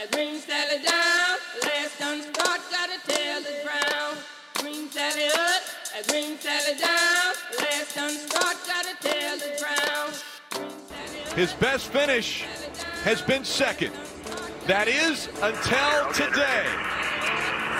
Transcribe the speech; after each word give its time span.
and 0.00 0.10
green 0.12 0.38
Sally 0.40 0.82
down. 0.82 1.36
Last 1.62 1.98
done 1.98 2.22
start, 2.22 2.60
gotta 2.70 2.98
tell 3.06 3.42
the 3.42 3.54
ground. 3.62 4.18
Green 4.54 4.90
Sally 4.90 5.26
up, 5.26 5.62
and 5.96 6.06
green 6.06 6.38
Sally 6.38 6.78
down. 6.78 7.34
Last 7.58 7.94
done 7.94 8.16
start, 8.16 8.56
gotta 8.66 8.96
tell 9.00 9.38
the 9.38 9.56
ground. 9.58 10.22
Green 10.50 10.70
Sally 10.88 11.22
up, 11.22 11.36
His 11.36 11.52
best 11.54 11.88
finish 11.88 12.42
has 13.04 13.20
been 13.20 13.44
second. 13.44 13.92
That 14.66 14.88
is 14.88 15.28
until 15.42 16.12
today. 16.12 16.64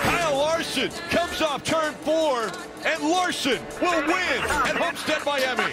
Kyle 0.03 0.37
Larson 0.37 0.91
comes 1.11 1.41
off 1.41 1.63
turn 1.63 1.95
four, 1.95 2.51
and 2.85 3.03
Larson 3.03 3.61
will 3.81 4.01
win 4.07 4.43
at 4.69 4.77
Homestead, 4.77 5.25
Miami. 5.25 5.73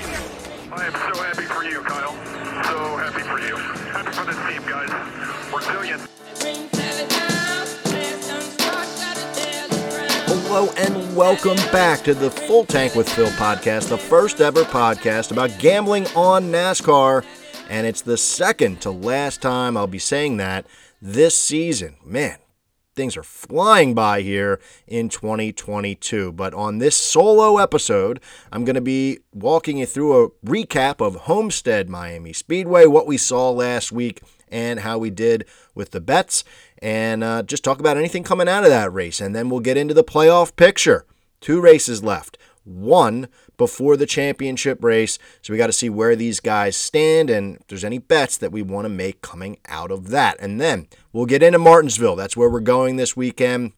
I 0.70 0.86
am 0.86 0.93
so 0.93 1.23
happy 1.23 1.43
for 1.43 1.64
you, 1.64 1.82
Kyle. 1.82 2.14
So 2.66 2.98
happy 2.98 3.21
for 3.23 3.39
you. 3.39 3.55
Happy 3.91 4.11
for 4.11 4.25
this 4.25 4.38
team, 4.48 4.61
guys. 4.70 4.91
Resilient. 5.54 6.01
green 6.01 6.17
Hello 10.50 10.71
and 10.78 11.14
welcome 11.14 11.57
back 11.74 12.06
to 12.06 12.14
the 12.14 12.32
Full 12.32 12.64
Tank 12.64 12.96
with 12.96 13.10
Phil 13.10 13.28
podcast, 13.32 13.89
the 13.89 13.97
first 13.97 14.39
ever 14.39 14.64
podcast 14.64 15.32
about 15.32 15.60
gambling 15.60 16.07
on 16.15 16.46
NASCAR. 16.46 17.25
And 17.70 17.86
it's 17.86 18.01
the 18.01 18.15
second 18.15 18.79
to 18.82 18.89
last 18.89 19.42
time 19.42 19.75
I'll 19.75 19.87
be 19.87 20.00
saying 20.00 20.37
that 20.37 20.65
this 21.01 21.37
season. 21.37 21.97
Man, 22.01 22.37
things 22.96 23.18
are 23.18 23.23
flying 23.23 23.93
by 23.93 24.21
here 24.21 24.61
in 24.87 25.10
2022. 25.10 26.32
But 26.32 26.54
on 26.54 26.78
this 26.78 26.95
solo 26.95 27.57
episode, 27.57 28.21
I'm 28.50 28.64
going 28.64 28.75
to 28.75 28.82
be 28.82 29.20
walking 29.34 29.78
you 29.78 29.86
through 29.86 30.23
a 30.23 30.29
recap 30.45 31.06
of 31.06 31.15
Homestead 31.15 31.89
Miami 31.89 32.31
Speedway, 32.31 32.86
what 32.86 33.06
we 33.06 33.17
saw 33.17 33.50
last 33.50 33.92
week, 33.92 34.22
and 34.48 34.80
how 34.80 34.98
we 34.98 35.09
did 35.09 35.45
with 35.75 35.92
the 35.92 36.00
bets, 36.00 36.45
and 36.80 37.23
uh, 37.23 37.44
just 37.44 37.63
talk 37.63 37.80
about 37.80 37.97
anything 37.97 38.23
coming 38.23 38.47
out 38.47 38.64
of 38.64 38.70
that 38.70 38.94
race. 38.94 39.20
And 39.20 39.36
then 39.36 39.50
we'll 39.50 39.59
get 39.59 39.78
into 39.78 39.94
the 39.94 40.03
playoff 40.03 40.56
picture. 40.56 41.06
Two 41.42 41.61
races 41.61 42.03
left. 42.03 42.38
One 42.64 43.28
before 43.58 43.97
the 43.97 44.06
championship 44.06 44.84
race. 44.84 45.17
So 45.42 45.53
we 45.53 45.58
got 45.58 45.67
to 45.67 45.73
see 45.73 45.89
where 45.89 46.16
these 46.16 46.39
guys 46.39 46.75
stand 46.75 47.30
and 47.30 47.58
if 47.58 47.67
there's 47.67 47.84
any 47.84 47.97
bets 47.97 48.38
that 48.38 48.52
we 48.52 48.61
want 48.61 48.86
to 48.86 48.89
make 48.89 49.22
coming 49.22 49.58
out 49.67 49.92
of 49.92 50.09
that. 50.09 50.38
And 50.39 50.59
then 50.59 50.88
we'll 51.11 51.25
get 51.25 51.44
into 51.44 51.59
Martinsville. 51.59 52.16
That's 52.16 52.38
where 52.38 52.50
we're 52.50 52.59
going 52.59 52.97
this 52.97 53.16
weekend. 53.16 53.73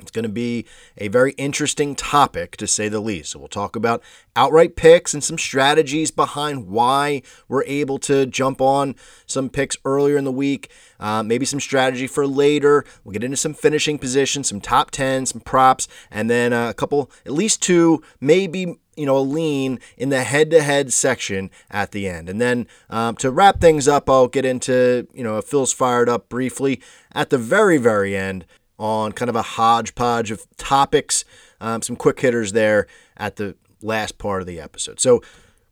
It's 0.00 0.10
going 0.10 0.24
to 0.24 0.28
be 0.30 0.66
a 0.96 1.08
very 1.08 1.32
interesting 1.32 1.94
topic, 1.94 2.56
to 2.56 2.66
say 2.66 2.88
the 2.88 3.00
least. 3.00 3.32
So, 3.32 3.38
we'll 3.38 3.48
talk 3.48 3.76
about 3.76 4.02
outright 4.34 4.76
picks 4.76 5.14
and 5.14 5.22
some 5.22 5.38
strategies 5.38 6.10
behind 6.10 6.68
why 6.68 7.22
we're 7.48 7.64
able 7.64 7.98
to 8.00 8.26
jump 8.26 8.60
on 8.60 8.94
some 9.26 9.50
picks 9.50 9.76
earlier 9.84 10.16
in 10.16 10.24
the 10.24 10.32
week. 10.32 10.70
Uh, 11.00 11.22
maybe 11.22 11.44
some 11.44 11.58
strategy 11.58 12.06
for 12.06 12.26
later. 12.26 12.84
We'll 13.02 13.12
get 13.12 13.24
into 13.24 13.36
some 13.36 13.54
finishing 13.54 13.98
positions, 13.98 14.48
some 14.48 14.60
top 14.60 14.92
10, 14.92 15.26
some 15.26 15.40
props, 15.40 15.88
and 16.10 16.30
then 16.30 16.52
uh, 16.52 16.68
a 16.68 16.74
couple, 16.74 17.10
at 17.26 17.32
least 17.32 17.62
two, 17.62 18.02
maybe 18.20 18.76
you 18.96 19.06
know, 19.06 19.16
a 19.16 19.20
lean 19.20 19.80
in 19.96 20.10
the 20.10 20.22
head-to-head 20.24 20.92
section 20.92 21.50
at 21.70 21.92
the 21.92 22.06
end. 22.06 22.28
And 22.28 22.38
then 22.38 22.66
um, 22.90 23.16
to 23.16 23.30
wrap 23.30 23.58
things 23.58 23.88
up, 23.88 24.10
I'll 24.10 24.28
get 24.28 24.44
into, 24.44 25.08
you 25.14 25.24
know, 25.24 25.40
Phil's 25.40 25.72
fired 25.72 26.10
up 26.10 26.28
briefly 26.28 26.82
at 27.12 27.30
the 27.30 27.38
very, 27.38 27.78
very 27.78 28.14
end 28.14 28.44
on 28.78 29.12
kind 29.12 29.30
of 29.30 29.36
a 29.36 29.42
hodgepodge 29.42 30.30
of 30.30 30.46
topics, 30.58 31.24
um, 31.62 31.80
some 31.80 31.96
quick 31.96 32.20
hitters 32.20 32.52
there 32.52 32.86
at 33.16 33.36
the 33.36 33.56
last 33.80 34.18
part 34.18 34.42
of 34.42 34.46
the 34.46 34.60
episode. 34.60 35.00
So, 35.00 35.22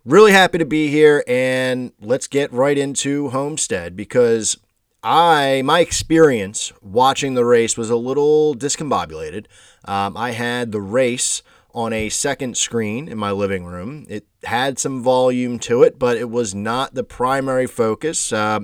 really 0.04 0.32
happy 0.32 0.56
to 0.56 0.64
be 0.64 0.88
here, 0.88 1.22
and 1.26 1.92
let's 2.00 2.26
get 2.26 2.50
right 2.52 2.78
into 2.78 3.28
Homestead 3.28 3.94
because 3.94 4.56
I 5.10 5.62
my 5.64 5.80
experience 5.80 6.70
watching 6.82 7.32
the 7.32 7.46
race 7.46 7.78
was 7.78 7.88
a 7.88 7.96
little 7.96 8.54
discombobulated. 8.54 9.46
Um, 9.86 10.18
I 10.18 10.32
had 10.32 10.70
the 10.70 10.82
race 10.82 11.42
on 11.72 11.94
a 11.94 12.10
second 12.10 12.58
screen 12.58 13.08
in 13.08 13.16
my 13.16 13.30
living 13.30 13.64
room. 13.64 14.04
It 14.10 14.26
had 14.44 14.78
some 14.78 15.02
volume 15.02 15.58
to 15.60 15.82
it, 15.82 15.98
but 15.98 16.18
it 16.18 16.28
was 16.28 16.54
not 16.54 16.92
the 16.92 17.04
primary 17.04 17.66
focus. 17.66 18.34
Uh, 18.34 18.60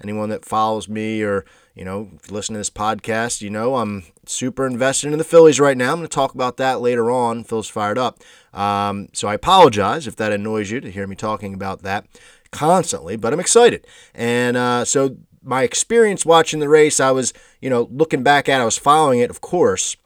anyone 0.00 0.28
that 0.28 0.44
follows 0.44 0.88
me 0.88 1.20
or 1.24 1.44
you 1.74 1.84
know 1.84 2.12
listen 2.30 2.52
to 2.52 2.60
this 2.60 2.70
podcast, 2.70 3.42
you 3.42 3.50
know 3.50 3.74
I'm 3.74 4.04
super 4.24 4.68
invested 4.68 5.10
in 5.10 5.18
the 5.18 5.24
Phillies 5.24 5.58
right 5.58 5.76
now. 5.76 5.90
I'm 5.90 5.98
going 5.98 6.06
to 6.06 6.14
talk 6.14 6.32
about 6.32 6.58
that 6.58 6.80
later 6.80 7.10
on. 7.10 7.42
Phil's 7.42 7.68
fired 7.68 7.98
up, 7.98 8.20
um, 8.54 9.08
so 9.14 9.26
I 9.26 9.34
apologize 9.34 10.06
if 10.06 10.14
that 10.14 10.30
annoys 10.30 10.70
you 10.70 10.80
to 10.80 10.92
hear 10.92 11.08
me 11.08 11.16
talking 11.16 11.54
about 11.54 11.82
that 11.82 12.06
constantly, 12.50 13.16
but 13.16 13.32
I'm 13.32 13.40
excited. 13.40 13.86
And 14.14 14.56
uh, 14.56 14.84
so 14.84 15.16
my 15.48 15.62
experience 15.62 16.26
watching 16.26 16.60
the 16.60 16.68
race, 16.68 17.00
I 17.00 17.10
was 17.10 17.32
you 17.60 17.70
know 17.70 17.88
looking 17.90 18.22
back 18.22 18.48
at, 18.48 18.60
it, 18.60 18.62
I 18.62 18.64
was 18.64 18.78
following 18.78 19.20
it, 19.20 19.30
of 19.30 19.40
course 19.40 19.96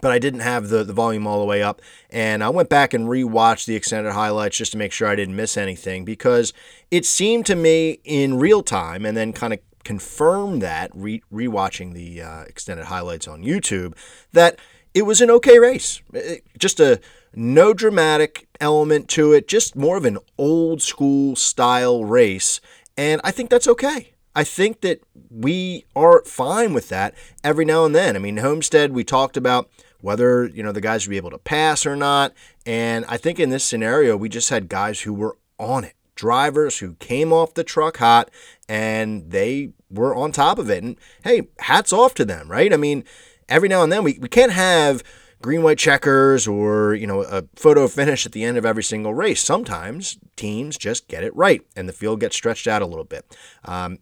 but 0.00 0.10
I 0.10 0.18
didn't 0.18 0.40
have 0.40 0.68
the, 0.68 0.84
the 0.84 0.92
volume 0.92 1.26
all 1.26 1.38
the 1.40 1.46
way 1.46 1.62
up. 1.62 1.82
And 2.10 2.42
I 2.42 2.48
went 2.48 2.68
back 2.68 2.94
and 2.94 3.08
rewatched 3.08 3.66
the 3.66 3.76
extended 3.76 4.12
highlights 4.12 4.56
just 4.56 4.72
to 4.72 4.78
make 4.78 4.92
sure 4.92 5.08
I 5.08 5.16
didn't 5.16 5.36
miss 5.36 5.56
anything 5.56 6.04
because 6.04 6.52
it 6.90 7.04
seemed 7.04 7.46
to 7.46 7.54
me 7.54 8.00
in 8.04 8.38
real 8.38 8.62
time 8.62 9.04
and 9.04 9.16
then 9.16 9.32
kind 9.32 9.52
of 9.52 9.60
confirm 9.84 10.60
that 10.60 10.90
re- 10.94 11.22
rewatching 11.32 11.92
the 11.92 12.22
uh, 12.22 12.42
extended 12.42 12.86
highlights 12.86 13.28
on 13.28 13.42
YouTube 13.42 13.94
that 14.32 14.58
it 14.94 15.02
was 15.02 15.20
an 15.20 15.30
okay 15.30 15.58
race. 15.58 16.00
It- 16.12 16.44
just 16.58 16.80
a 16.80 17.00
no 17.34 17.72
dramatic 17.72 18.46
element 18.60 19.08
to 19.08 19.32
it, 19.32 19.48
just 19.48 19.74
more 19.74 19.96
of 19.96 20.04
an 20.04 20.18
old 20.38 20.82
school 20.82 21.34
style 21.36 22.04
race. 22.04 22.60
And 22.96 23.20
I 23.24 23.30
think 23.30 23.50
that's 23.50 23.68
okay. 23.68 24.11
I 24.34 24.44
think 24.44 24.80
that 24.80 25.02
we 25.30 25.84
are 25.94 26.22
fine 26.24 26.72
with 26.72 26.88
that 26.88 27.14
every 27.44 27.64
now 27.64 27.84
and 27.84 27.94
then. 27.94 28.16
I 28.16 28.18
mean, 28.18 28.38
Homestead, 28.38 28.92
we 28.92 29.04
talked 29.04 29.36
about 29.36 29.70
whether, 30.00 30.46
you 30.46 30.62
know, 30.62 30.72
the 30.72 30.80
guys 30.80 31.06
would 31.06 31.10
be 31.10 31.16
able 31.16 31.30
to 31.30 31.38
pass 31.38 31.86
or 31.86 31.96
not. 31.96 32.32
And 32.66 33.04
I 33.08 33.16
think 33.16 33.38
in 33.38 33.50
this 33.50 33.64
scenario, 33.64 34.16
we 34.16 34.28
just 34.28 34.50
had 34.50 34.68
guys 34.68 35.02
who 35.02 35.12
were 35.14 35.36
on 35.58 35.84
it, 35.84 35.94
drivers 36.14 36.78
who 36.78 36.94
came 36.94 37.32
off 37.32 37.54
the 37.54 37.64
truck 37.64 37.98
hot 37.98 38.30
and 38.68 39.30
they 39.30 39.72
were 39.90 40.14
on 40.14 40.32
top 40.32 40.58
of 40.58 40.70
it. 40.70 40.82
And 40.82 40.96
hey, 41.24 41.48
hats 41.60 41.92
off 41.92 42.14
to 42.14 42.24
them, 42.24 42.50
right? 42.50 42.72
I 42.72 42.76
mean, 42.76 43.04
every 43.48 43.68
now 43.68 43.82
and 43.82 43.92
then 43.92 44.02
we, 44.02 44.18
we 44.18 44.28
can't 44.28 44.52
have 44.52 45.02
green 45.42 45.62
white 45.62 45.78
checkers 45.78 46.46
or 46.46 46.94
you 46.94 47.06
know 47.06 47.22
a 47.22 47.42
photo 47.56 47.88
finish 47.88 48.24
at 48.24 48.30
the 48.30 48.44
end 48.44 48.56
of 48.56 48.64
every 48.64 48.82
single 48.82 49.12
race 49.12 49.42
sometimes 49.42 50.16
teams 50.36 50.78
just 50.78 51.08
get 51.08 51.24
it 51.24 51.34
right 51.34 51.62
and 51.74 51.88
the 51.88 51.92
field 51.92 52.20
gets 52.20 52.36
stretched 52.36 52.68
out 52.68 52.80
a 52.80 52.86
little 52.86 53.04
bit 53.04 53.36
um, 53.64 53.98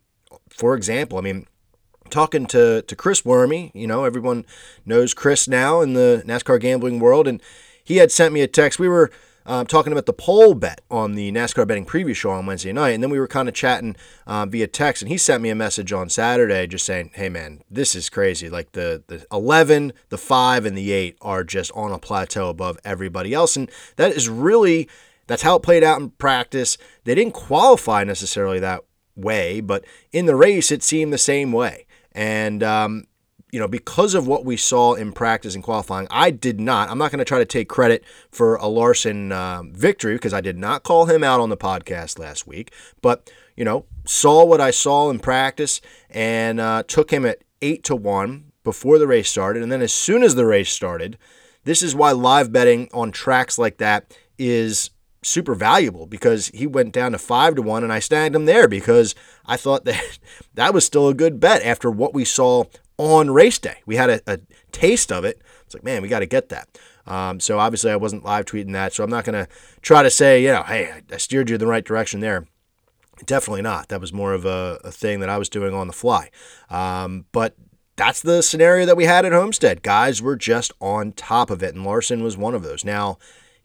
for 0.60 0.75
example, 0.75 1.16
I 1.16 1.22
mean, 1.22 1.47
talking 2.10 2.44
to, 2.48 2.82
to 2.82 2.94
Chris 2.94 3.25
Wormy, 3.25 3.71
you 3.75 3.87
know, 3.87 4.04
everyone 4.04 4.44
knows 4.84 5.15
Chris 5.15 5.48
now 5.48 5.81
in 5.81 5.94
the 5.94 6.22
NASCAR 6.26 6.60
gambling 6.60 7.00
world, 7.00 7.26
and 7.26 7.41
he 7.82 7.97
had 7.97 8.12
sent 8.12 8.34
me 8.34 8.43
a 8.43 8.47
text. 8.47 8.78
We 8.78 8.87
were 8.87 9.10
um, 9.47 9.66
talking 9.66 9.91
about 9.91 10.04
the 10.04 10.12
pole 10.12 10.53
bet 10.53 10.82
on 10.91 11.15
the 11.15 11.32
NASCAR 11.32 11.66
betting 11.66 11.87
preview 11.87 12.15
show 12.15 12.32
on 12.32 12.44
Wednesday 12.44 12.75
night, 12.75 12.91
and 12.91 13.03
then 13.03 13.09
we 13.09 13.19
were 13.19 13.26
kind 13.26 13.49
of 13.49 13.54
chatting 13.54 13.97
um, 14.26 14.50
via 14.50 14.66
text, 14.66 15.00
and 15.03 15.10
he 15.10 15.16
sent 15.16 15.43
me 15.43 15.49
a 15.49 15.54
message 15.54 15.94
on 15.94 16.10
Saturday 16.10 16.66
just 16.66 16.84
saying, 16.84 17.12
"Hey 17.15 17.31
man, 17.31 17.62
this 17.70 17.94
is 17.94 18.10
crazy. 18.10 18.50
Like 18.50 18.72
the 18.72 19.03
the 19.06 19.26
11, 19.32 19.94
the 20.10 20.19
5, 20.19 20.66
and 20.66 20.76
the 20.76 20.93
8 20.93 21.16
are 21.22 21.43
just 21.43 21.72
on 21.75 21.91
a 21.91 21.99
plateau 21.99 22.50
above 22.50 22.78
everybody 22.84 23.32
else, 23.32 23.56
and 23.56 23.70
that 23.97 24.12
is 24.12 24.28
really 24.28 24.91
that's 25.26 25.43
how 25.43 25.56
it 25.56 25.62
played 25.62 25.84
out 25.84 26.00
in 26.00 26.10
practice. 26.10 26.76
They 27.04 27.15
didn't 27.15 27.32
qualify 27.32 28.04
necessarily 28.04 28.59
that 28.60 28.84
way, 29.20 29.60
but 29.60 29.84
in 30.12 30.26
the 30.26 30.36
race, 30.36 30.70
it 30.70 30.82
seemed 30.82 31.12
the 31.12 31.19
same 31.19 31.53
way. 31.53 31.86
And, 32.12 32.62
um, 32.62 33.04
you 33.53 33.58
know, 33.58 33.69
because 33.69 34.14
of 34.14 34.26
what 34.26 34.44
we 34.44 34.56
saw 34.56 34.94
in 34.94 35.12
practice 35.12 35.54
and 35.54 35.64
qualifying, 35.64 36.06
I 36.10 36.31
did 36.31 36.60
not, 36.60 36.88
I'm 36.88 36.98
not 36.98 37.10
going 37.10 37.19
to 37.19 37.25
try 37.25 37.38
to 37.38 37.44
take 37.44 37.69
credit 37.69 38.04
for 38.31 38.56
a 38.56 38.66
Larson 38.66 39.32
um, 39.32 39.72
victory 39.72 40.14
because 40.14 40.32
I 40.32 40.41
did 40.41 40.56
not 40.56 40.82
call 40.82 41.06
him 41.06 41.25
out 41.25 41.41
on 41.41 41.48
the 41.48 41.56
podcast 41.56 42.19
last 42.19 42.47
week, 42.47 42.72
but, 43.03 43.31
you 43.56 43.64
know, 43.64 43.86
saw 44.06 44.44
what 44.44 44.60
I 44.60 44.70
saw 44.70 45.10
in 45.10 45.19
practice 45.19 45.81
and 46.11 46.61
uh, 46.61 46.84
took 46.87 47.11
him 47.11 47.26
at 47.26 47.43
8 47.61 47.82
to 47.84 47.96
1 47.96 48.52
before 48.62 48.99
the 48.99 49.06
race 49.06 49.28
started. 49.28 49.62
And 49.62 49.73
then 49.73 49.82
as 49.82 49.93
soon 49.93 50.23
as 50.23 50.34
the 50.34 50.46
race 50.46 50.70
started, 50.70 51.19
this 51.64 51.82
is 51.82 51.94
why 51.94 52.12
live 52.12 52.52
betting 52.52 52.88
on 52.93 53.11
tracks 53.11 53.58
like 53.58 53.78
that 53.78 54.16
is 54.38 54.90
super 55.22 55.55
valuable 55.55 56.06
because 56.06 56.49
he 56.49 56.67
went 56.67 56.93
down 56.93 57.12
to 57.12 57.19
five 57.19 57.55
to 57.55 57.62
one 57.62 57.84
and 57.84 57.93
I 57.93 57.99
snagged 57.99 58.34
him 58.34 58.46
there 58.46 58.69
because 58.69 59.14
I 59.46 59.56
thought 59.56 59.84
that 59.84 60.19
that 60.55 60.75
was 60.75 60.84
still 60.84 61.08
a 61.08 61.14
good 61.14 61.40
bet 61.40 61.62
after 61.62 61.90
what 61.90 62.14
we 62.14 62.25
saw 62.25 62.64
on 62.96 63.31
race 63.31 63.58
day. 63.58 63.78
We 63.87 63.96
had 63.96 64.11
a, 64.11 64.20
a 64.26 64.40
taste 64.72 65.11
of 65.12 65.25
it. 65.25 65.40
It's 65.64 65.75
like, 65.75 65.84
man, 65.84 66.02
we 66.02 66.08
got 66.08 66.20
to 66.20 66.26
get 66.26 66.49
that. 66.50 66.69
Um, 67.06 67.40
so 67.40 67.58
obviously 67.58 67.90
I 67.90 67.96
wasn't 67.96 68.25
live 68.25 68.44
tweeting 68.44 68.72
that. 68.72 68.93
So 68.93 69.02
I'm 69.02 69.11
not 69.11 69.25
going 69.25 69.44
to 69.44 69.50
try 69.82 70.02
to 70.02 70.11
say, 70.11 70.43
you 70.43 70.52
know, 70.52 70.62
hey, 70.62 71.02
I 71.11 71.17
steered 71.17 71.49
you 71.49 71.55
in 71.55 71.61
the 71.61 71.66
right 71.66 71.84
direction 71.84 72.20
there. 72.20 72.46
Definitely 73.26 73.62
not. 73.62 73.88
That 73.88 74.00
was 74.00 74.12
more 74.12 74.32
of 74.32 74.44
a, 74.44 74.81
a 74.84 74.90
thing 74.90 75.20
that 75.20 75.28
I 75.28 75.38
was 75.38 75.49
doing 75.49 75.75
on 75.75 75.87
the 75.87 75.93
fly. 75.93 76.31
Um, 76.70 77.26
but 77.32 77.55
that's 77.96 78.23
the 78.23 78.43
scenario 78.43 78.87
that 78.87 78.96
we 78.96 79.05
had 79.05 79.26
at 79.26 79.32
Homestead. 79.32 79.82
Guys 79.82 80.23
were 80.23 80.37
just 80.37 80.73
on 80.81 81.12
top 81.12 81.50
of 81.50 81.62
it, 81.62 81.75
and 81.75 81.84
Larson 81.84 82.23
was 82.23 82.37
one 82.37 82.55
of 82.55 82.62
those. 82.62 82.82
Now, 82.82 83.19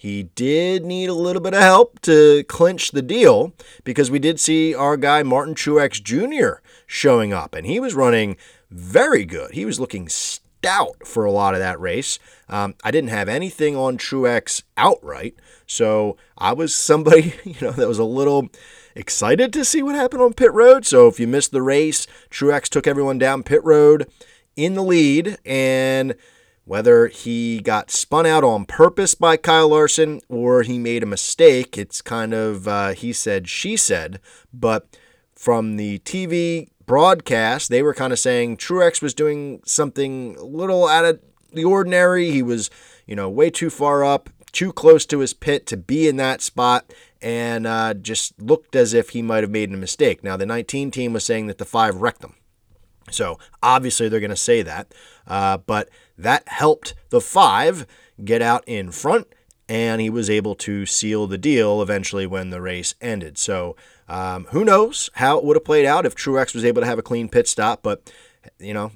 He 0.05 0.21
did 0.35 0.85
need 0.85 1.09
a 1.09 1.15
little 1.15 1.41
bit 1.41 1.55
of 1.55 1.61
help 1.61 1.99
to 2.01 2.43
clinch 2.43 2.91
the 2.91 3.01
deal 3.01 3.53
because 3.83 4.11
we 4.11 4.19
did 4.19 4.39
see 4.39 4.75
our 4.75 4.97
guy 4.97 5.23
Martin 5.23 5.55
Truex 5.55 5.99
Jr. 5.99 6.61
showing 6.85 7.33
up, 7.33 7.55
and 7.55 7.65
he 7.65 7.79
was 7.79 7.95
running 7.95 8.37
very 8.69 9.25
good. 9.25 9.53
He 9.53 9.65
was 9.65 9.79
looking 9.79 10.07
stout 10.07 11.07
for 11.07 11.25
a 11.25 11.31
lot 11.31 11.55
of 11.55 11.59
that 11.59 11.79
race. 11.79 12.19
Um, 12.47 12.75
I 12.83 12.91
didn't 12.91 13.09
have 13.09 13.27
anything 13.27 13.75
on 13.75 13.97
Truex 13.97 14.61
outright, 14.77 15.37
so 15.65 16.17
I 16.37 16.53
was 16.53 16.75
somebody 16.75 17.33
you 17.43 17.55
know 17.59 17.71
that 17.71 17.87
was 17.87 17.97
a 17.97 18.03
little 18.03 18.49
excited 18.93 19.51
to 19.53 19.65
see 19.65 19.81
what 19.81 19.95
happened 19.95 20.21
on 20.21 20.35
pit 20.35 20.53
road. 20.53 20.85
So 20.85 21.07
if 21.07 21.19
you 21.19 21.25
missed 21.25 21.51
the 21.51 21.63
race, 21.63 22.05
Truex 22.29 22.69
took 22.69 22.85
everyone 22.85 23.17
down 23.17 23.41
pit 23.41 23.63
road 23.63 24.07
in 24.55 24.75
the 24.75 24.83
lead 24.83 25.39
and 25.43 26.13
whether 26.65 27.07
he 27.07 27.61
got 27.61 27.91
spun 27.91 28.25
out 28.25 28.43
on 28.43 28.65
purpose 28.65 29.15
by 29.15 29.37
Kyle 29.37 29.69
Larson 29.69 30.19
or 30.27 30.63
he 30.63 30.79
made 30.79 31.03
a 31.03 31.07
mistake, 31.07 31.77
it's 31.77 32.01
kind 32.01 32.33
of 32.33 32.67
uh, 32.67 32.89
he 32.89 33.13
said, 33.13 33.47
she 33.47 33.77
said. 33.77 34.19
But 34.51 34.97
from 35.35 35.77
the 35.77 35.99
TV 35.99 36.69
broadcast, 36.85 37.69
they 37.69 37.83
were 37.83 37.93
kind 37.93 38.11
of 38.11 38.19
saying 38.19 38.57
Truex 38.57 39.01
was 39.01 39.13
doing 39.13 39.61
something 39.65 40.35
a 40.37 40.43
little 40.43 40.87
out 40.87 41.05
of 41.05 41.19
the 41.53 41.63
ordinary. 41.63 42.31
He 42.31 42.41
was, 42.41 42.71
you 43.05 43.15
know, 43.15 43.29
way 43.29 43.51
too 43.51 43.69
far 43.69 44.03
up, 44.03 44.31
too 44.51 44.73
close 44.73 45.05
to 45.07 45.19
his 45.19 45.33
pit 45.33 45.67
to 45.67 45.77
be 45.77 46.07
in 46.07 46.15
that 46.17 46.41
spot, 46.41 46.91
and 47.21 47.67
uh, 47.67 47.93
just 47.93 48.41
looked 48.41 48.75
as 48.75 48.93
if 48.93 49.09
he 49.09 49.21
might 49.21 49.43
have 49.43 49.51
made 49.51 49.71
a 49.71 49.77
mistake. 49.77 50.23
Now, 50.23 50.35
the 50.35 50.45
19 50.47 50.89
team 50.89 51.13
was 51.13 51.23
saying 51.23 51.45
that 51.45 51.59
the 51.59 51.65
five 51.65 51.97
wrecked 51.97 52.21
them. 52.21 52.35
So 53.11 53.37
obviously 53.61 54.09
they're 54.09 54.19
going 54.19 54.29
to 54.29 54.35
say 54.35 54.61
that. 54.63 54.93
Uh, 55.27 55.57
but 55.57 55.89
that 56.17 56.47
helped 56.47 56.93
the 57.09 57.21
five 57.21 57.85
get 58.23 58.41
out 58.41 58.63
in 58.67 58.91
front, 58.91 59.27
and 59.67 60.01
he 60.01 60.09
was 60.09 60.29
able 60.29 60.55
to 60.55 60.85
seal 60.85 61.27
the 61.27 61.37
deal 61.37 61.81
eventually 61.81 62.25
when 62.25 62.49
the 62.49 62.61
race 62.61 62.95
ended. 63.01 63.37
So 63.37 63.75
um, 64.07 64.45
who 64.51 64.63
knows 64.63 65.09
how 65.15 65.37
it 65.37 65.43
would 65.43 65.55
have 65.55 65.65
played 65.65 65.85
out 65.85 66.05
if 66.05 66.15
Truex 66.15 66.53
was 66.53 66.63
able 66.65 66.81
to 66.81 66.87
have 66.87 66.99
a 66.99 67.03
clean 67.03 67.29
pit 67.29 67.47
stop, 67.47 67.81
but 67.81 68.11
you 68.59 68.73
know. 68.73 68.91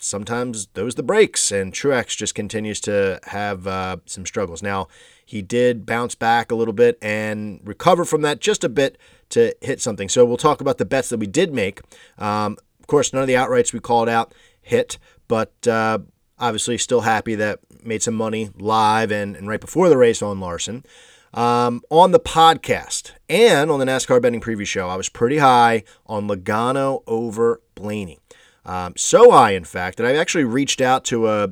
Sometimes 0.00 0.66
those 0.74 0.96
the 0.96 1.02
breaks, 1.02 1.50
and 1.50 1.72
Truex 1.72 2.14
just 2.14 2.34
continues 2.34 2.78
to 2.82 3.18
have 3.22 3.66
uh, 3.66 3.96
some 4.04 4.26
struggles. 4.26 4.62
Now, 4.62 4.86
he 5.24 5.40
did 5.40 5.86
bounce 5.86 6.14
back 6.14 6.52
a 6.52 6.54
little 6.54 6.74
bit 6.74 6.98
and 7.00 7.58
recover 7.64 8.04
from 8.04 8.20
that 8.20 8.38
just 8.38 8.64
a 8.64 8.68
bit 8.68 8.98
to 9.30 9.54
hit 9.62 9.80
something. 9.80 10.10
So, 10.10 10.26
we'll 10.26 10.36
talk 10.36 10.60
about 10.60 10.76
the 10.76 10.84
bets 10.84 11.08
that 11.08 11.20
we 11.20 11.26
did 11.26 11.54
make. 11.54 11.80
Um, 12.18 12.58
of 12.80 12.86
course, 12.86 13.14
none 13.14 13.22
of 13.22 13.28
the 13.28 13.34
outrights 13.34 13.72
we 13.72 13.80
called 13.80 14.10
out 14.10 14.34
hit, 14.60 14.98
but 15.26 15.66
uh, 15.66 16.00
obviously 16.38 16.78
still 16.78 17.02
happy 17.02 17.34
that 17.36 17.60
made 17.82 18.02
some 18.02 18.14
money 18.14 18.50
live 18.58 19.10
and, 19.10 19.36
and 19.36 19.48
right 19.48 19.60
before 19.60 19.88
the 19.88 19.96
race 19.96 20.22
on 20.22 20.40
Larson. 20.40 20.84
Um, 21.32 21.82
on 21.90 22.12
the 22.12 22.20
podcast 22.20 23.10
and 23.28 23.70
on 23.70 23.80
the 23.80 23.84
NASCAR 23.84 24.22
betting 24.22 24.40
preview 24.40 24.66
show, 24.66 24.88
I 24.88 24.94
was 24.94 25.08
pretty 25.08 25.38
high 25.38 25.82
on 26.06 26.28
Logano 26.28 27.02
over 27.08 27.60
Blaney. 27.74 28.20
Um, 28.64 28.94
so 28.96 29.32
high, 29.32 29.50
in 29.52 29.64
fact, 29.64 29.98
that 29.98 30.06
I 30.06 30.14
actually 30.14 30.44
reached 30.44 30.80
out 30.80 31.04
to 31.06 31.28
a, 31.28 31.44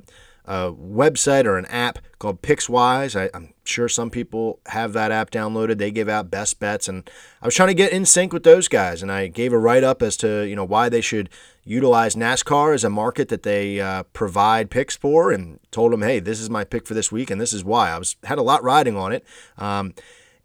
a 0.44 0.72
website 0.72 1.46
or 1.46 1.58
an 1.58 1.66
app 1.66 1.98
called 2.18 2.42
PicksWise. 2.42 3.18
I, 3.20 3.36
am 3.36 3.51
sure 3.64 3.88
some 3.88 4.10
people 4.10 4.60
have 4.66 4.92
that 4.92 5.12
app 5.12 5.30
downloaded. 5.30 5.78
They 5.78 5.90
give 5.90 6.08
out 6.08 6.30
best 6.30 6.58
bets, 6.58 6.88
and 6.88 7.08
I 7.40 7.46
was 7.46 7.54
trying 7.54 7.68
to 7.68 7.74
get 7.74 7.92
in 7.92 8.04
sync 8.04 8.32
with 8.32 8.42
those 8.42 8.68
guys. 8.68 9.02
And 9.02 9.10
I 9.10 9.28
gave 9.28 9.52
a 9.52 9.58
write 9.58 9.84
up 9.84 10.02
as 10.02 10.16
to 10.18 10.42
you 10.42 10.56
know 10.56 10.64
why 10.64 10.88
they 10.88 11.00
should 11.00 11.30
utilize 11.64 12.14
NASCAR 12.14 12.74
as 12.74 12.84
a 12.84 12.90
market 12.90 13.28
that 13.28 13.42
they 13.42 13.80
uh, 13.80 14.02
provide 14.12 14.70
picks 14.70 14.96
for, 14.96 15.30
and 15.30 15.60
told 15.70 15.92
them, 15.92 16.02
hey, 16.02 16.20
this 16.20 16.40
is 16.40 16.50
my 16.50 16.64
pick 16.64 16.86
for 16.86 16.94
this 16.94 17.12
week, 17.12 17.30
and 17.30 17.40
this 17.40 17.52
is 17.52 17.64
why. 17.64 17.90
I 17.90 17.98
was 17.98 18.16
had 18.24 18.38
a 18.38 18.42
lot 18.42 18.62
riding 18.62 18.96
on 18.96 19.12
it. 19.12 19.24
Um, 19.58 19.94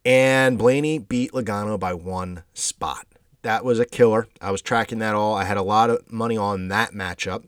and 0.05 0.57
Blaney 0.57 0.99
beat 0.99 1.33
Logano 1.33 1.77
by 1.77 1.93
one 1.93 2.43
spot. 2.53 3.05
That 3.41 3.65
was 3.65 3.79
a 3.79 3.85
killer. 3.85 4.27
I 4.41 4.51
was 4.51 4.61
tracking 4.61 4.99
that 4.99 5.15
all. 5.15 5.35
I 5.35 5.43
had 5.43 5.57
a 5.57 5.61
lot 5.61 5.89
of 5.89 6.11
money 6.11 6.37
on 6.37 6.69
that 6.69 6.91
matchup. 6.91 7.43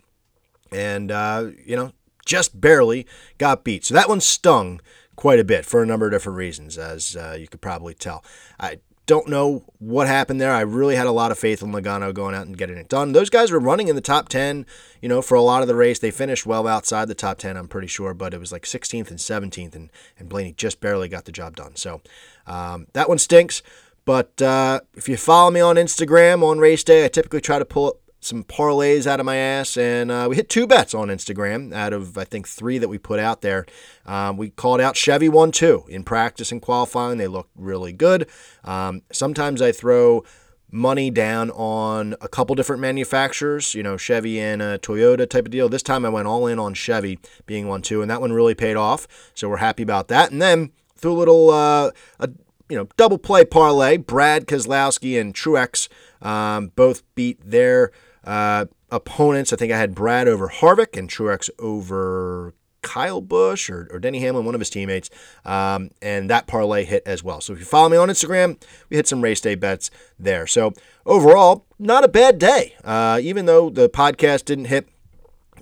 And, 0.71 1.11
uh, 1.11 1.51
you 1.65 1.75
know, 1.75 1.93
just 2.25 2.59
barely 2.59 3.07
got 3.37 3.63
beat. 3.63 3.85
So 3.85 3.93
that 3.93 4.09
one 4.09 4.21
stung 4.21 4.81
quite 5.19 5.37
a 5.37 5.43
bit 5.43 5.65
for 5.65 5.83
a 5.83 5.85
number 5.85 6.05
of 6.05 6.13
different 6.13 6.37
reasons, 6.37 6.77
as 6.77 7.17
uh, 7.17 7.35
you 7.37 7.45
could 7.45 7.59
probably 7.59 7.93
tell. 7.93 8.23
I 8.57 8.79
don't 9.05 9.27
know 9.27 9.65
what 9.77 10.07
happened 10.07 10.39
there. 10.39 10.53
I 10.53 10.61
really 10.61 10.95
had 10.95 11.07
a 11.07 11.11
lot 11.11 11.29
of 11.29 11.37
faith 11.37 11.61
in 11.61 11.73
Logano 11.73 12.13
going 12.13 12.33
out 12.33 12.47
and 12.47 12.57
getting 12.57 12.77
it 12.77 12.87
done. 12.87 13.11
Those 13.11 13.29
guys 13.29 13.51
were 13.51 13.59
running 13.59 13.89
in 13.89 13.97
the 13.97 14.01
top 14.01 14.29
10, 14.29 14.65
you 15.01 15.09
know, 15.09 15.21
for 15.21 15.35
a 15.35 15.41
lot 15.41 15.61
of 15.61 15.67
the 15.67 15.75
race. 15.75 15.99
They 15.99 16.09
finished 16.09 16.45
well 16.45 16.65
outside 16.69 17.09
the 17.09 17.15
top 17.15 17.37
10, 17.37 17.57
I'm 17.57 17.67
pretty 17.67 17.87
sure, 17.87 18.13
but 18.13 18.33
it 18.33 18.39
was 18.39 18.53
like 18.53 18.63
16th 18.63 19.09
and 19.09 19.19
17th, 19.19 19.75
and, 19.75 19.89
and 20.17 20.29
Blaney 20.29 20.53
just 20.53 20.79
barely 20.79 21.09
got 21.09 21.25
the 21.25 21.33
job 21.33 21.57
done. 21.57 21.75
So 21.75 21.99
um, 22.47 22.87
that 22.93 23.09
one 23.09 23.17
stinks. 23.17 23.61
But 24.05 24.41
uh, 24.41 24.79
if 24.95 25.09
you 25.09 25.17
follow 25.17 25.51
me 25.51 25.59
on 25.59 25.75
Instagram 25.75 26.43
on 26.43 26.59
race 26.59 26.85
day, 26.85 27.03
I 27.03 27.09
typically 27.09 27.41
try 27.41 27.59
to 27.59 27.65
pull 27.65 27.99
some 28.19 28.43
parlays 28.43 29.07
out 29.07 29.19
of 29.19 29.25
my 29.25 29.37
ass, 29.37 29.77
and 29.77 30.11
uh, 30.11 30.27
we 30.29 30.35
hit 30.35 30.49
two 30.49 30.67
bets 30.67 30.93
on 30.93 31.07
Instagram 31.07 31.73
out 31.73 31.93
of 31.93 32.17
I 32.17 32.23
think 32.23 32.47
three 32.47 32.77
that 32.77 32.89
we 32.89 32.97
put 32.97 33.19
out 33.19 33.41
there. 33.41 33.65
Um, 34.05 34.37
we 34.37 34.49
called 34.49 34.81
out 34.81 34.95
Chevy 34.95 35.29
one 35.29 35.51
two 35.51 35.85
in 35.87 36.03
practice 36.03 36.51
and 36.51 36.61
qualifying; 36.61 37.17
they 37.17 37.27
look 37.27 37.49
really 37.55 37.93
good. 37.93 38.27
Um, 38.63 39.01
sometimes 39.11 39.61
I 39.61 39.71
throw 39.71 40.23
money 40.71 41.09
down 41.09 41.49
on 41.51 42.15
a 42.21 42.27
couple 42.27 42.55
different 42.55 42.81
manufacturers, 42.81 43.73
you 43.73 43.81
know, 43.81 43.97
Chevy 43.97 44.39
and 44.39 44.61
a 44.61 44.77
Toyota 44.77 45.27
type 45.27 45.45
of 45.45 45.51
deal. 45.51 45.67
This 45.67 45.81
time 45.81 46.05
I 46.05 46.09
went 46.09 46.27
all 46.27 46.45
in 46.45 46.59
on 46.59 46.73
Chevy 46.73 47.19
being 47.45 47.67
one 47.67 47.81
two, 47.81 48.01
and 48.01 48.11
that 48.11 48.21
one 48.21 48.33
really 48.33 48.55
paid 48.55 48.75
off. 48.75 49.07
So 49.33 49.49
we're 49.49 49.57
happy 49.57 49.83
about 49.83 50.07
that. 50.09 50.31
And 50.31 50.41
then 50.41 50.71
threw 50.95 51.13
a 51.13 51.17
little 51.17 51.49
uh, 51.49 51.91
a 52.19 52.29
you 52.69 52.77
know 52.77 52.87
double 52.97 53.17
play 53.17 53.45
parlay. 53.45 53.97
Brad 53.97 54.45
Keselowski 54.45 55.19
and 55.19 55.33
Truex 55.33 55.87
um, 56.21 56.71
both 56.75 57.03
beat 57.15 57.39
their 57.43 57.91
uh, 58.23 58.65
opponents, 58.91 59.53
I 59.53 59.55
think 59.55 59.71
I 59.71 59.77
had 59.77 59.95
Brad 59.95 60.27
over 60.27 60.47
Harvick 60.49 60.97
and 60.97 61.09
Truex 61.09 61.49
over 61.59 62.53
Kyle 62.81 63.21
Busch 63.21 63.69
or, 63.69 63.87
or 63.91 63.99
Denny 63.99 64.19
Hamlin, 64.19 64.45
one 64.45 64.55
of 64.55 64.61
his 64.61 64.69
teammates, 64.69 65.09
um, 65.45 65.91
and 66.01 66.29
that 66.29 66.47
parlay 66.47 66.85
hit 66.85 67.03
as 67.05 67.23
well. 67.23 67.41
So 67.41 67.53
if 67.53 67.59
you 67.59 67.65
follow 67.65 67.89
me 67.89 67.97
on 67.97 68.09
Instagram, 68.09 68.61
we 68.89 68.97
hit 68.97 69.07
some 69.07 69.21
race 69.21 69.41
day 69.41 69.55
bets 69.55 69.91
there. 70.17 70.47
So 70.47 70.73
overall, 71.05 71.65
not 71.77 72.03
a 72.03 72.07
bad 72.07 72.39
day. 72.39 72.75
Uh, 72.83 73.19
even 73.21 73.45
though 73.45 73.69
the 73.69 73.89
podcast 73.89 74.45
didn't 74.45 74.65
hit 74.65 74.87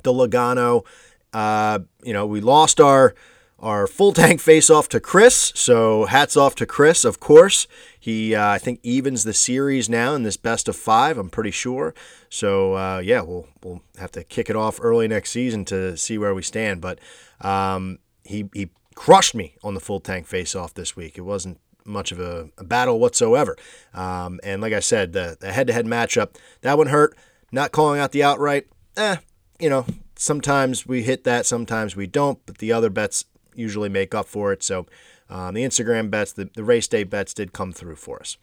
the 0.03 0.13
Logano, 0.13 0.85
uh, 1.33 1.79
you 2.03 2.13
know, 2.13 2.25
we 2.25 2.41
lost 2.41 2.79
our 2.79 3.13
our 3.59 3.87
full 3.87 4.13
tank 4.13 4.39
face 4.39 4.69
off 4.69 4.87
to 4.89 4.99
Chris. 4.99 5.51
So 5.55 6.05
hats 6.05 6.37
off 6.37 6.55
to 6.55 6.65
Chris, 6.65 7.03
of 7.03 7.19
course. 7.19 7.67
He, 7.99 8.35
uh, 8.35 8.47
I 8.47 8.57
think, 8.57 8.79
evens 8.83 9.23
the 9.23 9.33
series 9.33 9.89
now 9.89 10.13
in 10.13 10.23
this 10.23 10.37
best 10.37 10.67
of 10.67 10.75
five. 10.75 11.17
I'm 11.17 11.29
pretty 11.29 11.51
sure. 11.51 11.93
So 12.29 12.75
uh, 12.75 12.99
yeah, 12.99 13.21
we'll 13.21 13.47
we'll 13.63 13.81
have 13.97 14.11
to 14.11 14.23
kick 14.23 14.49
it 14.49 14.55
off 14.55 14.79
early 14.81 15.07
next 15.07 15.31
season 15.31 15.65
to 15.65 15.97
see 15.97 16.17
where 16.17 16.33
we 16.33 16.41
stand. 16.41 16.81
But 16.81 16.99
um, 17.41 17.99
he 18.23 18.49
he 18.53 18.69
crushed 18.95 19.35
me 19.35 19.55
on 19.63 19.73
the 19.73 19.79
full 19.79 19.99
tank 19.99 20.27
face 20.27 20.55
off 20.55 20.73
this 20.73 20.95
week. 20.95 21.17
It 21.17 21.21
wasn't 21.21 21.59
much 21.85 22.11
of 22.11 22.19
a, 22.19 22.49
a 22.57 22.63
battle 22.63 22.99
whatsoever. 22.99 23.55
Um, 23.93 24.39
and 24.43 24.61
like 24.61 24.73
I 24.73 24.81
said, 24.81 25.13
the 25.13 25.37
head 25.41 25.67
to 25.67 25.73
head 25.73 25.85
matchup 25.85 26.35
that 26.61 26.77
one 26.77 26.87
hurt. 26.87 27.15
Not 27.51 27.71
calling 27.71 27.99
out 27.99 28.11
the 28.11 28.23
outright. 28.23 28.67
Eh, 28.97 29.17
you 29.57 29.69
know, 29.69 29.85
sometimes 30.17 30.85
we 30.85 31.03
hit 31.03 31.23
that, 31.23 31.45
sometimes 31.45 31.95
we 31.95 32.05
don't. 32.05 32.39
But 32.45 32.57
the 32.57 32.73
other 32.73 32.89
bets 32.89 33.23
usually 33.57 33.89
make 33.89 34.13
up 34.13 34.27
for 34.27 34.51
it. 34.51 34.63
So 34.63 34.85
um, 35.29 35.55
the 35.55 35.63
Instagram 35.63 36.09
bets, 36.09 36.33
the, 36.33 36.49
the 36.53 36.63
race 36.63 36.87
day 36.87 37.03
bets 37.03 37.33
did 37.33 37.53
come 37.53 37.71
through 37.71 37.95
for 37.95 38.19
us. 38.19 38.37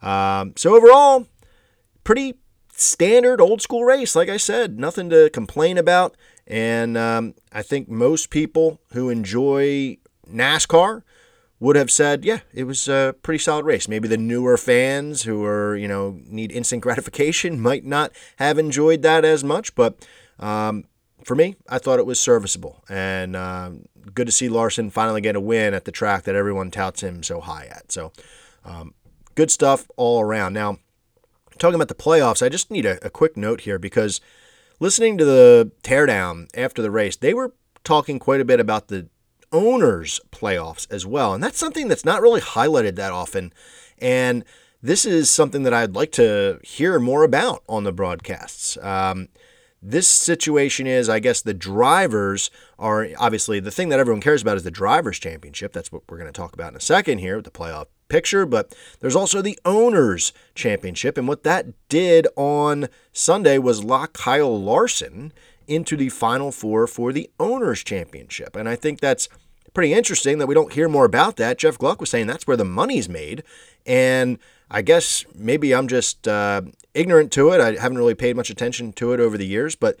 Um, 0.00 0.52
so 0.56 0.76
overall, 0.76 1.26
pretty 2.04 2.34
standard 2.72 3.40
old 3.40 3.60
school 3.60 3.84
race. 3.84 4.14
Like 4.14 4.28
I 4.28 4.36
said, 4.36 4.78
nothing 4.78 5.10
to 5.10 5.30
complain 5.30 5.78
about. 5.78 6.16
And 6.46 6.96
um, 6.96 7.34
I 7.52 7.62
think 7.62 7.88
most 7.88 8.30
people 8.30 8.80
who 8.92 9.10
enjoy 9.10 9.98
NASCAR 10.30 11.02
would 11.60 11.76
have 11.76 11.90
said, 11.90 12.24
yeah, 12.24 12.40
it 12.54 12.64
was 12.64 12.88
a 12.88 13.14
pretty 13.22 13.38
solid 13.38 13.64
race. 13.64 13.88
Maybe 13.88 14.06
the 14.06 14.16
newer 14.16 14.56
fans 14.56 15.22
who 15.22 15.44
are, 15.44 15.76
you 15.76 15.88
know, 15.88 16.20
need 16.24 16.52
instant 16.52 16.82
gratification 16.82 17.60
might 17.60 17.84
not 17.84 18.12
have 18.36 18.58
enjoyed 18.58 19.02
that 19.02 19.24
as 19.24 19.42
much, 19.42 19.74
but 19.74 20.06
um, 20.38 20.84
for 21.24 21.34
me, 21.34 21.56
I 21.68 21.78
thought 21.78 21.98
it 21.98 22.06
was 22.06 22.20
serviceable. 22.20 22.84
And 22.88 23.34
um, 23.34 23.86
good 24.14 24.26
to 24.26 24.32
see 24.32 24.48
Larson 24.48 24.90
finally 24.90 25.20
get 25.20 25.36
a 25.36 25.40
win 25.40 25.74
at 25.74 25.84
the 25.84 25.92
track 25.92 26.24
that 26.24 26.34
everyone 26.34 26.70
touts 26.70 27.02
him 27.02 27.22
so 27.22 27.40
high 27.40 27.66
at. 27.66 27.92
So, 27.92 28.12
um, 28.64 28.94
good 29.34 29.50
stuff 29.50 29.88
all 29.96 30.20
around. 30.20 30.52
Now, 30.52 30.78
talking 31.58 31.74
about 31.74 31.88
the 31.88 31.94
playoffs, 31.94 32.44
I 32.44 32.48
just 32.48 32.70
need 32.70 32.86
a, 32.86 33.04
a 33.04 33.10
quick 33.10 33.36
note 33.36 33.62
here 33.62 33.78
because 33.78 34.20
listening 34.80 35.18
to 35.18 35.24
the 35.24 35.72
teardown 35.82 36.48
after 36.56 36.82
the 36.82 36.90
race, 36.90 37.16
they 37.16 37.34
were 37.34 37.54
talking 37.84 38.18
quite 38.18 38.40
a 38.40 38.44
bit 38.44 38.60
about 38.60 38.88
the 38.88 39.08
owners' 39.52 40.20
playoffs 40.30 40.86
as 40.90 41.06
well. 41.06 41.34
And 41.34 41.42
that's 41.42 41.58
something 41.58 41.88
that's 41.88 42.04
not 42.04 42.22
really 42.22 42.40
highlighted 42.40 42.96
that 42.96 43.12
often. 43.12 43.52
And 43.98 44.44
this 44.82 45.04
is 45.04 45.30
something 45.30 45.62
that 45.64 45.74
I'd 45.74 45.94
like 45.94 46.12
to 46.12 46.60
hear 46.62 46.98
more 46.98 47.24
about 47.24 47.62
on 47.68 47.84
the 47.84 47.92
broadcasts. 47.92 48.76
Um, 48.78 49.28
this 49.80 50.08
situation 50.08 50.86
is, 50.86 51.08
I 51.08 51.20
guess, 51.20 51.40
the 51.40 51.54
drivers 51.54 52.50
are 52.78 53.08
obviously 53.18 53.60
the 53.60 53.70
thing 53.70 53.88
that 53.90 54.00
everyone 54.00 54.20
cares 54.20 54.42
about 54.42 54.56
is 54.56 54.64
the 54.64 54.70
drivers' 54.70 55.18
championship. 55.18 55.72
That's 55.72 55.92
what 55.92 56.02
we're 56.08 56.18
going 56.18 56.32
to 56.32 56.38
talk 56.38 56.52
about 56.52 56.72
in 56.72 56.76
a 56.76 56.80
second 56.80 57.18
here 57.18 57.36
with 57.36 57.44
the 57.44 57.50
playoff 57.50 57.86
picture. 58.08 58.44
But 58.44 58.74
there's 59.00 59.16
also 59.16 59.40
the 59.40 59.58
owners' 59.64 60.32
championship, 60.54 61.16
and 61.16 61.28
what 61.28 61.44
that 61.44 61.66
did 61.88 62.26
on 62.36 62.88
Sunday 63.12 63.58
was 63.58 63.84
lock 63.84 64.12
Kyle 64.14 64.60
Larson 64.60 65.32
into 65.68 65.96
the 65.96 66.08
final 66.08 66.50
four 66.50 66.86
for 66.86 67.12
the 67.12 67.30
owners' 67.38 67.84
championship, 67.84 68.56
and 68.56 68.68
I 68.68 68.74
think 68.74 69.00
that's 69.00 69.28
pretty 69.74 69.92
interesting 69.92 70.38
that 70.38 70.46
we 70.46 70.54
don't 70.54 70.72
hear 70.72 70.88
more 70.88 71.04
about 71.04 71.36
that. 71.36 71.58
Jeff 71.58 71.78
Gluck 71.78 72.00
was 72.00 72.10
saying 72.10 72.26
that's 72.26 72.46
where 72.46 72.56
the 72.56 72.64
money's 72.64 73.08
made, 73.08 73.44
and 73.86 74.38
I 74.70 74.82
guess 74.82 75.24
maybe 75.34 75.74
I'm 75.74 75.86
just 75.86 76.26
uh, 76.26 76.62
ignorant 76.98 77.32
to 77.32 77.50
it. 77.50 77.60
I 77.60 77.80
haven't 77.80 77.98
really 77.98 78.14
paid 78.14 78.36
much 78.36 78.50
attention 78.50 78.92
to 78.94 79.12
it 79.12 79.20
over 79.20 79.38
the 79.38 79.46
years, 79.46 79.76
but 79.76 79.96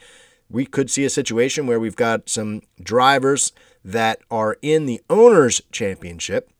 we 0.50 0.66
could 0.66 0.90
see 0.90 1.04
a 1.04 1.10
situation 1.10 1.66
where 1.66 1.78
we've 1.78 1.96
got 1.96 2.28
some 2.28 2.62
drivers 2.82 3.52
that 3.84 4.20
are 4.30 4.56
in 4.62 4.86
the 4.86 5.00
owners' 5.08 5.62
championship 5.70 6.50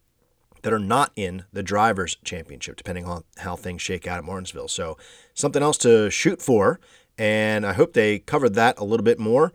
that 0.63 0.73
are 0.73 0.79
not 0.79 1.13
in 1.17 1.45
the 1.53 1.63
drivers' 1.63 2.17
championship, 2.25 2.77
depending 2.77 3.05
on 3.05 3.25
how 3.39 3.57
things 3.57 3.83
shake 3.83 4.07
out 4.07 4.19
at 4.19 4.25
Martinsville. 4.25 4.69
So, 4.69 4.97
something 5.35 5.63
else 5.63 5.79
to 5.79 6.11
shoot 6.11 6.43
for. 6.43 6.81
And 7.17 7.67
I 7.67 7.73
hope 7.73 7.93
they 7.93 8.21
covered 8.21 8.55
that 8.55 8.79
a 8.79 8.85
little 8.85 9.05
bit 9.05 9.19
more 9.19 9.53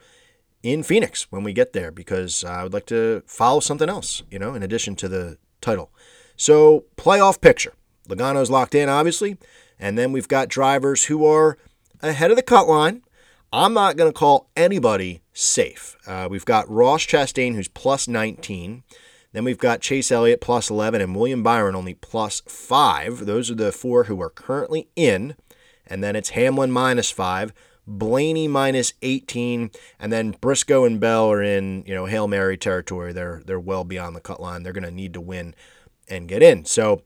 in 0.64 0.84
Phoenix 0.84 1.32
when 1.32 1.44
we 1.44 1.54
get 1.54 1.74
there 1.74 1.92
because 1.92 2.44
I 2.44 2.64
would 2.64 2.74
like 2.74 2.86
to 2.88 3.24
follow 3.26 3.60
something 3.60 3.90
else, 3.90 4.24
you 4.30 4.40
know, 4.40 4.54
in 4.54 4.64
addition 4.64 4.96
to 4.98 5.08
the 5.08 5.38
title. 5.62 5.92
So, 6.36 6.86
playoff 6.98 7.40
picture. 7.42 7.74
Logano's 8.08 8.50
locked 8.50 8.76
in, 8.76 8.90
obviously. 8.90 9.38
And 9.80 9.98
then 9.98 10.12
we've 10.12 10.28
got 10.28 10.48
drivers 10.48 11.06
who 11.06 11.26
are 11.26 11.58
ahead 12.02 12.32
of 12.32 12.38
the 12.38 12.44
cut 12.44 12.68
line. 12.68 13.02
I'm 13.52 13.74
not 13.74 13.98
going 13.98 14.12
to 14.12 14.18
call 14.18 14.50
anybody 14.56 15.22
safe. 15.32 15.96
Uh, 16.08 16.28
we've 16.30 16.46
got 16.46 16.70
Ross 16.70 17.06
Chastain, 17.06 17.56
who's 17.56 17.68
plus 17.68 18.08
19. 18.08 18.84
Then 19.32 19.44
we've 19.44 19.58
got 19.58 19.82
Chase 19.82 20.12
Elliott 20.12 20.42
plus 20.42 20.70
11 20.70 21.02
and 21.02 21.16
William 21.16 21.44
Byron 21.44 21.76
only 21.76 21.96
plus 21.96 22.42
5. 22.48 23.26
Those 23.26 23.52
are 23.52 23.56
the 23.56 23.72
four 23.72 24.06
who 24.06 24.22
are 24.22 24.30
currently 24.30 24.88
in. 24.96 25.36
And 25.88 26.04
then 26.04 26.16
it's 26.16 26.30
Hamlin 26.30 26.72
minus 26.72 27.12
5, 27.12 27.54
Blaney 27.86 28.48
minus 28.48 28.94
18, 29.02 29.70
and 30.00 30.14
then 30.14 30.32
Briscoe 30.40 30.86
and 30.86 31.00
Bell 31.00 31.30
are 31.30 31.44
in, 31.44 31.84
you 31.86 31.94
know, 31.94 32.06
Hail 32.06 32.28
Mary 32.28 32.58
territory. 32.58 33.12
They're 33.12 33.42
they're 33.46 33.60
well 33.60 33.84
beyond 33.84 34.16
the 34.16 34.22
cut 34.22 34.40
line. 34.40 34.64
They're 34.64 34.72
going 34.72 34.86
to 34.86 34.92
need 34.92 35.14
to 35.14 35.22
win 35.22 35.54
and 36.08 36.30
get 36.30 36.42
in. 36.42 36.64
So 36.66 37.02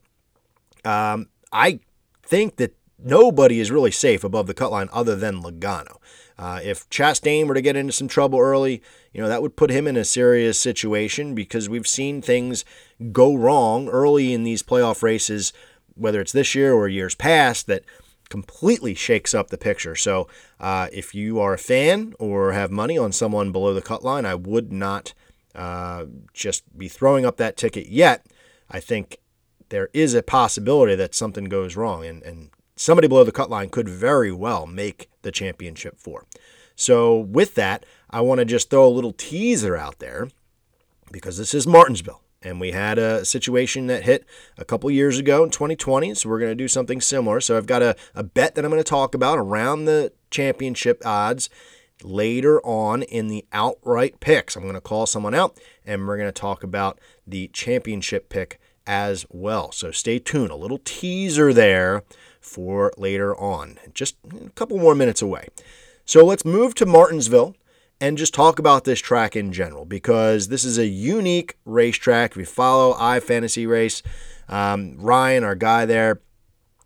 um, 0.85 1.29
I 1.51 1.79
think 2.27 2.57
that 2.57 2.75
nobody 2.99 3.59
is 3.59 3.71
really 3.71 3.91
safe 3.91 4.23
above 4.23 4.47
the 4.47 4.53
cut 4.53 4.71
line 4.71 4.89
other 4.91 5.15
than 5.15 5.41
Logano. 5.41 5.97
Uh, 6.37 6.59
if 6.63 6.87
Chastain 6.89 7.47
were 7.47 7.53
to 7.53 7.61
get 7.61 7.75
into 7.75 7.93
some 7.93 8.07
trouble 8.07 8.39
early, 8.39 8.81
you 9.11 9.21
know, 9.21 9.27
that 9.27 9.41
would 9.41 9.55
put 9.55 9.71
him 9.71 9.87
in 9.87 9.97
a 9.97 10.03
serious 10.03 10.59
situation 10.59 11.33
because 11.33 11.67
we've 11.67 11.87
seen 11.87 12.21
things 12.21 12.63
go 13.11 13.35
wrong 13.35 13.87
early 13.89 14.33
in 14.33 14.43
these 14.43 14.61
playoff 14.61 15.01
races, 15.01 15.51
whether 15.95 16.21
it's 16.21 16.31
this 16.31 16.53
year 16.53 16.73
or 16.73 16.87
years 16.87 17.15
past, 17.15 17.65
that 17.67 17.83
completely 18.29 18.93
shakes 18.93 19.33
up 19.33 19.49
the 19.49 19.57
picture. 19.57 19.95
So 19.95 20.27
uh, 20.59 20.89
if 20.91 21.15
you 21.15 21.39
are 21.39 21.53
a 21.53 21.57
fan 21.57 22.13
or 22.19 22.51
have 22.51 22.69
money 22.71 22.97
on 22.97 23.11
someone 23.11 23.51
below 23.51 23.73
the 23.73 23.81
cut 23.81 24.03
line, 24.03 24.25
I 24.25 24.35
would 24.35 24.71
not 24.71 25.13
uh, 25.55 26.05
just 26.33 26.77
be 26.77 26.87
throwing 26.87 27.25
up 27.25 27.37
that 27.37 27.57
ticket 27.57 27.87
yet. 27.87 28.25
I 28.69 28.79
think 28.79 29.17
there 29.69 29.89
is 29.93 30.13
a 30.13 30.23
possibility 30.23 30.95
that 30.95 31.15
something 31.15 31.45
goes 31.45 31.75
wrong, 31.75 32.05
and, 32.05 32.23
and 32.23 32.49
somebody 32.75 33.07
below 33.07 33.23
the 33.23 33.31
cut 33.31 33.49
line 33.49 33.69
could 33.69 33.89
very 33.89 34.31
well 34.31 34.65
make 34.65 35.09
the 35.21 35.31
championship 35.31 35.97
four. 35.99 36.25
So, 36.75 37.17
with 37.17 37.55
that, 37.55 37.85
I 38.09 38.21
want 38.21 38.39
to 38.39 38.45
just 38.45 38.69
throw 38.69 38.87
a 38.87 38.89
little 38.89 39.13
teaser 39.13 39.75
out 39.75 39.99
there 39.99 40.29
because 41.11 41.37
this 41.37 41.53
is 41.53 41.67
Martinsville. 41.67 42.21
And 42.41 42.61
we 42.61 42.71
had 42.71 42.99
a 42.99 43.25
situation 43.25 43.87
that 43.87 44.03
hit 44.03 44.25
a 44.57 44.65
couple 44.65 44.91
years 44.91 45.17
ago 45.17 45.43
in 45.43 45.49
2020. 45.49 46.13
So 46.13 46.29
we're 46.29 46.39
going 46.39 46.51
to 46.51 46.55
do 46.55 46.67
something 46.67 47.01
similar. 47.01 47.41
So 47.41 47.57
I've 47.57 47.65
got 47.65 47.81
a, 47.81 47.95
a 48.13 48.23
bet 48.23 48.55
that 48.55 48.63
I'm 48.63 48.71
going 48.71 48.81
to 48.81 48.89
talk 48.89 49.15
about 49.15 49.39
around 49.39 49.85
the 49.85 50.13
championship 50.29 51.01
odds 51.03 51.49
later 52.03 52.61
on 52.61 53.01
in 53.03 53.27
the 53.27 53.45
outright 53.51 54.19
picks. 54.19 54.55
I'm 54.55 54.63
going 54.63 54.75
to 54.75 54.81
call 54.81 55.07
someone 55.07 55.33
out 55.33 55.57
and 55.85 56.07
we're 56.07 56.17
going 56.17 56.29
to 56.29 56.31
talk 56.31 56.63
about 56.63 56.99
the 57.25 57.47
championship 57.49 58.29
pick 58.29 58.59
as 58.87 59.25
well. 59.29 59.71
So 59.71 59.91
stay 59.91 60.17
tuned. 60.17 60.49
A 60.49 60.55
little 60.55 60.79
teaser 60.83 61.53
there 61.53 62.03
for 62.39 62.93
later 62.97 63.35
on. 63.35 63.77
Just 63.93 64.15
a 64.33 64.49
couple 64.51 64.77
more 64.79 64.95
minutes 64.95 65.21
away. 65.21 65.49
So 66.05 66.25
let's 66.25 66.45
move 66.45 66.73
to 66.75 66.85
Martinsville 66.85 67.55
and 67.99 68.17
just 68.17 68.33
talk 68.33 68.59
about 68.59 68.85
this 68.85 68.99
track 68.99 69.35
in 69.35 69.51
general 69.51 69.85
because 69.85 70.47
this 70.47 70.63
is 70.63 70.77
a 70.77 70.87
unique 70.87 71.57
racetrack. 71.65 72.31
If 72.31 72.37
you 72.37 72.45
follow 72.45 72.93
iFantasy 72.93 73.67
Race, 73.67 74.01
um, 74.47 74.95
Ryan, 74.97 75.43
our 75.43 75.55
guy 75.55 75.85
there, 75.85 76.21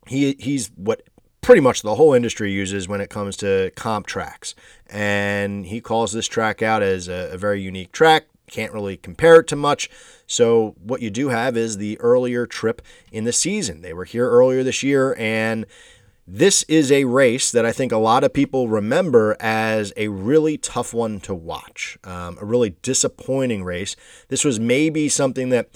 he 0.07 0.35
he's 0.39 0.71
what 0.75 1.03
pretty 1.41 1.61
much 1.61 1.81
the 1.81 1.95
whole 1.95 2.13
industry 2.13 2.51
uses 2.51 2.87
when 2.87 3.01
it 3.01 3.09
comes 3.09 3.35
to 3.37 3.71
comp 3.75 4.07
tracks, 4.07 4.55
and 4.89 5.65
he 5.65 5.81
calls 5.81 6.13
this 6.13 6.27
track 6.27 6.61
out 6.61 6.81
as 6.81 7.07
a, 7.07 7.29
a 7.33 7.37
very 7.37 7.61
unique 7.61 7.91
track. 7.91 8.25
Can't 8.51 8.73
really 8.73 8.97
compare 8.97 9.39
it 9.39 9.47
to 9.47 9.55
much. 9.55 9.89
So 10.27 10.75
what 10.83 11.01
you 11.01 11.09
do 11.09 11.29
have 11.29 11.57
is 11.57 11.77
the 11.77 11.99
earlier 11.99 12.45
trip 12.45 12.81
in 13.11 13.23
the 13.23 13.33
season. 13.33 13.81
They 13.81 13.93
were 13.93 14.05
here 14.05 14.29
earlier 14.29 14.63
this 14.63 14.83
year 14.83 15.15
and 15.17 15.65
this 16.27 16.63
is 16.63 16.91
a 16.91 17.05
race 17.05 17.51
that 17.51 17.65
I 17.65 17.71
think 17.71 17.91
a 17.91 17.97
lot 17.97 18.23
of 18.23 18.31
people 18.31 18.69
remember 18.69 19.35
as 19.39 19.91
a 19.97 20.07
really 20.07 20.57
tough 20.57 20.93
one 20.93 21.19
to 21.21 21.33
watch, 21.33 21.97
um, 22.03 22.37
a 22.39 22.45
really 22.45 22.75
disappointing 22.81 23.63
race. 23.63 23.95
This 24.27 24.45
was 24.45 24.59
maybe 24.59 25.09
something 25.09 25.49
that 25.49 25.69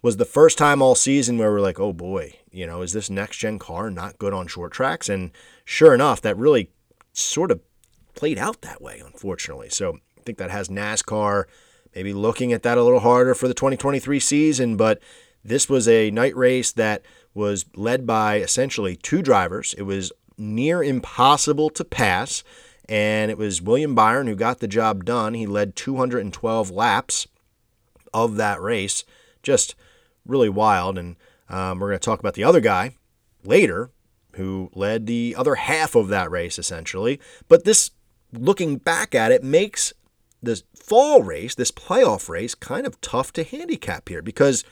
was 0.00 0.16
the 0.16 0.24
first 0.24 0.56
time 0.56 0.80
all 0.80 0.94
season 0.94 1.36
where 1.36 1.50
we're 1.52 1.60
like, 1.60 1.80
oh 1.80 1.92
boy, 1.92 2.34
you 2.50 2.66
know, 2.66 2.82
is 2.82 2.92
this 2.92 3.10
next 3.10 3.38
gen 3.38 3.58
car 3.58 3.90
not 3.90 4.18
good 4.18 4.32
on 4.32 4.46
short 4.46 4.72
tracks? 4.72 5.08
And 5.08 5.30
sure 5.64 5.94
enough, 5.94 6.20
that 6.22 6.36
really 6.36 6.70
sort 7.12 7.50
of 7.50 7.60
played 8.14 8.38
out 8.38 8.62
that 8.62 8.80
way, 8.80 9.02
unfortunately. 9.04 9.68
So 9.68 9.98
I 10.16 10.20
think 10.24 10.38
that 10.38 10.50
has 10.50 10.68
NASCAR 10.68 11.44
maybe 11.94 12.12
looking 12.12 12.52
at 12.52 12.62
that 12.62 12.78
a 12.78 12.82
little 12.82 13.00
harder 13.00 13.34
for 13.34 13.48
the 13.48 13.54
2023 13.54 14.20
season, 14.20 14.76
but 14.76 15.00
this 15.44 15.68
was 15.68 15.88
a 15.88 16.10
night 16.10 16.36
race 16.36 16.72
that 16.72 17.02
was 17.34 17.64
led 17.74 18.06
by 18.06 18.36
essentially 18.36 18.96
two 18.96 19.22
drivers. 19.22 19.74
It 19.74 19.82
was 19.82 20.12
near 20.38 20.82
impossible 20.82 21.70
to 21.70 21.84
pass, 21.84 22.44
and 22.88 23.30
it 23.30 23.38
was 23.38 23.62
William 23.62 23.94
Byron 23.94 24.26
who 24.26 24.36
got 24.36 24.60
the 24.60 24.68
job 24.68 25.04
done. 25.04 25.34
He 25.34 25.46
led 25.46 25.76
212 25.76 26.70
laps 26.70 27.26
of 28.12 28.36
that 28.36 28.60
race. 28.60 29.04
Just 29.42 29.74
really 30.26 30.48
wild. 30.48 30.98
And 30.98 31.16
um, 31.48 31.78
we're 31.78 31.88
going 31.88 32.00
to 32.00 32.04
talk 32.04 32.20
about 32.20 32.34
the 32.34 32.44
other 32.44 32.60
guy 32.60 32.96
later 33.44 33.90
who 34.36 34.70
led 34.74 35.06
the 35.06 35.34
other 35.36 35.56
half 35.56 35.94
of 35.94 36.08
that 36.08 36.30
race, 36.30 36.58
essentially. 36.58 37.20
But 37.48 37.64
this, 37.64 37.90
looking 38.32 38.76
back 38.76 39.14
at 39.14 39.32
it, 39.32 39.44
makes 39.44 39.92
this 40.42 40.62
fall 40.82 41.22
race, 41.22 41.54
this 41.54 41.70
playoff 41.70 42.28
race, 42.28 42.54
kind 42.54 42.86
of 42.86 43.00
tough 43.00 43.32
to 43.34 43.44
handicap 43.44 44.08
here 44.08 44.22
because 44.22 44.64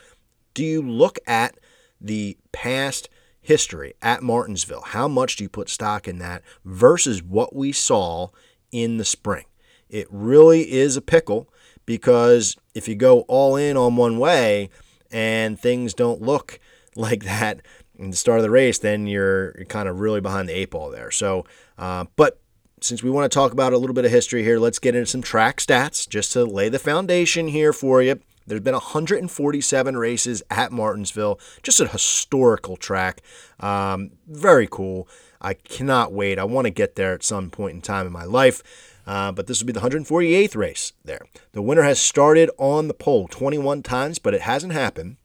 do 0.54 0.64
you 0.64 0.82
look 0.82 1.18
at 1.26 1.56
the 2.00 2.36
past 2.52 3.08
history 3.40 3.94
at 4.02 4.22
Martinsville? 4.22 4.82
How 4.86 5.08
much 5.08 5.36
do 5.36 5.44
you 5.44 5.48
put 5.48 5.68
stock 5.68 6.08
in 6.08 6.18
that 6.18 6.42
versus 6.64 7.22
what 7.22 7.54
we 7.54 7.72
saw 7.72 8.28
in 8.72 8.96
the 8.96 9.04
spring? 9.04 9.44
It 9.88 10.06
really 10.10 10.72
is 10.72 10.96
a 10.96 11.02
pickle 11.02 11.48
because 11.86 12.56
if 12.74 12.88
you 12.88 12.94
go 12.94 13.20
all 13.22 13.56
in 13.56 13.76
on 13.76 13.96
one 13.96 14.18
way 14.18 14.70
and 15.10 15.58
things 15.58 15.94
don't 15.94 16.22
look 16.22 16.58
like 16.96 17.24
that 17.24 17.62
in 17.96 18.10
the 18.10 18.16
start 18.16 18.38
of 18.38 18.42
the 18.42 18.50
race, 18.50 18.78
then 18.78 19.06
you're, 19.06 19.52
kind 19.68 19.88
of 19.88 20.00
really 20.00 20.20
behind 20.20 20.48
the 20.48 20.56
eight 20.56 20.70
ball 20.70 20.90
there. 20.90 21.10
So, 21.10 21.44
uh, 21.78 22.06
but 22.16 22.39
since 22.80 23.02
we 23.02 23.10
want 23.10 23.30
to 23.30 23.34
talk 23.34 23.52
about 23.52 23.72
a 23.72 23.78
little 23.78 23.94
bit 23.94 24.04
of 24.04 24.10
history 24.10 24.42
here, 24.42 24.58
let's 24.58 24.78
get 24.78 24.94
into 24.94 25.06
some 25.06 25.22
track 25.22 25.58
stats 25.58 26.08
just 26.08 26.32
to 26.32 26.44
lay 26.44 26.68
the 26.68 26.78
foundation 26.78 27.49
here 27.49 27.72
for 27.72 28.02
you. 28.02 28.20
There's 28.46 28.60
been 28.60 28.75
147 28.75 29.96
races 29.96 30.42
at 30.50 30.72
Martinsville, 30.72 31.38
just 31.62 31.80
a 31.80 31.87
historical 31.87 32.76
track. 32.76 33.22
Um, 33.60 34.12
very 34.26 34.66
cool. 34.68 35.06
I 35.40 35.54
cannot 35.54 36.12
wait. 36.12 36.38
I 36.38 36.44
want 36.44 36.66
to 36.66 36.70
get 36.70 36.96
there 36.96 37.12
at 37.12 37.22
some 37.22 37.50
point 37.50 37.75
in 37.75 37.80
time 37.80 38.06
in 38.06 38.12
my 38.12 38.25
life. 38.25 38.62
Uh, 39.06 39.32
but 39.32 39.46
this 39.46 39.60
will 39.60 39.66
be 39.66 39.72
the 39.72 39.80
148th 39.80 40.56
race 40.56 40.92
there. 41.04 41.26
The 41.52 41.62
winner 41.62 41.82
has 41.82 42.00
started 42.00 42.50
on 42.58 42.88
the 42.88 42.94
pole 42.94 43.28
21 43.28 43.82
times, 43.82 44.18
but 44.18 44.34
it 44.34 44.42
hasn't 44.42 44.72
happened 44.72 45.16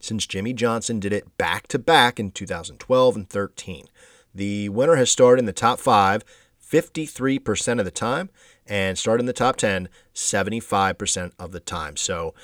since 0.00 0.26
Jimmie 0.26 0.52
Johnson 0.52 1.00
did 1.00 1.12
it 1.12 1.36
back 1.38 1.66
to 1.68 1.78
back 1.78 2.20
in 2.20 2.30
2012 2.30 3.16
and 3.16 3.28
13. 3.28 3.88
The 4.34 4.68
winner 4.68 4.96
has 4.96 5.10
started 5.10 5.40
in 5.40 5.46
the 5.46 5.52
top 5.52 5.78
five 5.80 6.24
53% 6.70 7.78
of 7.78 7.84
the 7.84 7.90
time 7.90 8.30
and 8.66 8.98
start 8.98 9.20
in 9.20 9.26
the 9.26 9.32
top 9.32 9.56
10 9.56 9.88
75% 10.14 11.32
of 11.38 11.52
the 11.52 11.60
time. 11.60 11.96
So, 11.96 12.34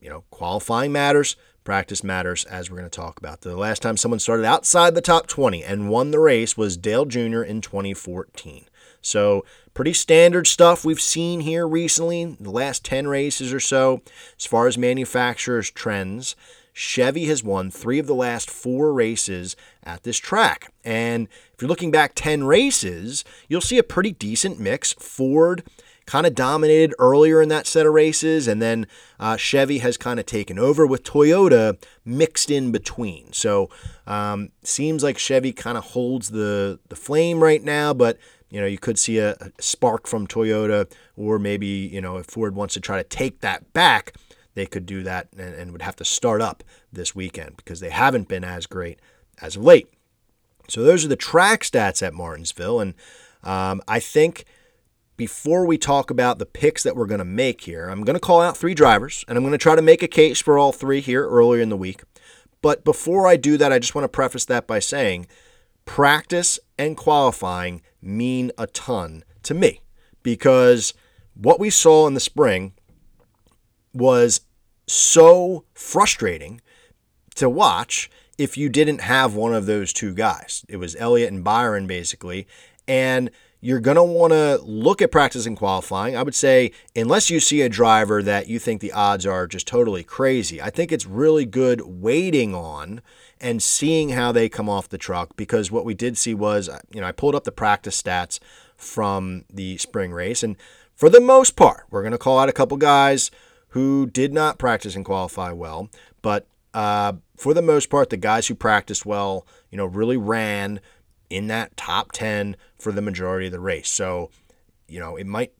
you 0.00 0.10
know, 0.10 0.24
qualifying 0.30 0.92
matters, 0.92 1.36
practice 1.64 2.02
matters, 2.02 2.44
as 2.44 2.70
we're 2.70 2.78
going 2.78 2.90
to 2.90 2.96
talk 2.96 3.18
about. 3.18 3.42
The 3.42 3.56
last 3.56 3.82
time 3.82 3.96
someone 3.96 4.18
started 4.18 4.44
outside 4.44 4.94
the 4.94 5.00
top 5.00 5.26
20 5.26 5.62
and 5.62 5.88
won 5.88 6.10
the 6.10 6.18
race 6.18 6.56
was 6.56 6.76
Dale 6.76 7.06
Jr. 7.06 7.42
in 7.42 7.60
2014. 7.60 8.66
So, 9.02 9.44
pretty 9.72 9.94
standard 9.94 10.46
stuff 10.46 10.84
we've 10.84 11.00
seen 11.00 11.40
here 11.40 11.66
recently, 11.66 12.36
the 12.38 12.50
last 12.50 12.84
10 12.84 13.08
races 13.08 13.52
or 13.52 13.60
so. 13.60 14.02
As 14.38 14.44
far 14.44 14.66
as 14.66 14.76
manufacturers' 14.76 15.70
trends, 15.70 16.36
Chevy 16.80 17.26
has 17.26 17.44
won 17.44 17.70
three 17.70 17.98
of 17.98 18.06
the 18.06 18.14
last 18.14 18.50
four 18.50 18.94
races 18.94 19.54
at 19.84 20.02
this 20.02 20.16
track. 20.16 20.72
And 20.82 21.28
if 21.52 21.60
you're 21.60 21.68
looking 21.68 21.90
back 21.90 22.12
10 22.14 22.44
races, 22.44 23.22
you'll 23.48 23.60
see 23.60 23.76
a 23.76 23.82
pretty 23.82 24.12
decent 24.12 24.58
mix. 24.58 24.94
Ford 24.94 25.62
kind 26.06 26.26
of 26.26 26.34
dominated 26.34 26.94
earlier 26.98 27.42
in 27.42 27.50
that 27.50 27.66
set 27.66 27.84
of 27.84 27.92
races, 27.92 28.48
and 28.48 28.62
then 28.62 28.86
uh, 29.20 29.36
Chevy 29.36 29.78
has 29.80 29.98
kind 29.98 30.18
of 30.18 30.24
taken 30.24 30.58
over 30.58 30.86
with 30.86 31.04
Toyota 31.04 31.76
mixed 32.06 32.50
in 32.50 32.72
between. 32.72 33.30
So 33.34 33.68
um, 34.06 34.48
seems 34.62 35.02
like 35.02 35.18
Chevy 35.18 35.52
kind 35.52 35.76
of 35.76 35.84
holds 35.84 36.30
the 36.30 36.80
the 36.88 36.96
flame 36.96 37.42
right 37.42 37.62
now, 37.62 37.92
but 37.92 38.16
you 38.48 38.58
know 38.58 38.66
you 38.66 38.78
could 38.78 38.98
see 38.98 39.18
a, 39.18 39.32
a 39.32 39.50
spark 39.60 40.06
from 40.06 40.26
Toyota, 40.26 40.90
or 41.14 41.38
maybe 41.38 41.66
you 41.66 42.00
know 42.00 42.16
if 42.16 42.24
Ford 42.24 42.54
wants 42.54 42.72
to 42.72 42.80
try 42.80 42.96
to 42.96 43.08
take 43.08 43.42
that 43.42 43.70
back, 43.74 44.14
they 44.54 44.66
could 44.66 44.86
do 44.86 45.02
that 45.02 45.28
and, 45.36 45.54
and 45.54 45.72
would 45.72 45.82
have 45.82 45.96
to 45.96 46.04
start 46.04 46.40
up 46.40 46.64
this 46.92 47.14
weekend 47.14 47.56
because 47.56 47.80
they 47.80 47.90
haven't 47.90 48.28
been 48.28 48.44
as 48.44 48.66
great 48.66 48.98
as 49.40 49.56
of 49.56 49.62
late. 49.62 49.88
So 50.68 50.82
those 50.82 51.04
are 51.04 51.08
the 51.08 51.16
track 51.16 51.62
stats 51.62 52.04
at 52.06 52.14
Martinsville, 52.14 52.80
and 52.80 52.94
um, 53.42 53.82
I 53.88 53.98
think 54.00 54.44
before 55.20 55.66
we 55.66 55.76
talk 55.76 56.10
about 56.10 56.38
the 56.38 56.46
picks 56.46 56.82
that 56.82 56.96
we're 56.96 57.04
going 57.04 57.18
to 57.18 57.26
make 57.26 57.62
here, 57.62 57.90
I'm 57.90 58.04
going 58.04 58.14
to 58.14 58.20
call 58.20 58.40
out 58.40 58.56
three 58.56 58.72
drivers 58.72 59.22
and 59.28 59.36
I'm 59.36 59.44
going 59.44 59.52
to 59.52 59.58
try 59.58 59.74
to 59.74 59.82
make 59.82 60.02
a 60.02 60.08
case 60.08 60.40
for 60.40 60.56
all 60.56 60.72
three 60.72 61.02
here 61.02 61.28
earlier 61.28 61.60
in 61.60 61.68
the 61.68 61.76
week. 61.76 62.02
But 62.62 62.84
before 62.84 63.26
I 63.26 63.36
do 63.36 63.58
that, 63.58 63.70
I 63.70 63.78
just 63.78 63.94
want 63.94 64.04
to 64.04 64.08
preface 64.08 64.46
that 64.46 64.66
by 64.66 64.78
saying 64.78 65.26
practice 65.84 66.58
and 66.78 66.96
qualifying 66.96 67.82
mean 68.00 68.50
a 68.56 68.66
ton 68.66 69.22
to 69.42 69.52
me 69.52 69.82
because 70.22 70.94
what 71.34 71.60
we 71.60 71.68
saw 71.68 72.06
in 72.06 72.14
the 72.14 72.20
spring 72.20 72.72
was 73.92 74.40
so 74.86 75.64
frustrating 75.74 76.60
to 77.36 77.48
watch 77.48 78.10
if 78.38 78.56
you 78.56 78.68
didn't 78.68 79.02
have 79.02 79.34
one 79.34 79.54
of 79.54 79.66
those 79.66 79.92
two 79.92 80.14
guys. 80.14 80.64
It 80.68 80.76
was 80.76 80.96
Elliott 80.96 81.32
and 81.32 81.44
Byron 81.44 81.86
basically. 81.86 82.46
And 82.88 83.30
you're 83.60 83.80
going 83.80 83.96
to 83.96 84.02
want 84.02 84.32
to 84.32 84.58
look 84.62 85.02
at 85.02 85.12
practice 85.12 85.44
and 85.44 85.56
qualifying. 85.56 86.16
I 86.16 86.22
would 86.22 86.34
say, 86.34 86.72
unless 86.96 87.28
you 87.30 87.40
see 87.40 87.60
a 87.60 87.68
driver 87.68 88.22
that 88.22 88.48
you 88.48 88.58
think 88.58 88.80
the 88.80 88.92
odds 88.92 89.26
are 89.26 89.46
just 89.46 89.66
totally 89.66 90.02
crazy, 90.02 90.62
I 90.62 90.70
think 90.70 90.90
it's 90.90 91.06
really 91.06 91.44
good 91.44 91.82
waiting 91.82 92.54
on 92.54 93.02
and 93.40 93.62
seeing 93.62 94.10
how 94.10 94.32
they 94.32 94.48
come 94.48 94.68
off 94.68 94.88
the 94.88 94.98
truck 94.98 95.36
because 95.36 95.70
what 95.70 95.84
we 95.84 95.94
did 95.94 96.16
see 96.16 96.32
was, 96.32 96.68
uh, 96.68 96.80
you 96.90 97.00
know, 97.00 97.06
I 97.06 97.12
pulled 97.12 97.34
up 97.34 97.44
the 97.44 97.52
practice 97.52 98.00
stats 98.00 98.38
from 98.76 99.44
the 99.52 99.76
spring 99.76 100.12
race, 100.12 100.42
and 100.42 100.56
for 100.94 101.10
the 101.10 101.20
most 101.20 101.56
part, 101.56 101.84
we're 101.90 102.02
going 102.02 102.12
to 102.12 102.18
call 102.18 102.38
out 102.38 102.48
a 102.48 102.54
couple 102.54 102.78
guys 102.78 103.30
who 103.70 104.06
did 104.06 104.32
not 104.32 104.58
practice 104.58 104.96
and 104.96 105.04
qualify 105.04 105.52
well, 105.52 105.88
but 106.22 106.46
uh, 106.74 107.14
for 107.36 107.54
the 107.54 107.62
most 107.62 107.90
part, 107.90 108.10
the 108.10 108.16
guys 108.16 108.46
who 108.46 108.54
practiced 108.54 109.04
well, 109.04 109.46
you 109.70 109.76
know, 109.76 109.86
really 109.86 110.16
ran 110.16 110.80
in 111.28 111.46
that 111.48 111.76
top 111.76 112.12
10 112.12 112.56
for 112.78 112.92
the 112.92 113.02
majority 113.02 113.46
of 113.46 113.52
the 113.52 113.60
race. 113.60 113.90
So, 113.90 114.30
you 114.88 115.00
know, 115.00 115.16
it 115.16 115.26
might 115.26 115.52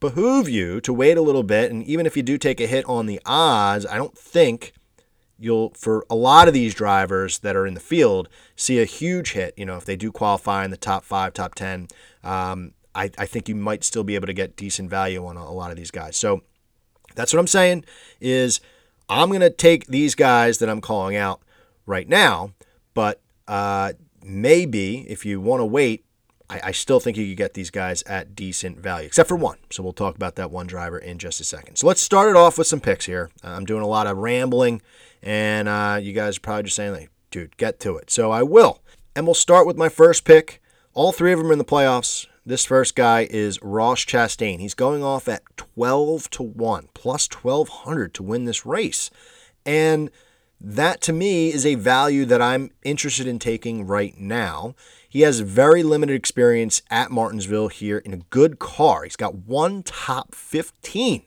behoove 0.00 0.48
you 0.48 0.80
to 0.80 0.92
wait 0.92 1.16
a 1.16 1.22
little 1.22 1.42
bit. 1.42 1.70
And 1.70 1.84
even 1.84 2.06
if 2.06 2.16
you 2.16 2.22
do 2.22 2.38
take 2.38 2.60
a 2.60 2.66
hit 2.66 2.84
on 2.86 3.06
the 3.06 3.20
odds, 3.24 3.86
I 3.86 3.96
don't 3.96 4.16
think 4.16 4.72
you'll, 5.38 5.72
for 5.76 6.06
a 6.08 6.14
lot 6.14 6.48
of 6.48 6.54
these 6.54 6.74
drivers 6.74 7.40
that 7.40 7.56
are 7.56 7.66
in 7.66 7.74
the 7.74 7.80
field, 7.80 8.28
see 8.54 8.80
a 8.80 8.84
huge 8.84 9.32
hit. 9.32 9.54
You 9.56 9.66
know, 9.66 9.76
if 9.76 9.84
they 9.84 9.96
do 9.96 10.12
qualify 10.12 10.64
in 10.64 10.70
the 10.70 10.76
top 10.76 11.04
five, 11.04 11.32
top 11.32 11.54
10, 11.54 11.88
um, 12.22 12.72
I, 12.94 13.10
I 13.18 13.26
think 13.26 13.48
you 13.48 13.54
might 13.54 13.84
still 13.84 14.04
be 14.04 14.14
able 14.14 14.26
to 14.26 14.32
get 14.32 14.56
decent 14.56 14.90
value 14.90 15.26
on 15.26 15.36
a, 15.36 15.42
a 15.42 15.52
lot 15.52 15.70
of 15.70 15.76
these 15.76 15.90
guys. 15.90 16.16
So 16.16 16.42
that's 17.16 17.32
what 17.32 17.40
I'm 17.40 17.46
saying 17.46 17.84
is 18.20 18.60
I'm 19.08 19.28
going 19.28 19.40
to 19.40 19.50
take 19.50 19.86
these 19.86 20.14
guys 20.14 20.58
that 20.58 20.68
I'm 20.68 20.80
calling 20.80 21.16
out 21.16 21.40
right 21.86 22.08
now, 22.08 22.52
but 22.94 23.20
uh, 23.48 23.94
maybe 24.22 25.06
if 25.08 25.24
you 25.24 25.40
want 25.40 25.60
to 25.60 25.64
wait, 25.64 26.04
I, 26.48 26.60
I, 26.64 26.72
still 26.72 27.00
think 27.00 27.16
you 27.16 27.26
could 27.28 27.36
get 27.36 27.54
these 27.54 27.70
guys 27.70 28.02
at 28.04 28.34
decent 28.34 28.78
value, 28.78 29.06
except 29.06 29.28
for 29.28 29.36
one. 29.36 29.58
So 29.70 29.82
we'll 29.82 29.92
talk 29.92 30.14
about 30.14 30.36
that 30.36 30.50
one 30.50 30.66
driver 30.66 30.98
in 30.98 31.18
just 31.18 31.40
a 31.40 31.44
second. 31.44 31.76
So 31.76 31.86
let's 31.86 32.00
start 32.00 32.30
it 32.30 32.36
off 32.36 32.58
with 32.58 32.66
some 32.66 32.80
picks 32.80 33.06
here. 33.06 33.30
I'm 33.42 33.64
doing 33.64 33.82
a 33.82 33.86
lot 33.86 34.06
of 34.06 34.16
rambling, 34.16 34.82
and 35.22 35.68
uh, 35.68 35.98
you 36.00 36.12
guys 36.12 36.36
are 36.36 36.40
probably 36.40 36.64
just 36.64 36.76
saying, 36.76 36.92
like, 36.92 37.10
dude, 37.30 37.56
get 37.56 37.80
to 37.80 37.96
it. 37.96 38.10
So 38.10 38.30
I 38.30 38.42
will. 38.42 38.82
And 39.14 39.26
we'll 39.26 39.34
start 39.34 39.66
with 39.66 39.76
my 39.76 39.88
first 39.88 40.24
pick. 40.24 40.60
All 40.92 41.12
three 41.12 41.32
of 41.32 41.38
them 41.38 41.48
are 41.48 41.52
in 41.52 41.58
the 41.58 41.64
playoffs. 41.64 42.26
This 42.48 42.64
first 42.64 42.94
guy 42.94 43.26
is 43.28 43.60
Ross 43.60 44.04
Chastain. 44.04 44.60
He's 44.60 44.74
going 44.74 45.02
off 45.02 45.26
at 45.26 45.42
12 45.56 46.30
to 46.30 46.44
1, 46.44 46.90
plus 46.94 47.28
1200 47.28 48.14
to 48.14 48.22
win 48.22 48.44
this 48.44 48.64
race. 48.64 49.10
And 49.66 50.12
that 50.60 51.00
to 51.02 51.12
me 51.12 51.52
is 51.52 51.66
a 51.66 51.74
value 51.74 52.24
that 52.26 52.40
I'm 52.40 52.70
interested 52.84 53.26
in 53.26 53.40
taking 53.40 53.84
right 53.84 54.16
now. 54.16 54.76
He 55.08 55.22
has 55.22 55.40
very 55.40 55.82
limited 55.82 56.14
experience 56.14 56.82
at 56.88 57.10
Martinsville 57.10 57.66
here 57.66 57.98
in 57.98 58.14
a 58.14 58.18
good 58.30 58.60
car. 58.60 59.02
He's 59.02 59.16
got 59.16 59.34
one 59.34 59.82
top 59.82 60.32
15 60.32 61.24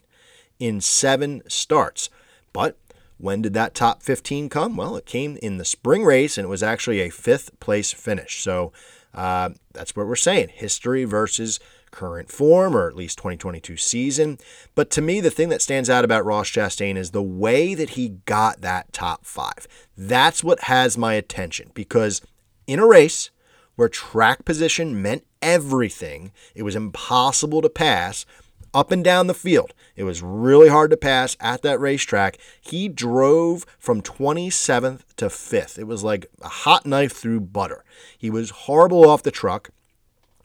in 0.58 0.80
seven 0.80 1.42
starts. 1.50 2.10
But 2.54 2.78
when 3.18 3.42
did 3.42 3.54
that 3.56 3.76
top 3.76 4.04
15 4.04 4.48
come? 4.48 4.78
Well, 4.78 4.96
it 4.96 5.06
came 5.06 5.36
in 5.42 5.58
the 5.58 5.66
spring 5.66 6.06
race 6.06 6.38
and 6.38 6.46
it 6.46 6.50
was 6.50 6.64
actually 6.64 7.02
a 7.02 7.10
fifth 7.10 7.60
place 7.60 7.92
finish. 7.92 8.42
So 8.42 8.72
uh, 9.14 9.50
that's 9.74 9.96
what 9.96 10.08
we're 10.08 10.16
saying 10.16 10.50
history 10.50 11.04
versus 11.04 11.60
current 11.92 12.32
form, 12.32 12.76
or 12.76 12.88
at 12.88 12.96
least 12.96 13.18
2022 13.18 13.78
season. 13.78 14.38
But 14.76 14.92
to 14.92 15.02
me, 15.02 15.22
the 15.22 15.32
thing 15.32 15.50
that 15.50 15.62
stands 15.62 15.90
out 15.90 16.06
about 16.06 16.26
Ross 16.26 16.50
Chastain 16.50 16.96
is 16.96 17.12
the 17.12 17.24
way 17.24 17.74
that 17.74 17.92
he 17.92 18.10
got 18.26 18.62
that 18.62 18.94
top 18.94 19.26
five. 19.26 19.68
That's 19.98 20.44
what 20.44 20.66
has 20.66 20.98
my 20.98 21.14
attention 21.14 21.72
because 21.74 22.22
in 22.68 22.80
a 22.80 22.88
race 22.88 23.32
where 23.76 23.90
track 23.90 24.46
position 24.46 25.02
meant 25.02 25.26
everything, 25.42 26.32
it 26.54 26.64
was 26.64 26.76
impossible 26.76 27.62
to 27.62 27.70
pass 27.70 28.26
up 28.74 28.92
and 28.92 29.04
down 29.04 29.28
the 29.28 29.34
field. 29.34 29.74
It 29.96 30.04
was 30.04 30.22
really 30.22 30.70
hard 30.70 30.92
to 30.92 30.98
pass 30.98 31.36
at 31.40 31.62
that 31.62 31.80
racetrack. 31.80 32.38
He 32.60 32.88
drove 32.88 33.66
from 33.78 34.02
27th 34.02 35.02
to 35.18 35.26
5th. 35.26 35.78
It 35.78 35.88
was 35.88 36.04
like 36.04 36.28
a 36.42 36.48
hot 36.50 36.86
knife 36.86 37.14
through 37.14 37.42
butter. 37.42 37.84
He 38.18 38.30
was 38.30 38.50
horrible 38.52 39.10
off 39.10 39.24
the 39.24 39.32
truck. 39.32 39.70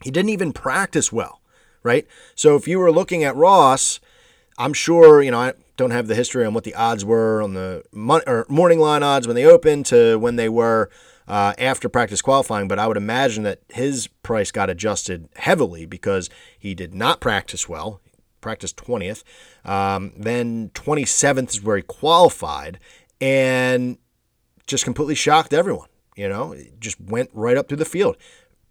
He 0.03 0.11
didn't 0.11 0.29
even 0.29 0.53
practice 0.53 1.11
well, 1.11 1.41
right? 1.83 2.05
So 2.35 2.55
if 2.55 2.67
you 2.67 2.79
were 2.79 2.91
looking 2.91 3.23
at 3.23 3.35
Ross, 3.35 3.99
I'm 4.57 4.73
sure, 4.73 5.21
you 5.21 5.31
know, 5.31 5.39
I 5.39 5.53
don't 5.77 5.91
have 5.91 6.07
the 6.07 6.15
history 6.15 6.45
on 6.45 6.53
what 6.53 6.63
the 6.63 6.75
odds 6.75 7.03
were 7.03 7.41
on 7.41 7.53
the 7.53 7.83
morning 7.91 8.79
line 8.79 9.03
odds 9.03 9.27
when 9.27 9.35
they 9.35 9.45
opened 9.45 9.85
to 9.87 10.17
when 10.17 10.35
they 10.35 10.49
were 10.49 10.89
uh, 11.27 11.53
after 11.57 11.89
practice 11.89 12.21
qualifying, 12.21 12.67
but 12.67 12.79
I 12.79 12.87
would 12.87 12.97
imagine 12.97 13.43
that 13.43 13.59
his 13.69 14.07
price 14.23 14.51
got 14.51 14.69
adjusted 14.69 15.27
heavily 15.35 15.85
because 15.85 16.29
he 16.57 16.75
did 16.75 16.93
not 16.93 17.19
practice 17.19 17.67
well. 17.67 17.99
Practiced 18.45 18.77
20th. 18.77 19.23
Um, 19.65 20.13
then 20.15 20.69
27th 20.75 21.49
is 21.49 21.63
where 21.63 21.77
he 21.77 21.81
qualified 21.81 22.79
and 23.19 23.97
just 24.67 24.83
completely 24.83 25.15
shocked 25.15 25.51
everyone. 25.51 25.89
You 26.15 26.29
know, 26.29 26.55
just 26.79 27.01
went 27.01 27.31
right 27.33 27.57
up 27.57 27.67
through 27.67 27.77
the 27.77 27.85
field 27.85 28.17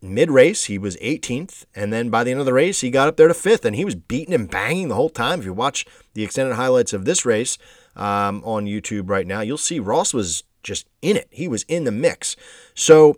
mid 0.05 0.31
race, 0.31 0.65
he 0.65 0.79
was 0.79 0.97
18th. 0.99 1.65
And 1.75 1.93
then 1.93 2.11
by 2.11 2.23
the 2.23 2.31
end 2.31 2.41
of 2.41 2.47
the 2.47 2.53
race, 2.53 2.83
he 2.83 2.91
got 2.91 3.09
up 3.09 3.17
there 3.17 3.29
to 3.29 3.35
fifth. 3.35 3.65
And 3.65 3.75
he 3.75 3.85
was 3.85 3.95
beating 3.95 4.35
and 4.35 4.51
banging 4.51 4.89
the 4.89 4.95
whole 4.95 5.11
time. 5.11 5.41
If 5.41 5.47
you 5.47 5.53
watch 5.53 5.87
the 6.13 6.23
extended 6.23 6.55
highlights 6.55 6.93
of 6.93 7.05
this 7.05 7.25
race 7.25 7.59
um, 7.97 8.43
on 8.45 8.67
YouTube 8.67 9.09
right 9.09 9.27
now, 9.27 9.41
you'll 9.41 9.59
see 9.59 9.81
Ross 9.81 10.15
was 10.15 10.45
just 10.63 10.87
in 11.03 11.17
it. 11.17 11.29
He 11.31 11.49
was 11.49 11.65
in 11.65 11.85
the 11.85 11.93
mix. 11.93 12.37
So 12.75 13.17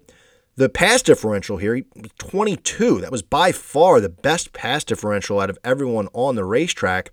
the 0.57 0.69
pass 0.69 1.03
differential 1.03 1.59
here, 1.59 1.83
22. 2.19 3.01
That 3.01 3.13
was 3.13 3.23
by 3.23 3.53
far 3.53 4.01
the 4.01 4.09
best 4.09 4.53
pass 4.53 4.85
differential 4.85 5.39
out 5.39 5.51
of 5.51 5.59
everyone 5.63 6.09
on 6.13 6.35
the 6.35 6.45
racetrack 6.45 7.13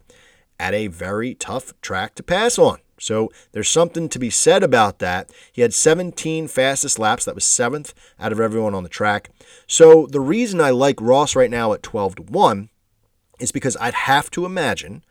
at 0.60 0.74
a 0.74 0.88
very 0.88 1.36
tough 1.36 1.74
track 1.82 2.16
to 2.16 2.24
pass 2.24 2.58
on. 2.58 2.80
So 3.00 3.30
there's 3.52 3.70
something 3.70 4.08
to 4.10 4.20
be 4.20 4.30
said 4.30 4.64
about 4.64 5.00
that. 5.00 5.30
He 5.52 5.62
had 5.62 5.74
17 5.74 6.48
fastest 6.48 6.98
laps. 6.98 7.26
That 7.26 7.36
was 7.36 7.44
seventh 7.44 7.94
out 8.18 8.32
of 8.32 8.40
everyone 8.40 8.74
on 8.74 8.84
the 8.84 8.90
track. 8.90 9.30
So 9.68 10.08
the 10.08 10.22
reason 10.22 10.62
I 10.62 10.70
like 10.70 11.02
Ross 11.02 11.36
right 11.36 11.52
now 11.52 11.74
at 11.74 11.84
12 11.84 12.16
to 12.16 12.22
1 12.24 12.70
is 13.40 13.52
because 13.52 13.76
I'd 13.82 13.94
have 13.94 14.32
to 14.32 14.46
imagine 14.46 15.04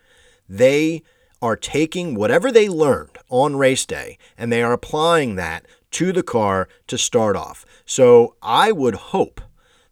they 0.49 1.03
are 1.43 1.57
taking 1.57 2.15
whatever 2.15 2.51
they 2.51 2.69
learned 2.69 3.19
on 3.29 3.57
race 3.57 3.85
day 3.85 4.17
and 4.39 4.51
they 4.51 4.63
are 4.63 4.73
applying 4.73 5.35
that 5.35 5.67
to 5.93 6.13
the 6.13 6.23
car 6.23 6.69
to 6.89 6.99
start 6.99 7.37
off. 7.37 7.65
So 7.85 8.37
I 8.43 8.73
would 8.73 8.95
hope 8.95 9.41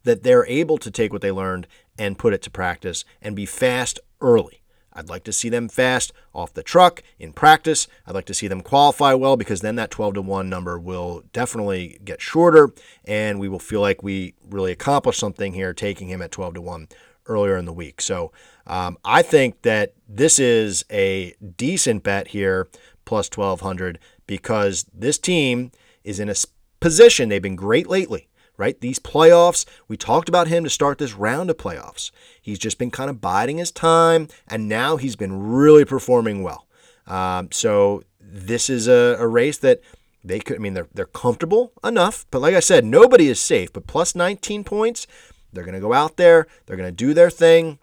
that 0.04 0.22
they're 0.22 0.46
able 0.46 0.78
to 0.78 0.90
take 0.90 1.12
what 1.12 1.22
they 1.22 1.30
learned 1.30 1.66
and 1.98 2.18
put 2.18 2.32
it 2.32 2.42
to 2.42 2.50
practice 2.50 3.04
and 3.20 3.36
be 3.36 3.46
fast 3.46 4.00
early. 4.20 4.62
I'd 4.92 5.08
like 5.08 5.24
to 5.24 5.32
see 5.32 5.48
them 5.48 5.68
fast 5.68 6.12
off 6.34 6.52
the 6.52 6.62
truck 6.62 7.02
in 7.18 7.32
practice. 7.32 7.86
I'd 8.06 8.14
like 8.14 8.26
to 8.26 8.34
see 8.34 8.48
them 8.48 8.60
qualify 8.60 9.14
well 9.14 9.36
because 9.36 9.60
then 9.60 9.76
that 9.76 9.90
12 9.90 10.14
to 10.14 10.22
1 10.22 10.48
number 10.48 10.78
will 10.78 11.22
definitely 11.32 12.00
get 12.04 12.20
shorter 12.20 12.70
and 13.04 13.38
we 13.38 13.48
will 13.48 13.60
feel 13.60 13.80
like 13.80 14.02
we 14.02 14.34
really 14.48 14.72
accomplished 14.72 15.20
something 15.20 15.54
here 15.54 15.72
taking 15.72 16.08
him 16.08 16.22
at 16.22 16.32
12 16.32 16.54
to 16.54 16.60
1 16.60 16.88
earlier 17.26 17.56
in 17.56 17.64
the 17.64 17.72
week. 17.72 18.00
So 18.00 18.32
um, 18.66 18.98
I 19.04 19.22
think 19.22 19.62
that 19.62 19.94
this 20.08 20.38
is 20.38 20.84
a 20.90 21.34
decent 21.56 22.02
bet 22.02 22.28
here, 22.28 22.68
plus 23.04 23.30
1200, 23.34 23.98
because 24.26 24.86
this 24.92 25.18
team 25.18 25.70
is 26.04 26.20
in 26.20 26.28
a 26.28 26.34
position. 26.80 27.28
They've 27.28 27.42
been 27.42 27.56
great 27.56 27.88
lately 27.88 28.28
right? 28.60 28.78
These 28.82 28.98
playoffs, 28.98 29.64
we 29.88 29.96
talked 29.96 30.28
about 30.28 30.46
him 30.46 30.64
to 30.64 30.70
start 30.70 30.98
this 30.98 31.14
round 31.14 31.48
of 31.48 31.56
playoffs. 31.56 32.10
He's 32.42 32.58
just 32.58 32.76
been 32.76 32.90
kind 32.90 33.08
of 33.08 33.18
biding 33.18 33.56
his 33.56 33.72
time, 33.72 34.28
and 34.46 34.68
now 34.68 34.98
he's 34.98 35.16
been 35.16 35.50
really 35.50 35.86
performing 35.86 36.42
well. 36.42 36.68
Um, 37.06 37.48
so 37.52 38.02
this 38.20 38.68
is 38.68 38.86
a, 38.86 39.16
a 39.18 39.26
race 39.26 39.56
that 39.58 39.80
they 40.22 40.40
could, 40.40 40.56
I 40.56 40.58
mean, 40.58 40.74
they're, 40.74 40.88
they're 40.92 41.06
comfortable 41.06 41.72
enough, 41.82 42.26
but 42.30 42.42
like 42.42 42.54
I 42.54 42.60
said, 42.60 42.84
nobody 42.84 43.28
is 43.28 43.40
safe. 43.40 43.72
But 43.72 43.86
plus 43.86 44.14
19 44.14 44.64
points, 44.64 45.06
they're 45.50 45.64
going 45.64 45.74
to 45.74 45.80
go 45.80 45.94
out 45.94 46.18
there, 46.18 46.46
they're 46.66 46.76
going 46.76 46.86
to 46.86 46.94
do 46.94 47.14
their 47.14 47.30
thing. 47.30 47.78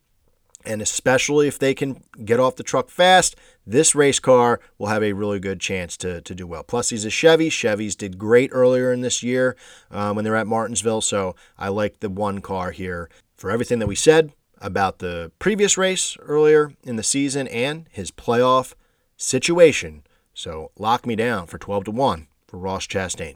And 0.66 0.82
especially 0.82 1.48
if 1.48 1.58
they 1.58 1.74
can 1.74 2.04
get 2.26 2.40
off 2.40 2.56
the 2.56 2.64
truck 2.64 2.90
fast, 2.90 3.36
this 3.66 3.96
race 3.96 4.20
car 4.20 4.60
will 4.78 4.88
have 4.88 5.04
a 5.04 5.14
really 5.14 5.40
good 5.40 5.60
chance 5.60 5.96
to, 5.98 6.22
to 6.22 6.36
do 6.36 6.46
well. 6.46 6.64
Plus, 6.64 6.90
he's 6.90 7.06
a 7.06 7.10
Chevy. 7.10 7.50
Chevys 7.50 7.96
did 7.96 8.18
great 8.18 8.50
earlier 8.52 8.92
in 8.92 9.02
this 9.02 9.24
year 9.24 9.56
um, 9.92 10.16
when 10.16 10.26
they're 10.26 10.36
at 10.36 10.48
Martinsville. 10.48 11.02
So 11.02 11.36
I 11.58 11.70
like 11.70 12.00
the 12.00 12.10
one 12.10 12.42
car 12.42 12.72
here 12.72 13.10
for 13.36 13.50
everything 13.52 13.80
that 13.80 13.88
we 13.88 13.96
said 13.96 14.34
about 14.60 15.00
the 15.00 15.32
previous 15.40 15.78
race 15.78 16.18
earlier 16.22 16.74
in 16.84 16.96
the 16.96 17.04
season 17.04 17.48
and 17.48 17.88
his 17.92 18.12
playoff 18.12 18.74
situation. 19.16 20.04
So 20.34 20.72
lock 20.78 21.06
me 21.06 21.16
down 21.16 21.48
for 21.48 21.58
12 21.58 21.86
to 21.86 21.92
1 21.92 22.28
for 22.48 22.58
Ross 22.58 22.88
Chastain. 22.88 23.36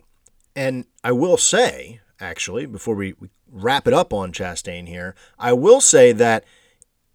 And 0.55 0.85
I 1.03 1.11
will 1.11 1.37
say, 1.37 2.01
actually, 2.19 2.65
before 2.65 2.95
we, 2.95 3.13
we 3.19 3.29
wrap 3.49 3.87
it 3.87 3.93
up 3.93 4.13
on 4.13 4.31
Chastain 4.31 4.87
here, 4.87 5.15
I 5.37 5.53
will 5.53 5.81
say 5.81 6.11
that 6.13 6.43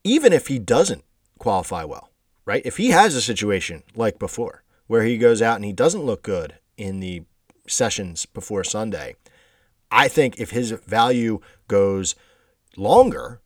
even 0.07 0.33
if 0.33 0.47
he 0.47 0.61
doesn't 0.61 1.05
qualify 1.38 1.83
well, 1.83 2.11
right? 2.45 2.62
If 2.64 2.77
he 2.77 2.90
has 2.90 3.16
a 3.16 3.21
situation 3.21 3.83
like 3.97 4.21
before 4.21 4.62
where 4.87 5.03
he 5.03 5.19
goes 5.19 5.42
out 5.42 5.57
and 5.57 5.64
he 5.64 5.73
doesn't 5.73 6.05
look 6.05 6.23
good 6.23 6.55
in 6.77 7.01
the 7.01 7.25
sessions 7.66 8.25
before 8.25 8.62
Sunday, 8.62 9.16
I 9.90 10.07
think 10.07 10.38
if 10.38 10.51
his 10.51 10.71
value 10.71 11.40
goes 11.66 12.14
longer, 12.77 13.40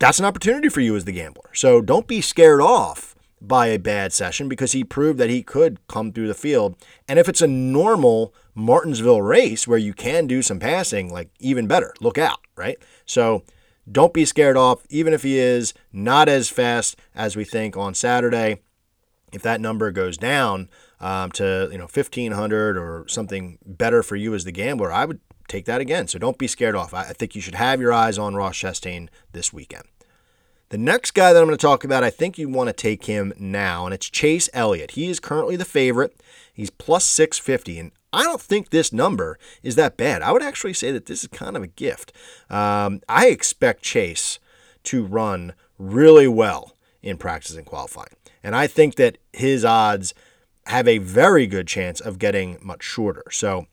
that's 0.00 0.18
an 0.18 0.24
opportunity 0.24 0.68
for 0.68 0.80
you 0.80 0.96
as 0.96 1.04
the 1.04 1.12
gambler. 1.12 1.50
So 1.52 1.80
don't 1.80 2.08
be 2.08 2.20
scared 2.20 2.60
off 2.60 3.14
by 3.40 3.66
a 3.68 3.78
bad 3.78 4.12
session 4.12 4.48
because 4.48 4.72
he 4.72 4.82
proved 4.82 5.18
that 5.20 5.30
he 5.30 5.44
could 5.44 5.86
come 5.86 6.12
through 6.12 6.26
the 6.26 6.34
field. 6.34 6.76
And 7.06 7.20
if 7.20 7.28
it's 7.28 7.42
a 7.42 7.46
normal 7.46 8.34
Martinsville 8.54 9.22
race 9.22 9.68
where 9.68 9.78
you 9.78 9.92
can 9.92 10.26
do 10.26 10.42
some 10.42 10.58
passing, 10.58 11.12
like 11.12 11.30
even 11.38 11.68
better, 11.68 11.94
look 12.00 12.18
out, 12.18 12.40
right? 12.56 12.78
So 13.06 13.44
don't 13.90 14.14
be 14.14 14.24
scared 14.24 14.56
off, 14.56 14.86
even 14.88 15.12
if 15.12 15.22
he 15.22 15.38
is 15.38 15.74
not 15.92 16.28
as 16.28 16.48
fast 16.48 16.96
as 17.14 17.36
we 17.36 17.44
think 17.44 17.76
on 17.76 17.94
Saturday. 17.94 18.60
If 19.32 19.42
that 19.42 19.60
number 19.60 19.90
goes 19.90 20.16
down 20.16 20.70
um, 21.00 21.32
to 21.32 21.68
you 21.72 21.78
know 21.78 21.88
1500 21.92 22.78
or 22.78 23.04
something 23.08 23.58
better 23.66 24.02
for 24.02 24.16
you 24.16 24.34
as 24.34 24.44
the 24.44 24.52
gambler, 24.52 24.92
I 24.92 25.04
would 25.04 25.20
take 25.48 25.64
that 25.66 25.80
again. 25.80 26.08
So 26.08 26.18
don't 26.18 26.38
be 26.38 26.46
scared 26.46 26.74
off. 26.74 26.94
I 26.94 27.12
think 27.12 27.34
you 27.34 27.40
should 27.40 27.56
have 27.56 27.80
your 27.80 27.92
eyes 27.92 28.18
on 28.18 28.34
Ross 28.34 28.56
Chastain 28.56 29.08
this 29.32 29.52
weekend. 29.52 29.84
The 30.70 30.78
next 30.78 31.12
guy 31.12 31.32
that 31.32 31.40
I'm 31.40 31.46
going 31.46 31.56
to 31.56 31.62
talk 31.62 31.84
about, 31.84 32.02
I 32.02 32.10
think 32.10 32.38
you 32.38 32.48
want 32.48 32.68
to 32.68 32.72
take 32.72 33.04
him 33.04 33.32
now, 33.38 33.84
and 33.84 33.94
it's 33.94 34.08
Chase 34.08 34.48
Elliott. 34.52 34.92
He 34.92 35.08
is 35.08 35.20
currently 35.20 35.56
the 35.56 35.64
favorite. 35.64 36.20
He's 36.54 36.70
plus 36.70 37.04
650, 37.04 37.78
and 37.78 37.92
I 38.12 38.22
don't 38.22 38.40
think 38.40 38.70
this 38.70 38.92
number 38.92 39.38
is 39.62 39.74
that 39.74 39.96
bad. 39.96 40.22
I 40.22 40.32
would 40.32 40.42
actually 40.42 40.72
say 40.72 40.92
that 40.92 41.06
this 41.06 41.22
is 41.22 41.28
kind 41.28 41.56
of 41.56 41.62
a 41.62 41.68
gift. 41.68 42.12
Um, 42.48 43.00
I 43.08 43.26
expect 43.26 43.82
Chase 43.82 44.38
to 44.84 45.04
run 45.04 45.54
really 45.78 46.28
well 46.28 46.76
in 47.02 47.16
practice 47.16 47.56
and 47.56 47.66
qualifying. 47.66 48.14
And 48.42 48.54
I 48.54 48.66
think 48.66 48.94
that 48.96 49.18
his 49.32 49.64
odds 49.64 50.14
have 50.66 50.86
a 50.86 50.98
very 50.98 51.46
good 51.46 51.66
chance 51.66 52.00
of 52.00 52.18
getting 52.18 52.58
much 52.62 52.82
shorter. 52.82 53.24
So 53.30 53.66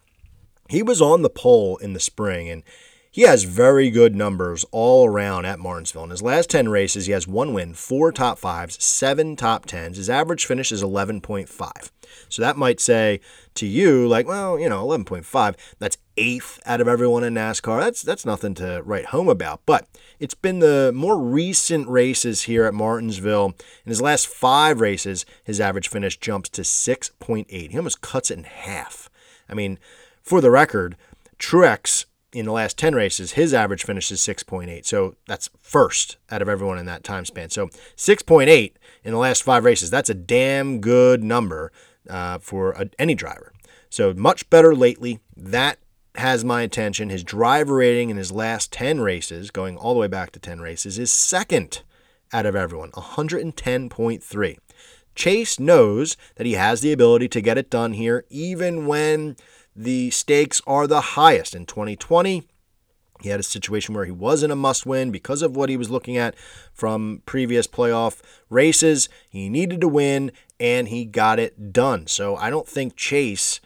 he 0.70 0.82
was 0.82 1.02
on 1.02 1.22
the 1.22 1.30
pole 1.30 1.78
in 1.78 1.94
the 1.94 2.00
spring 2.00 2.50
and 2.50 2.63
he 3.12 3.24
has 3.24 3.44
very 3.44 3.89
good 3.89 4.15
numbers 4.15 4.65
all 4.72 5.06
around 5.06 5.46
at 5.46 5.60
Martinsville. 5.60 6.06
In 6.06 6.12
his 6.12 6.22
last 6.22 6.50
10 6.50 6.70
races, 6.70 7.08
he 7.08 7.12
has 7.12 7.28
one 7.28 7.54
win, 7.54 7.74
four 7.74 8.12
top 8.13 8.39
fives, 8.39 8.82
seven 8.82 9.36
top 9.36 9.65
tens. 9.65 9.98
His 9.98 10.10
average 10.10 10.46
finish 10.46 10.72
is 10.72 10.82
11.5. 10.82 11.91
So 12.30 12.41
that 12.41 12.58
might 12.58 12.80
say 12.80 13.19
to 13.56 13.65
you, 13.65 14.08
like, 14.08 14.28
well, 14.28 14.60
you 14.60 14.69
know, 14.69 14.86
11.5, 14.86 15.56
that's 15.80 15.97
eighth 16.17 16.60
out 16.65 16.82
of 16.82 16.88
everyone 16.88 17.24
in 17.24 17.34
NASCAR. 17.34 17.80
That's 17.80 18.02
that's 18.02 18.26
nothing 18.26 18.54
to 18.56 18.82
write 18.84 19.06
home 19.06 19.28
about. 19.28 19.62
But 19.65 19.88
it's 20.19 20.34
been 20.34 20.60
the 20.60 20.91
more 20.93 21.19
recent 21.19 21.88
races 21.88 22.43
here 22.43 22.65
at 22.65 22.74
Martinsville. 22.74 23.54
In 23.86 23.89
his 23.89 24.02
last 24.02 24.28
five 24.28 24.82
races, 24.82 25.26
his 25.43 25.60
average 25.60 25.88
finish 25.88 26.17
jumps 26.17 26.50
to 26.50 26.62
6.8. 26.62 27.47
He 27.50 27.78
almost 27.78 28.02
cuts 28.02 28.32
it 28.32 28.38
in 28.38 28.43
half. 28.43 29.10
I 29.50 29.54
mean, 29.54 29.80
for 30.21 30.41
the 30.41 30.52
record, 30.52 30.95
Truex 31.39 32.06
in 32.34 32.45
the 32.45 32.52
last 32.52 32.78
10 32.78 32.95
races, 32.95 33.34
his 33.34 33.54
average 33.54 33.84
finish 33.84 34.12
is 34.12 34.21
6.8. 34.21 34.86
So 34.86 35.15
that's 35.28 35.50
first 35.62 36.17
out 36.30 36.41
of 36.41 36.47
everyone 36.47 36.78
in 36.78 36.86
that 36.86 37.04
time 37.04 37.26
span. 37.26 37.50
So 37.50 37.67
6.8 37.97 38.74
in 39.04 39.12
the 39.12 39.17
last 39.17 39.43
five 39.43 39.65
races, 39.65 39.89
that's 39.89 40.10
a 40.10 40.13
damn 40.13 40.80
good 40.80 41.24
number 41.24 41.71
uh, 42.10 42.40
for 42.40 42.72
a, 42.72 42.90
any 43.00 43.16
driver. 43.16 43.54
So 43.90 44.14
much 44.14 44.50
better 44.50 44.76
lately. 44.76 45.20
That 45.36 45.80
has 46.16 46.44
my 46.44 46.62
attention. 46.62 47.10
His 47.10 47.24
driver 47.24 47.76
rating 47.76 48.10
in 48.10 48.18
his 48.18 48.32
last 48.32 48.72
10 48.72 49.02
races, 49.02 49.52
going 49.52 49.78
all 49.78 49.94
the 49.94 50.00
way 50.00 50.08
back 50.08 50.32
to 50.32 50.40
10 50.40 50.60
races, 50.60 51.00
is 51.00 51.12
second 51.12 51.82
out 52.34 52.46
of 52.46 52.56
everyone, 52.56 52.92
110.3. 52.92 54.58
Chase 55.14 55.60
knows 55.60 56.16
that 56.36 56.46
he 56.46 56.54
has 56.54 56.82
the 56.82 56.94
ability 56.94 57.28
to 57.30 57.42
get 57.42 57.58
it 57.58 57.70
done 57.70 57.94
here, 57.94 58.26
even 58.30 58.86
when 58.86 59.36
the 59.76 60.10
stakes 60.10 60.62
are 60.66 60.88
the 60.88 61.02
highest. 61.02 61.54
In 61.54 61.66
2020, 61.66 62.48
he 63.22 63.30
had 63.30 63.40
a 63.40 63.44
situation 63.44 63.94
where 63.94 64.06
he 64.06 64.12
wasn't 64.12 64.52
a 64.52 64.56
must 64.56 64.86
win 64.86 65.12
because 65.12 65.42
of 65.42 65.56
what 65.56 65.70
he 65.70 65.78
was 65.78 65.90
looking 65.90 66.18
at 66.18 66.36
from 66.74 67.22
previous 67.26 67.68
playoff 67.68 68.22
races. 68.50 69.10
He 69.30 69.50
needed 69.50 69.82
to 69.82 69.88
win 69.88 70.32
and 70.60 70.88
he 70.88 71.06
got 71.06 71.40
it 71.40 71.72
done. 71.74 72.08
So 72.08 72.36
I 72.36 72.50
don't 72.50 72.68
think 72.68 72.96
Chase 72.96 73.60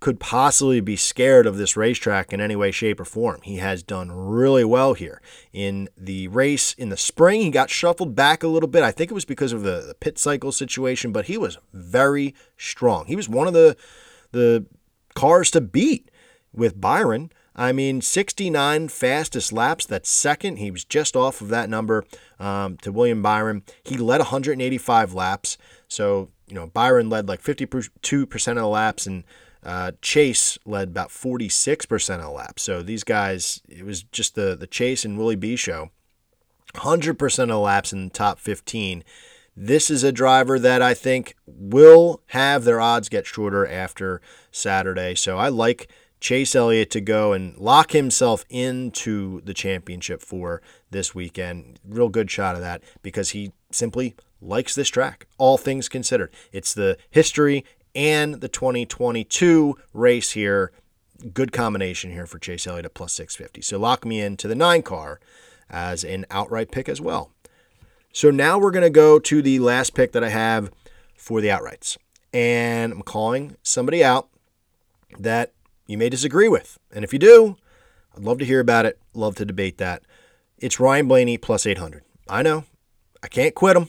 could 0.00 0.20
possibly 0.20 0.80
be 0.80 0.94
scared 0.94 1.46
of 1.46 1.56
this 1.56 1.76
racetrack 1.76 2.32
in 2.32 2.40
any 2.40 2.54
way, 2.54 2.70
shape, 2.70 3.00
or 3.00 3.04
form. 3.04 3.40
He 3.42 3.56
has 3.56 3.82
done 3.82 4.12
really 4.12 4.64
well 4.64 4.94
here. 4.94 5.20
In 5.52 5.88
the 5.96 6.28
race 6.28 6.72
in 6.74 6.88
the 6.88 6.96
spring, 6.96 7.40
he 7.40 7.50
got 7.50 7.68
shuffled 7.68 8.14
back 8.14 8.42
a 8.44 8.48
little 8.48 8.68
bit. 8.68 8.84
I 8.84 8.92
think 8.92 9.10
it 9.10 9.14
was 9.14 9.24
because 9.24 9.52
of 9.52 9.62
the, 9.62 9.82
the 9.88 9.94
pit 9.94 10.18
cycle 10.18 10.52
situation, 10.52 11.10
but 11.10 11.26
he 11.26 11.36
was 11.36 11.58
very 11.72 12.34
strong. 12.56 13.06
He 13.06 13.16
was 13.16 13.28
one 13.28 13.48
of 13.48 13.54
the 13.54 13.76
the 14.30 14.66
cars 15.14 15.50
to 15.52 15.60
beat 15.60 16.10
with 16.52 16.80
Byron. 16.80 17.32
I 17.58 17.72
mean, 17.72 18.00
69 18.00 18.86
fastest 18.86 19.52
laps. 19.52 19.84
That's 19.84 20.08
second. 20.08 20.58
He 20.58 20.70
was 20.70 20.84
just 20.84 21.16
off 21.16 21.40
of 21.40 21.48
that 21.48 21.68
number 21.68 22.04
um, 22.38 22.76
to 22.78 22.92
William 22.92 23.20
Byron. 23.20 23.64
He 23.82 23.96
led 23.96 24.18
185 24.18 25.12
laps. 25.12 25.58
So, 25.88 26.30
you 26.46 26.54
know, 26.54 26.68
Byron 26.68 27.10
led 27.10 27.28
like 27.28 27.42
52% 27.42 28.48
of 28.48 28.54
the 28.54 28.66
laps, 28.66 29.08
and 29.08 29.24
uh, 29.64 29.90
Chase 30.00 30.56
led 30.64 30.88
about 30.90 31.08
46% 31.08 32.14
of 32.14 32.20
the 32.20 32.30
laps. 32.30 32.62
So 32.62 32.80
these 32.80 33.02
guys, 33.02 33.60
it 33.68 33.84
was 33.84 34.04
just 34.04 34.36
the, 34.36 34.54
the 34.54 34.68
Chase 34.68 35.04
and 35.04 35.18
Willie 35.18 35.34
B 35.34 35.56
show. 35.56 35.90
100% 36.74 37.42
of 37.42 37.48
the 37.48 37.58
laps 37.58 37.92
in 37.92 38.04
the 38.04 38.10
top 38.10 38.38
15. 38.38 39.02
This 39.56 39.90
is 39.90 40.04
a 40.04 40.12
driver 40.12 40.60
that 40.60 40.80
I 40.80 40.94
think 40.94 41.34
will 41.44 42.22
have 42.26 42.62
their 42.62 42.80
odds 42.80 43.08
get 43.08 43.26
shorter 43.26 43.66
after 43.66 44.20
Saturday. 44.52 45.16
So 45.16 45.38
I 45.38 45.48
like 45.48 45.88
Chase 46.20 46.54
Elliott 46.54 46.90
to 46.90 47.00
go 47.00 47.32
and 47.32 47.56
lock 47.56 47.92
himself 47.92 48.44
into 48.48 49.40
the 49.42 49.54
championship 49.54 50.20
for 50.20 50.60
this 50.90 51.14
weekend. 51.14 51.78
Real 51.86 52.08
good 52.08 52.30
shot 52.30 52.54
of 52.54 52.60
that 52.60 52.82
because 53.02 53.30
he 53.30 53.52
simply 53.70 54.16
likes 54.40 54.74
this 54.74 54.88
track, 54.88 55.26
all 55.36 55.58
things 55.58 55.88
considered. 55.88 56.32
It's 56.52 56.74
the 56.74 56.96
history 57.10 57.64
and 57.94 58.40
the 58.40 58.48
2022 58.48 59.76
race 59.92 60.32
here. 60.32 60.72
Good 61.32 61.52
combination 61.52 62.12
here 62.12 62.26
for 62.26 62.38
Chase 62.38 62.66
Elliott 62.66 62.84
at 62.84 62.94
plus 62.94 63.12
650. 63.14 63.62
So 63.62 63.78
lock 63.78 64.04
me 64.04 64.20
into 64.20 64.46
the 64.46 64.54
nine 64.54 64.82
car 64.82 65.18
as 65.68 66.04
an 66.04 66.24
outright 66.30 66.70
pick 66.70 66.88
as 66.88 67.00
well. 67.00 67.32
So 68.12 68.30
now 68.30 68.58
we're 68.58 68.70
going 68.70 68.84
to 68.84 68.90
go 68.90 69.18
to 69.18 69.42
the 69.42 69.58
last 69.58 69.94
pick 69.94 70.12
that 70.12 70.24
I 70.24 70.28
have 70.28 70.70
for 71.16 71.40
the 71.40 71.48
outrights. 71.48 71.96
And 72.32 72.92
I'm 72.92 73.02
calling 73.02 73.56
somebody 73.62 74.04
out 74.04 74.28
that 75.18 75.52
you 75.88 75.98
may 75.98 76.08
disagree 76.08 76.48
with. 76.48 76.78
And 76.92 77.02
if 77.02 77.12
you 77.12 77.18
do, 77.18 77.56
I'd 78.14 78.22
love 78.22 78.38
to 78.38 78.44
hear 78.44 78.60
about 78.60 78.86
it. 78.86 79.00
Love 79.14 79.34
to 79.36 79.44
debate 79.44 79.78
that. 79.78 80.02
It's 80.58 80.78
Ryan 80.78 81.08
Blaney 81.08 81.38
plus 81.38 81.66
800. 81.66 82.04
I 82.28 82.42
know. 82.42 82.64
I 83.22 83.28
can't 83.28 83.54
quit 83.54 83.76
him. 83.76 83.88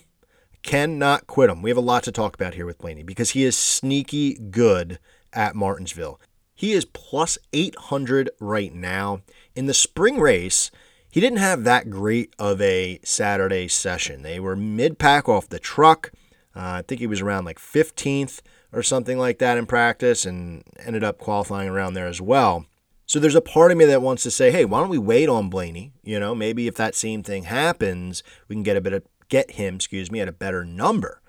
Cannot 0.63 1.27
quit 1.27 1.49
him. 1.49 1.61
We 1.61 1.69
have 1.69 1.77
a 1.77 1.81
lot 1.81 2.03
to 2.03 2.11
talk 2.11 2.33
about 2.33 2.55
here 2.55 2.65
with 2.65 2.79
Blaney 2.79 3.03
because 3.03 3.31
he 3.31 3.43
is 3.43 3.57
sneaky 3.57 4.35
good 4.35 4.97
at 5.33 5.55
Martinsville. 5.55 6.19
He 6.55 6.71
is 6.71 6.85
plus 6.85 7.37
800 7.53 8.29
right 8.39 8.73
now. 8.73 9.21
In 9.55 9.65
the 9.65 9.73
spring 9.73 10.19
race, 10.19 10.71
he 11.11 11.19
didn't 11.19 11.39
have 11.39 11.63
that 11.63 11.89
great 11.89 12.33
of 12.37 12.61
a 12.61 12.99
Saturday 13.03 13.67
session. 13.67 14.21
They 14.21 14.39
were 14.39 14.55
mid 14.55 14.99
pack 14.99 15.27
off 15.27 15.49
the 15.49 15.59
truck. 15.59 16.11
Uh, 16.55 16.59
I 16.59 16.81
think 16.81 16.99
he 16.99 17.07
was 17.07 17.21
around 17.21 17.45
like 17.45 17.59
15th 17.59 18.41
or 18.71 18.83
something 18.83 19.17
like 19.17 19.39
that 19.39 19.57
in 19.57 19.65
practice 19.65 20.25
and 20.25 20.63
ended 20.79 21.03
up 21.03 21.17
qualifying 21.17 21.69
around 21.69 21.93
there 21.93 22.07
as 22.07 22.21
well. 22.21 22.65
So 23.05 23.19
there's 23.19 23.35
a 23.35 23.41
part 23.41 23.71
of 23.71 23.77
me 23.77 23.85
that 23.85 24.03
wants 24.03 24.21
to 24.23 24.31
say, 24.31 24.51
hey, 24.51 24.65
why 24.65 24.79
don't 24.79 24.89
we 24.89 24.99
wait 24.99 25.29
on 25.29 25.49
Blaney? 25.49 25.93
You 26.03 26.19
know, 26.19 26.35
maybe 26.35 26.67
if 26.67 26.75
that 26.75 26.93
same 26.93 27.23
thing 27.23 27.43
happens, 27.43 28.21
we 28.47 28.55
can 28.55 28.61
get 28.63 28.77
a 28.77 28.81
bit 28.81 28.93
of 28.93 29.03
get 29.29 29.51
him, 29.51 29.75
excuse 29.75 30.11
me, 30.11 30.19
at 30.19 30.27
a 30.27 30.33
better 30.33 30.63
number. 30.63 31.21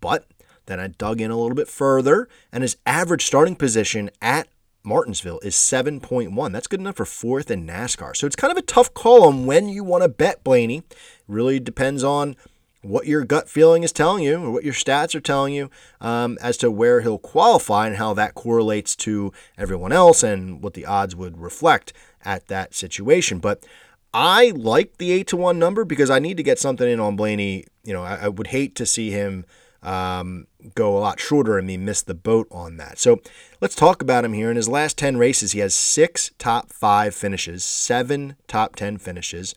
But 0.00 0.26
then 0.66 0.80
I 0.80 0.88
dug 0.88 1.20
in 1.20 1.30
a 1.30 1.36
little 1.36 1.56
bit 1.56 1.68
further, 1.68 2.28
and 2.52 2.62
his 2.62 2.76
average 2.86 3.26
starting 3.26 3.56
position 3.56 4.10
at 4.22 4.48
Martinsville 4.82 5.40
is 5.42 5.54
7.1. 5.54 6.52
That's 6.52 6.66
good 6.66 6.80
enough 6.80 6.96
for 6.96 7.04
fourth 7.04 7.50
in 7.50 7.66
NASCAR. 7.66 8.16
So 8.16 8.26
it's 8.26 8.36
kind 8.36 8.50
of 8.50 8.56
a 8.56 8.62
tough 8.62 8.94
call 8.94 9.24
on 9.24 9.46
when 9.46 9.68
you 9.68 9.84
want 9.84 10.02
to 10.04 10.08
bet 10.08 10.42
Blaney. 10.42 10.82
Really 11.28 11.60
depends 11.60 12.02
on 12.02 12.36
what 12.82 13.06
your 13.06 13.24
gut 13.24 13.48
feeling 13.48 13.82
is 13.82 13.92
telling 13.92 14.24
you 14.24 14.42
or 14.42 14.50
what 14.50 14.64
your 14.64 14.72
stats 14.72 15.14
are 15.14 15.20
telling 15.20 15.52
you 15.52 15.70
um, 16.00 16.38
as 16.40 16.56
to 16.58 16.70
where 16.70 17.02
he'll 17.02 17.18
qualify 17.18 17.86
and 17.86 17.96
how 17.96 18.14
that 18.14 18.34
correlates 18.34 18.96
to 18.96 19.32
everyone 19.58 19.92
else 19.92 20.22
and 20.22 20.62
what 20.62 20.74
the 20.74 20.86
odds 20.86 21.14
would 21.14 21.38
reflect 21.38 21.92
at 22.24 22.46
that 22.48 22.74
situation. 22.74 23.38
But 23.38 23.66
I 24.12 24.52
like 24.56 24.98
the 24.98 25.12
8 25.12 25.26
to 25.28 25.36
1 25.36 25.58
number 25.58 25.84
because 25.84 26.10
I 26.10 26.18
need 26.18 26.36
to 26.38 26.42
get 26.42 26.58
something 26.58 26.88
in 26.88 27.00
on 27.00 27.16
Blaney. 27.16 27.66
You 27.84 27.92
know, 27.92 28.02
I, 28.02 28.16
I 28.16 28.28
would 28.28 28.48
hate 28.48 28.74
to 28.76 28.86
see 28.86 29.10
him 29.10 29.44
um, 29.82 30.46
go 30.74 30.96
a 30.96 31.00
lot 31.00 31.20
shorter 31.20 31.58
and 31.58 31.66
me 31.66 31.76
miss 31.76 32.02
the 32.02 32.14
boat 32.14 32.48
on 32.50 32.76
that. 32.78 32.98
So 32.98 33.20
let's 33.60 33.74
talk 33.74 34.02
about 34.02 34.24
him 34.24 34.32
here. 34.32 34.50
In 34.50 34.56
his 34.56 34.68
last 34.68 34.98
10 34.98 35.16
races, 35.16 35.52
he 35.52 35.60
has 35.60 35.74
six 35.74 36.30
top 36.38 36.72
five 36.72 37.14
finishes, 37.14 37.62
seven 37.62 38.36
top 38.48 38.76
10 38.76 38.98
finishes. 38.98 39.54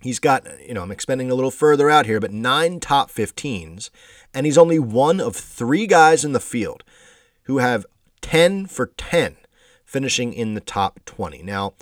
He's 0.00 0.18
got, 0.18 0.46
you 0.66 0.74
know, 0.74 0.82
I'm 0.82 0.90
expanding 0.90 1.30
a 1.30 1.34
little 1.34 1.50
further 1.50 1.90
out 1.90 2.06
here, 2.06 2.20
but 2.20 2.32
nine 2.32 2.80
top 2.80 3.10
15s. 3.10 3.90
And 4.32 4.46
he's 4.46 4.58
only 4.58 4.78
one 4.78 5.20
of 5.20 5.36
three 5.36 5.86
guys 5.86 6.24
in 6.24 6.32
the 6.32 6.40
field 6.40 6.82
who 7.44 7.58
have 7.58 7.84
10 8.22 8.66
for 8.66 8.86
10 8.96 9.36
finishing 9.84 10.32
in 10.32 10.54
the 10.54 10.60
top 10.60 11.00
20. 11.04 11.42
Now, 11.42 11.74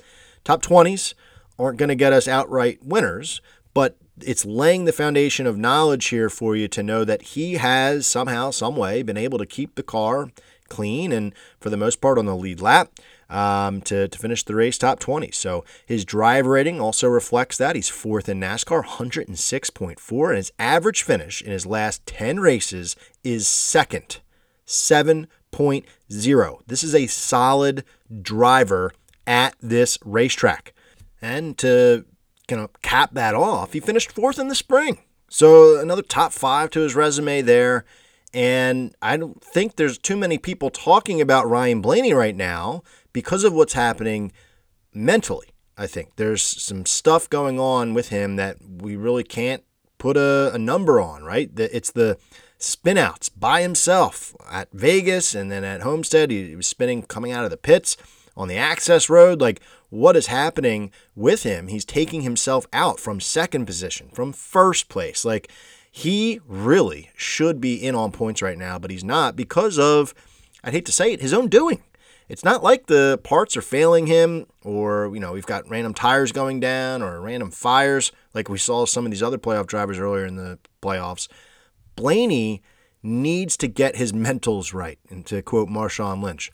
top 0.43 0.63
20s 0.63 1.15
aren't 1.59 1.79
going 1.79 1.91
to 1.91 1.95
get 1.95 2.13
us 2.13 2.27
outright 2.27 2.81
winners, 2.83 3.41
but 3.75 3.97
it's 4.21 4.45
laying 4.45 4.85
the 4.85 4.93
foundation 4.93 5.47
of 5.47 5.57
knowledge 5.57 6.07
here 6.07 6.31
for 6.31 6.57
you 6.57 6.69
to 6.69 6.83
know 6.83 7.05
that 7.05 7.23
he 7.23 7.55
has 7.55 8.07
somehow, 8.07 8.51
some 8.51 8.77
way, 8.77 9.03
been 9.03 9.17
able 9.17 9.39
to 9.39 9.47
keep 9.47 9.75
the 9.75 9.83
car 9.83 10.31
clean 10.69 11.13
and 11.13 11.35
for 11.61 11.71
the 11.71 11.77
most 11.77 12.01
part 12.01 12.19
on 12.19 12.27
the 12.27 12.37
lead 12.37 12.61
lap 12.61 12.91
um, 13.29 13.81
to, 13.83 14.09
to 14.09 14.19
finish 14.19 14.43
the 14.43 14.55
race 14.55 14.79
top 14.79 14.99
20. 14.99 15.31
So 15.33 15.65
his 15.87 16.05
drive 16.05 16.47
rating 16.47 16.81
also 16.81 17.09
reflects 17.09 17.57
that. 17.59 17.77
He's 17.77 17.89
fourth 17.89 18.29
in 18.29 18.41
NASCAR, 18.41 18.85
106.4, 18.85 20.29
and 20.29 20.37
his 20.37 20.53
average 20.59 21.03
finish 21.03 21.43
in 21.43 21.53
his 21.53 21.67
last 21.67 22.07
10 22.07 22.41
races 22.41 22.97
is 23.23 23.47
second, 23.47 24.21
7.0. 24.67 26.61
This 26.67 26.83
is 26.83 26.95
a 26.95 27.07
solid 27.07 27.85
driver 28.23 28.93
at 29.27 29.55
this 29.61 29.99
racetrack. 30.05 30.73
And 31.21 31.59
to 31.59 32.05
kind 32.47 32.63
of 32.63 32.81
cap 32.81 33.11
that 33.13 33.35
off, 33.35 33.73
he 33.73 33.81
finished 33.81 34.13
fourth 34.13 34.39
in 34.39 34.49
the 34.49 34.55
spring. 34.55 34.99
So 35.29 35.79
another 35.79 36.03
top 36.03 36.33
five 36.33 36.71
to 36.71 36.81
his 36.81 36.95
resume 36.95 37.43
there. 37.43 37.85
And 38.35 38.95
I 39.01 39.17
don't 39.17 39.43
think 39.43 39.77
there's 39.77 39.99
too 39.99 40.17
many 40.17 40.39
people 40.39 40.71
talking 40.71 41.21
about 41.21 41.49
Ryan 41.49 41.81
Blaney 41.81 42.13
right 42.13 42.37
now 42.37 42.83
because 43.19 43.43
of 43.43 43.53
what's 43.53 43.73
happening 43.73 44.31
mentally. 44.95 45.49
I 45.77 45.89
think 45.89 46.15
there's 46.15 46.41
some 46.41 46.87
stuff 46.87 47.29
going 47.29 47.59
on 47.59 47.93
with 47.95 48.11
him 48.11 48.37
that 48.37 48.59
we 48.63 48.95
really 48.95 49.25
can't 49.25 49.65
put 49.99 50.17
a, 50.17 50.53
a 50.55 50.59
number 50.59 51.01
on, 51.01 51.25
right? 51.25 51.51
It's 51.57 51.91
the 51.91 52.17
spinouts 52.61 53.29
by 53.37 53.63
himself 53.63 54.37
at 54.49 54.71
Vegas 54.73 55.35
and 55.35 55.51
then 55.51 55.65
at 55.65 55.81
Homestead. 55.81 56.31
He 56.31 56.55
was 56.55 56.69
spinning 56.69 57.03
coming 57.03 57.33
out 57.33 57.43
of 57.43 57.51
the 57.51 57.57
pits 57.57 57.97
on 58.37 58.47
the 58.47 58.57
access 58.57 59.11
road. 59.11 59.41
Like, 59.41 59.61
what 59.91 60.15
is 60.15 60.29
happening 60.29 60.93
with 61.17 61.43
him? 61.43 61.67
He's 61.67 61.85
taking 61.85 62.23
himself 62.23 62.69
out 62.73 63.01
from 63.01 63.19
second 63.19 63.67
position, 63.67 64.11
from 64.13 64.33
first 64.33 64.89
place. 64.89 65.25
Like, 65.25 65.51
he 65.91 66.41
really 66.47 67.11
should 67.17 67.61
be 67.61 67.75
in 67.75 67.97
on 67.97 68.13
points 68.13 68.43
right 68.43 68.59
now, 68.59 68.79
but 68.79 68.93
he's 68.93 69.03
not 69.03 69.35
because 69.35 69.77
of, 69.77 70.15
I'd 70.63 70.73
hate 70.73 70.87
to 70.87 70.93
say 70.93 71.15
it, 71.15 71.21
his 71.21 71.35
own 71.35 71.49
doing. 71.49 71.83
It's 72.29 72.45
not 72.45 72.63
like 72.63 72.87
the 72.87 73.19
parts 73.25 73.57
are 73.57 73.63
failing 73.63 74.07
him 74.07 74.47
or, 74.63 75.11
you 75.15 75.21
know, 75.21 75.33
we've 75.33 75.47
got 75.47 75.69
random 75.69 75.95
tires 75.95 76.31
going 76.31 76.61
down 76.61 77.03
or 77.03 77.21
random 77.21 77.51
fires 77.51 78.13
like 78.35 78.49
we 78.49 78.59
saw 78.59 78.85
some 78.85 79.07
of 79.07 79.11
these 79.11 79.23
other 79.23 79.39
playoff 79.39 79.67
drivers 79.67 79.99
earlier 79.99 80.27
in 80.27 80.37
the 80.37 80.59
playoffs. 80.83 81.29
Blaney 81.97 82.63
needs 83.03 83.57
to 83.57 83.69
get 83.69 83.97
his 83.97 84.13
mentals 84.13 84.75
right. 84.75 84.99
And 85.09 85.25
to 85.27 85.41
quote 85.41 85.69
Marshawn 85.69 86.23
Lynch, 86.23 86.51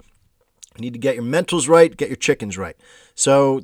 you 0.77 0.83
need 0.83 0.93
to 0.93 0.99
get 0.99 1.17
your 1.17 1.25
mentals 1.25 1.69
right, 1.69 1.97
get 1.97 2.09
your 2.09 2.17
chickens 2.17 2.57
right. 2.57 2.77
So 3.17 3.63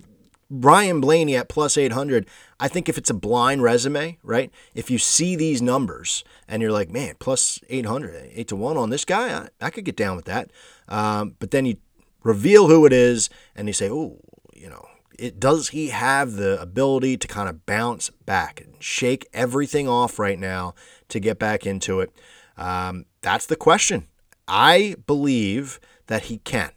Ryan 0.50 1.00
Blaney 1.00 1.36
at 1.36 1.48
plus 1.48 1.78
800, 1.78 2.26
I 2.58 2.66
think 2.66 2.88
if 2.88 2.98
it's 2.98 3.10
a 3.10 3.14
blind 3.14 3.62
resume, 3.62 4.18
right? 4.24 4.50
If 4.74 4.90
you 4.90 4.98
see 4.98 5.36
these 5.36 5.62
numbers 5.62 6.24
and 6.48 6.60
you're 6.60 6.72
like, 6.72 6.90
man, 6.90 7.14
plus 7.20 7.60
800, 7.68 8.30
8 8.34 8.48
to 8.48 8.56
1 8.56 8.76
on 8.76 8.90
this 8.90 9.04
guy, 9.04 9.32
I, 9.60 9.66
I 9.66 9.70
could 9.70 9.84
get 9.84 9.96
down 9.96 10.16
with 10.16 10.24
that. 10.24 10.50
Um, 10.88 11.36
but 11.38 11.52
then 11.52 11.66
you 11.66 11.76
reveal 12.22 12.68
who 12.68 12.86
it 12.86 12.92
is 12.92 13.30
and 13.54 13.68
you 13.68 13.72
say, 13.72 13.90
oh, 13.90 14.18
you 14.54 14.68
know, 14.68 14.86
it 15.18 15.38
does 15.38 15.68
he 15.68 15.88
have 15.88 16.32
the 16.32 16.60
ability 16.60 17.16
to 17.18 17.28
kind 17.28 17.48
of 17.48 17.66
bounce 17.66 18.10
back 18.10 18.60
and 18.60 18.74
shake 18.82 19.28
everything 19.32 19.88
off 19.88 20.18
right 20.18 20.38
now 20.38 20.74
to 21.08 21.20
get 21.20 21.38
back 21.38 21.66
into 21.66 22.00
it? 22.00 22.10
Um, 22.56 23.06
that's 23.20 23.46
the 23.46 23.56
question. 23.56 24.06
I 24.48 24.96
believe 25.06 25.80
that 26.06 26.24
he 26.24 26.38
can. 26.38 26.72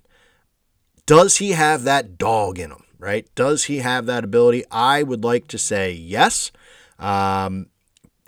Does 1.06 1.38
he 1.38 1.52
have 1.52 1.84
that 1.84 2.18
dog 2.18 2.60
in 2.60 2.72
him? 2.72 2.84
right? 3.04 3.28
Does 3.36 3.66
he 3.66 3.80
have 3.80 4.06
that 4.06 4.24
ability? 4.24 4.64
I 4.72 5.04
would 5.04 5.26
like 5.26 5.48
to 5.50 5.58
say 5.58 5.92
yes. 5.92 6.52
Um, 6.98 7.68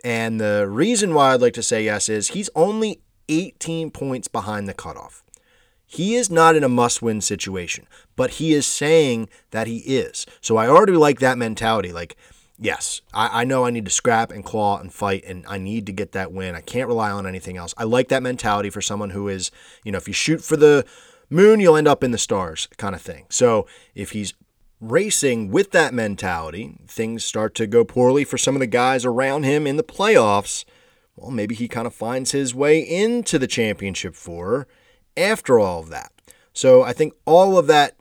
and 0.03 0.39
the 0.39 0.67
reason 0.69 1.13
why 1.13 1.33
I'd 1.33 1.41
like 1.41 1.53
to 1.53 1.63
say 1.63 1.85
yes 1.85 2.09
is 2.09 2.29
he's 2.29 2.49
only 2.55 2.99
18 3.29 3.89
points 3.91 4.27
behind 4.27 4.67
the 4.67 4.73
cutoff. 4.73 5.23
He 5.95 6.15
is 6.15 6.29
not 6.29 6.57
in 6.57 6.63
a 6.65 6.67
must 6.67 7.01
win 7.01 7.21
situation, 7.21 7.87
but 8.17 8.31
he 8.31 8.53
is 8.53 8.67
saying 8.67 9.29
that 9.51 9.65
he 9.65 9.77
is. 9.77 10.25
So 10.41 10.57
I 10.57 10.67
already 10.67 10.91
like 10.91 11.21
that 11.21 11.37
mentality. 11.37 11.93
Like, 11.93 12.17
yes, 12.59 12.99
I, 13.13 13.41
I 13.41 13.43
know 13.45 13.63
I 13.63 13.69
need 13.69 13.85
to 13.85 13.91
scrap 13.91 14.29
and 14.29 14.43
claw 14.43 14.77
and 14.77 14.93
fight, 14.93 15.23
and 15.25 15.45
I 15.47 15.57
need 15.57 15.85
to 15.85 15.93
get 15.93 16.11
that 16.11 16.33
win. 16.33 16.53
I 16.53 16.59
can't 16.59 16.89
rely 16.89 17.11
on 17.11 17.25
anything 17.25 17.55
else. 17.55 17.73
I 17.77 17.85
like 17.85 18.09
that 18.09 18.23
mentality 18.23 18.69
for 18.69 18.81
someone 18.81 19.11
who 19.11 19.29
is, 19.29 19.51
you 19.85 19.93
know, 19.93 19.97
if 19.97 20.05
you 20.05 20.13
shoot 20.13 20.43
for 20.43 20.57
the 20.57 20.85
moon, 21.29 21.61
you'll 21.61 21.77
end 21.77 21.87
up 21.87 22.03
in 22.03 22.11
the 22.11 22.17
stars 22.17 22.67
kind 22.75 22.93
of 22.93 23.01
thing. 23.01 23.25
So 23.29 23.65
if 23.93 24.11
he's 24.11 24.33
racing 24.81 25.49
with 25.49 25.71
that 25.71 25.93
mentality, 25.93 26.75
things 26.89 27.23
start 27.23 27.55
to 27.55 27.67
go 27.67 27.85
poorly 27.85 28.25
for 28.25 28.37
some 28.37 28.57
of 28.57 28.59
the 28.59 28.67
guys 28.67 29.05
around 29.05 29.43
him 29.43 29.65
in 29.65 29.77
the 29.77 29.81
playoffs. 29.83 30.65
Well, 31.15 31.31
maybe 31.31 31.55
he 31.55 31.69
kind 31.69 31.87
of 31.87 31.95
finds 31.95 32.33
his 32.33 32.53
way 32.53 32.81
into 32.81 33.39
the 33.39 33.47
championship 33.47 34.13
four 34.13 34.67
after 35.17 35.59
all 35.59 35.79
of 35.79 35.89
that. 35.89 36.11
So 36.53 36.83
I 36.83 36.93
think 36.93 37.13
all 37.25 37.57
of 37.57 37.67
that 37.67 37.95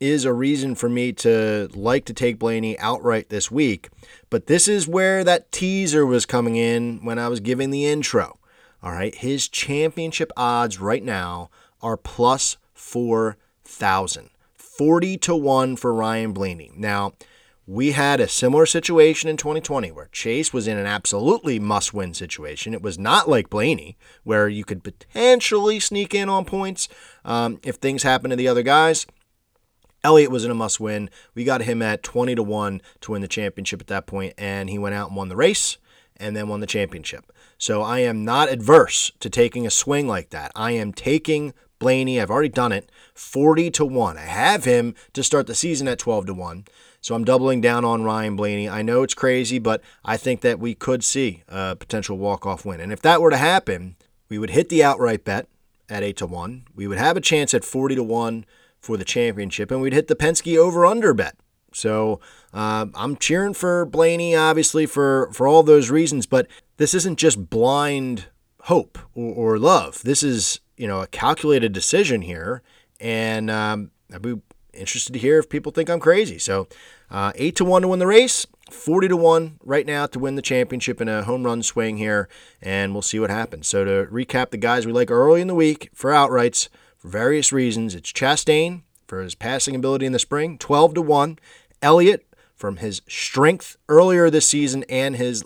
is 0.00 0.24
a 0.24 0.32
reason 0.32 0.74
for 0.74 0.88
me 0.88 1.12
to 1.12 1.68
like 1.74 2.06
to 2.06 2.14
take 2.14 2.38
Blaney 2.38 2.78
outright 2.78 3.28
this 3.28 3.50
week. 3.50 3.90
But 4.30 4.46
this 4.46 4.66
is 4.66 4.88
where 4.88 5.22
that 5.24 5.52
teaser 5.52 6.06
was 6.06 6.24
coming 6.24 6.56
in 6.56 7.04
when 7.04 7.18
I 7.18 7.28
was 7.28 7.40
giving 7.40 7.70
the 7.70 7.86
intro. 7.86 8.38
All 8.82 8.92
right, 8.92 9.14
his 9.14 9.46
championship 9.46 10.32
odds 10.36 10.80
right 10.80 11.04
now 11.04 11.50
are 11.82 11.98
plus 11.98 12.56
4,000. 12.72 14.30
40 14.56 15.18
to 15.18 15.36
1 15.36 15.76
for 15.76 15.92
Ryan 15.92 16.32
Blaney. 16.32 16.70
Now, 16.74 17.12
we 17.70 17.92
had 17.92 18.18
a 18.18 18.26
similar 18.26 18.66
situation 18.66 19.30
in 19.30 19.36
2020 19.36 19.92
where 19.92 20.08
Chase 20.10 20.52
was 20.52 20.66
in 20.66 20.76
an 20.76 20.86
absolutely 20.86 21.60
must 21.60 21.94
win 21.94 22.12
situation. 22.12 22.74
It 22.74 22.82
was 22.82 22.98
not 22.98 23.28
like 23.28 23.48
Blaney, 23.48 23.96
where 24.24 24.48
you 24.48 24.64
could 24.64 24.82
potentially 24.82 25.78
sneak 25.78 26.12
in 26.12 26.28
on 26.28 26.44
points 26.44 26.88
um, 27.24 27.60
if 27.62 27.76
things 27.76 28.02
happen 28.02 28.30
to 28.30 28.34
the 28.34 28.48
other 28.48 28.64
guys. 28.64 29.06
Elliott 30.02 30.32
was 30.32 30.44
in 30.44 30.50
a 30.50 30.54
must 30.54 30.80
win. 30.80 31.10
We 31.36 31.44
got 31.44 31.62
him 31.62 31.80
at 31.80 32.02
20 32.02 32.34
to 32.34 32.42
1 32.42 32.82
to 33.02 33.12
win 33.12 33.22
the 33.22 33.28
championship 33.28 33.80
at 33.80 33.86
that 33.86 34.08
point, 34.08 34.34
and 34.36 34.68
he 34.68 34.76
went 34.76 34.96
out 34.96 35.10
and 35.10 35.16
won 35.16 35.28
the 35.28 35.36
race 35.36 35.78
and 36.16 36.34
then 36.34 36.48
won 36.48 36.58
the 36.58 36.66
championship. 36.66 37.32
So 37.56 37.82
I 37.82 38.00
am 38.00 38.24
not 38.24 38.50
adverse 38.50 39.12
to 39.20 39.30
taking 39.30 39.64
a 39.64 39.70
swing 39.70 40.08
like 40.08 40.30
that. 40.30 40.50
I 40.56 40.72
am 40.72 40.92
taking 40.92 41.54
Blaney. 41.78 42.20
I've 42.20 42.30
already 42.30 42.48
done 42.48 42.72
it. 42.72 42.90
40 43.14 43.70
to 43.70 43.84
1. 43.84 44.18
I 44.18 44.22
have 44.22 44.64
him 44.64 44.96
to 45.12 45.22
start 45.22 45.46
the 45.46 45.54
season 45.54 45.86
at 45.86 46.00
12 46.00 46.26
to 46.26 46.34
1. 46.34 46.64
So 47.00 47.14
I'm 47.14 47.24
doubling 47.24 47.60
down 47.60 47.84
on 47.84 48.04
Ryan 48.04 48.36
Blaney. 48.36 48.68
I 48.68 48.82
know 48.82 49.02
it's 49.02 49.14
crazy, 49.14 49.58
but 49.58 49.82
I 50.04 50.16
think 50.16 50.42
that 50.42 50.58
we 50.58 50.74
could 50.74 51.02
see 51.02 51.42
a 51.48 51.74
potential 51.74 52.18
walk-off 52.18 52.64
win. 52.64 52.80
And 52.80 52.92
if 52.92 53.00
that 53.02 53.22
were 53.22 53.30
to 53.30 53.38
happen, 53.38 53.96
we 54.28 54.38
would 54.38 54.50
hit 54.50 54.68
the 54.68 54.84
outright 54.84 55.24
bet 55.24 55.48
at 55.88 56.02
8 56.02 56.16
to 56.18 56.26
1. 56.26 56.64
We 56.74 56.86
would 56.86 56.98
have 56.98 57.16
a 57.16 57.20
chance 57.20 57.54
at 57.54 57.64
40 57.64 57.96
to 57.96 58.02
1 58.02 58.44
for 58.80 58.96
the 58.96 59.04
championship, 59.04 59.70
and 59.70 59.80
we'd 59.80 59.92
hit 59.92 60.08
the 60.08 60.16
Penske 60.16 60.56
over-under 60.56 61.14
bet. 61.14 61.36
So 61.72 62.20
uh, 62.52 62.86
I'm 62.94 63.16
cheering 63.16 63.54
for 63.54 63.86
Blaney, 63.86 64.34
obviously, 64.34 64.86
for, 64.86 65.30
for 65.32 65.46
all 65.46 65.62
those 65.62 65.90
reasons, 65.90 66.26
but 66.26 66.46
this 66.76 66.94
isn't 66.94 67.18
just 67.18 67.50
blind 67.50 68.26
hope 68.62 68.98
or, 69.14 69.54
or 69.54 69.58
love. 69.58 70.02
This 70.02 70.22
is, 70.22 70.60
you 70.76 70.86
know, 70.86 71.02
a 71.02 71.06
calculated 71.06 71.72
decision 71.72 72.22
here, 72.22 72.62
and 72.98 73.50
um, 73.50 73.90
interested 74.80 75.12
to 75.12 75.18
hear 75.18 75.38
if 75.38 75.48
people 75.48 75.70
think 75.70 75.88
I'm 75.88 76.00
crazy. 76.00 76.38
So, 76.38 76.66
uh, 77.10 77.32
eight 77.36 77.54
to 77.56 77.64
one 77.64 77.82
to 77.82 77.88
win 77.88 77.98
the 77.98 78.06
race, 78.06 78.46
forty 78.70 79.06
to 79.08 79.16
one 79.16 79.58
right 79.62 79.86
now 79.86 80.06
to 80.06 80.18
win 80.18 80.34
the 80.36 80.42
championship 80.42 81.00
in 81.00 81.08
a 81.08 81.22
home 81.22 81.44
run 81.44 81.62
swing 81.62 81.98
here, 81.98 82.28
and 82.60 82.92
we'll 82.92 83.02
see 83.02 83.20
what 83.20 83.30
happens. 83.30 83.68
So, 83.68 83.84
to 83.84 84.10
recap 84.10 84.50
the 84.50 84.56
guys 84.56 84.86
we 84.86 84.92
like 84.92 85.10
early 85.10 85.40
in 85.40 85.48
the 85.48 85.54
week 85.54 85.90
for 85.94 86.10
outrights 86.10 86.68
for 86.98 87.08
various 87.08 87.52
reasons, 87.52 87.94
it's 87.94 88.12
Chastain 88.12 88.82
for 89.06 89.22
his 89.22 89.34
passing 89.34 89.76
ability 89.76 90.06
in 90.06 90.12
the 90.12 90.18
spring, 90.18 90.58
twelve 90.58 90.94
to 90.94 91.02
one. 91.02 91.38
Elliott 91.82 92.26
from 92.54 92.76
his 92.76 93.00
strength 93.08 93.76
earlier 93.88 94.28
this 94.28 94.46
season 94.46 94.84
and 94.90 95.16
his 95.16 95.42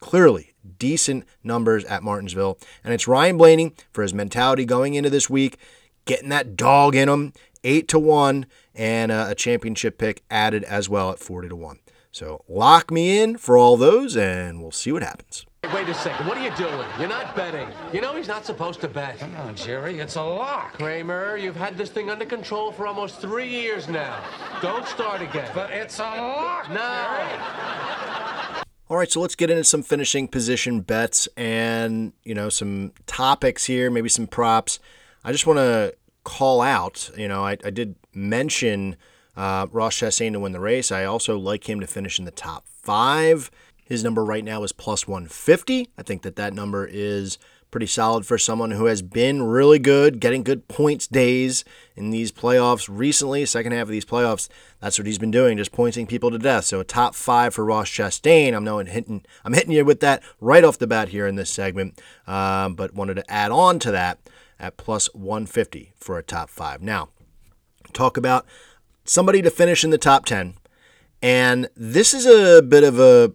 clearly 0.00 0.54
decent 0.78 1.24
numbers 1.44 1.84
at 1.84 2.02
Martinsville. 2.02 2.58
And 2.82 2.94
it's 2.94 3.06
Ryan 3.06 3.36
Blaney 3.36 3.74
for 3.92 4.02
his 4.02 4.14
mentality 4.14 4.64
going 4.64 4.94
into 4.94 5.10
this 5.10 5.28
week, 5.28 5.58
getting 6.06 6.30
that 6.30 6.56
dog 6.56 6.94
in 6.94 7.08
him, 7.08 7.34
8 7.64 7.88
to 7.88 7.98
1, 7.98 8.46
and 8.74 9.12
uh, 9.12 9.26
a 9.28 9.34
championship 9.34 9.98
pick 9.98 10.22
added 10.30 10.64
as 10.64 10.88
well 10.88 11.10
at 11.10 11.18
40 11.18 11.48
to 11.48 11.56
1. 11.56 11.78
So 12.12 12.44
lock 12.48 12.90
me 12.90 13.20
in 13.20 13.36
for 13.36 13.56
all 13.56 13.76
those, 13.76 14.16
and 14.16 14.60
we'll 14.60 14.72
see 14.72 14.90
what 14.90 15.02
happens. 15.02 15.46
Wait 15.74 15.88
a 15.88 15.94
second. 15.94 16.26
What 16.26 16.38
are 16.38 16.42
you 16.42 16.54
doing? 16.56 16.88
You're 16.98 17.08
not 17.08 17.36
betting. 17.36 17.68
You 17.92 18.00
know 18.00 18.16
he's 18.16 18.26
not 18.26 18.46
supposed 18.46 18.80
to 18.80 18.88
bet. 18.88 19.18
Come 19.18 19.36
on, 19.36 19.54
Jerry. 19.54 20.00
It's 20.00 20.16
a 20.16 20.22
lock. 20.22 20.72
Kramer, 20.72 21.36
you've 21.36 21.54
had 21.54 21.76
this 21.76 21.90
thing 21.90 22.10
under 22.10 22.24
control 22.24 22.72
for 22.72 22.86
almost 22.86 23.20
three 23.20 23.48
years 23.48 23.86
now. 23.86 24.24
Don't 24.62 24.86
start 24.88 25.20
again. 25.20 25.50
But 25.54 25.70
it's 25.70 25.98
a 25.98 26.02
lock. 26.02 26.70
No. 26.70 28.64
All 28.88 28.96
right, 28.96 29.10
so 29.10 29.20
let's 29.20 29.36
get 29.36 29.50
into 29.50 29.62
some 29.62 29.82
finishing 29.82 30.26
position 30.26 30.80
bets 30.80 31.28
and, 31.36 32.12
you 32.24 32.34
know, 32.34 32.48
some 32.48 32.92
topics 33.06 33.66
here, 33.66 33.88
maybe 33.90 34.08
some 34.08 34.26
props. 34.26 34.80
I 35.22 35.30
just 35.30 35.46
want 35.46 35.58
to 35.58 35.94
call 36.24 36.60
out, 36.60 37.10
you 37.16 37.28
know, 37.28 37.44
I, 37.44 37.56
I 37.64 37.70
did 37.70 37.96
mention 38.14 38.96
uh, 39.36 39.66
Ross 39.70 39.96
Chastain 39.96 40.32
to 40.32 40.40
win 40.40 40.52
the 40.52 40.60
race. 40.60 40.92
I 40.92 41.04
also 41.04 41.38
like 41.38 41.68
him 41.68 41.80
to 41.80 41.86
finish 41.86 42.18
in 42.18 42.24
the 42.24 42.30
top 42.30 42.66
five. 42.66 43.50
His 43.84 44.04
number 44.04 44.24
right 44.24 44.44
now 44.44 44.62
is 44.62 44.72
plus 44.72 45.08
150. 45.08 45.90
I 45.98 46.02
think 46.02 46.22
that 46.22 46.36
that 46.36 46.54
number 46.54 46.86
is 46.86 47.38
pretty 47.70 47.86
solid 47.86 48.26
for 48.26 48.36
someone 48.36 48.72
who 48.72 48.86
has 48.86 49.00
been 49.00 49.42
really 49.42 49.78
good, 49.78 50.20
getting 50.20 50.42
good 50.42 50.66
points 50.68 51.06
days 51.06 51.64
in 51.94 52.10
these 52.10 52.32
playoffs 52.32 52.88
recently, 52.90 53.46
second 53.46 53.72
half 53.72 53.82
of 53.82 53.88
these 53.88 54.04
playoffs. 54.04 54.48
That's 54.80 54.98
what 54.98 55.06
he's 55.06 55.18
been 55.18 55.30
doing, 55.30 55.56
just 55.56 55.72
pointing 55.72 56.06
people 56.06 56.30
to 56.30 56.38
death. 56.38 56.64
So 56.64 56.80
a 56.80 56.84
top 56.84 57.14
five 57.14 57.54
for 57.54 57.64
Ross 57.64 57.88
Chastain. 57.88 58.54
I'm 58.54 58.64
knowing 58.64 58.86
hitting, 58.86 59.24
I'm 59.44 59.52
hitting 59.52 59.72
you 59.72 59.84
with 59.84 60.00
that 60.00 60.22
right 60.40 60.64
off 60.64 60.78
the 60.78 60.86
bat 60.86 61.10
here 61.10 61.26
in 61.26 61.36
this 61.36 61.50
segment, 61.50 62.00
um, 62.26 62.74
but 62.74 62.94
wanted 62.94 63.14
to 63.14 63.30
add 63.30 63.52
on 63.52 63.78
to 63.80 63.90
that 63.92 64.18
at 64.60 64.76
plus 64.76 65.12
150 65.14 65.92
for 65.96 66.18
a 66.18 66.22
top 66.22 66.50
five. 66.50 66.82
Now, 66.82 67.08
talk 67.92 68.16
about 68.16 68.46
somebody 69.04 69.42
to 69.42 69.50
finish 69.50 69.82
in 69.82 69.90
the 69.90 69.98
top 69.98 70.26
10. 70.26 70.54
And 71.22 71.68
this 71.74 72.14
is 72.14 72.26
a 72.26 72.62
bit 72.62 72.84
of 72.84 72.98
a 72.98 73.32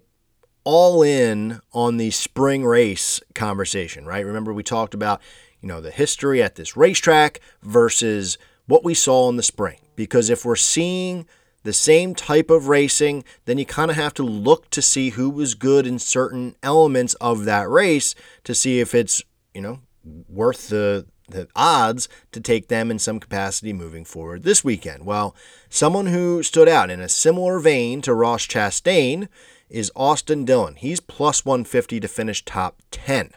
all 0.64 1.04
in 1.04 1.60
on 1.74 1.98
the 1.98 2.10
spring 2.12 2.66
race 2.66 3.22
conversation, 3.36 4.06
right? 4.06 4.26
Remember, 4.26 4.52
we 4.52 4.64
talked 4.64 4.94
about, 4.94 5.22
you 5.62 5.68
know, 5.68 5.80
the 5.80 5.92
history 5.92 6.42
at 6.42 6.56
this 6.56 6.76
racetrack 6.76 7.40
versus 7.62 8.38
what 8.66 8.84
we 8.84 8.94
saw 8.94 9.30
in 9.30 9.36
the 9.36 9.44
spring. 9.44 9.80
Because 9.96 10.30
if 10.30 10.44
we're 10.44 10.56
seeing 10.56 11.28
the 11.64 11.74
same 11.74 12.16
type 12.16 12.50
of 12.50 12.68
racing, 12.68 13.24
then 13.46 13.58
you 13.58 13.66
kind 13.66 13.92
of 13.92 13.98
have 13.98 14.14
to 14.16 14.24
look 14.24 14.70
to 14.72 14.82
see 14.82 15.12
who 15.12 15.30
was 15.30 15.54
good 15.56 15.86
in 15.86 16.00
certain 16.00 16.56
elements 16.64 17.14
of 17.16 17.46
that 17.46 17.70
race 17.70 18.16
to 18.44 18.56
see 18.56 18.80
if 18.80 18.96
it's, 18.96 19.22
you 19.54 19.62
know, 19.62 19.80
worth 20.28 20.70
the 20.70 21.06
the 21.28 21.48
odds 21.56 22.08
to 22.32 22.40
take 22.40 22.68
them 22.68 22.92
in 22.92 23.00
some 23.00 23.20
capacity 23.20 23.74
moving 23.74 24.06
forward 24.06 24.44
this 24.44 24.64
weekend. 24.64 25.06
Well, 25.06 25.36
someone 25.70 26.08
who 26.08 26.44
stood 26.44 26.68
out 26.68 26.90
in 26.90 27.00
a 27.00 27.10
similar 27.10 27.60
vein 27.60 28.02
to 28.02 28.14
Ross 28.14 28.46
Chastain 28.46 29.28
is 29.70 29.92
Austin 29.96 30.46
Dillon. 30.46 30.76
He's 30.76 31.00
plus 31.00 31.46
150 31.46 32.00
to 32.00 32.08
finish 32.08 32.46
top 32.46 32.82
10. 32.92 33.32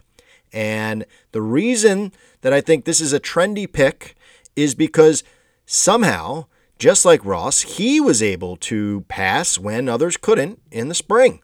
And 0.52 1.04
the 1.32 1.42
reason 1.42 2.12
that 2.40 2.52
I 2.52 2.60
think 2.60 2.84
this 2.84 3.00
is 3.00 3.12
a 3.12 3.20
trendy 3.20 3.70
pick 3.70 4.14
is 4.56 4.74
because 4.74 5.24
somehow, 5.66 6.46
just 6.78 7.04
like 7.04 7.24
Ross, 7.24 7.62
he 7.62 8.00
was 8.00 8.22
able 8.22 8.56
to 8.56 9.04
pass 9.08 9.58
when 9.58 9.88
others 9.88 10.16
couldn't 10.16 10.60
in 10.70 10.88
the 10.88 10.94
spring. 10.94 11.40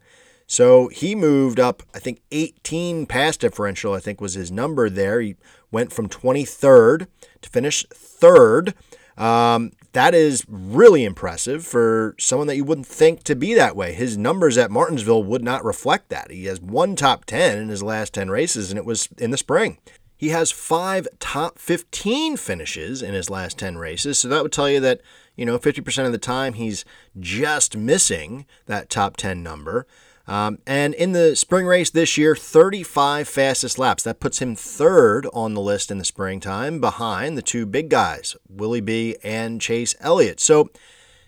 So 0.47 0.89
he 0.89 1.15
moved 1.15 1.59
up, 1.59 1.83
I 1.95 1.99
think 1.99 2.21
18 2.31 3.07
pass 3.07 3.37
differential, 3.37 3.95
I 3.95 4.01
think 4.01 4.21
was 4.21 4.35
his 4.35 4.53
number 4.53 4.91
there. 4.91 5.21
He 5.21 5.37
went 5.75 5.93
from 5.93 6.09
23rd 6.09 7.07
to 7.43 7.51
finish 7.51 7.85
third. 7.93 8.73
Um, 9.19 9.73
that 9.93 10.15
is 10.15 10.45
really 10.49 11.05
impressive 11.05 11.65
for 11.65 12.17
someone 12.19 12.49
that 12.49 12.57
you 12.57 12.65
wouldn't 12.65 12.87
think 12.87 13.23
to 13.25 13.37
be 13.37 13.55
that 13.55 13.77
way. 13.77 13.93
His 13.93 14.17
numbers 14.17 14.57
at 14.57 14.71
Martinsville 14.71 15.23
would 15.23 15.45
not 15.45 15.65
reflect 15.65 16.09
that. 16.09 16.31
He 16.31 16.47
has 16.47 16.61
one 16.61 16.97
top 16.97 17.25
10 17.27 17.59
in 17.59 17.69
his 17.69 17.83
last 17.83 18.13
10 18.15 18.31
races, 18.31 18.71
and 18.71 18.79
it 18.79 18.85
was 18.85 19.09
in 19.19 19.31
the 19.31 19.37
spring. 19.37 19.79
He 20.17 20.31
has 20.31 20.51
five 20.51 21.07
top 21.21 21.59
15 21.59 22.37
finishes 22.37 23.03
in 23.03 23.15
his 23.15 23.29
last 23.29 23.59
10 23.59 23.77
races, 23.77 24.19
so 24.19 24.29
that 24.29 24.43
would 24.43 24.53
tell 24.53 24.71
you 24.71 24.81
that, 24.81 25.01
you 25.37 25.45
know, 25.45 25.59
50% 25.59 26.07
of 26.07 26.13
the 26.13 26.19
time 26.19 26.55
he's 26.55 26.85
just 27.21 27.77
missing 27.77 28.47
that 28.67 28.91
top 28.91 29.17
10 29.17 29.43
number. 29.43 29.87
Um, 30.27 30.59
and 30.67 30.95
in 30.95 31.13
the 31.13 31.37
spring 31.37 31.67
race 31.67 31.91
this 31.91 32.17
year, 32.17 32.35
35 32.35 33.29
fastest 33.29 33.79
laps. 33.79 34.03
That 34.03 34.21
puts 34.21 34.41
him 34.41 34.57
third 34.57 35.27
on 35.33 35.55
the 35.55 35.61
list 35.61 35.91
in 35.91 35.99
the 35.99 36.05
springtime 36.05 36.81
behind 36.81 37.37
the 37.37 37.43
two 37.43 37.67
big 37.67 37.91
guys, 37.91 38.37
Willie 38.49 38.81
B 38.81 39.17
and 39.23 39.61
Chase 39.61 39.95
Elliott. 40.01 40.41
So, 40.41 40.71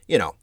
you 0.06 0.18
know, 0.18 0.34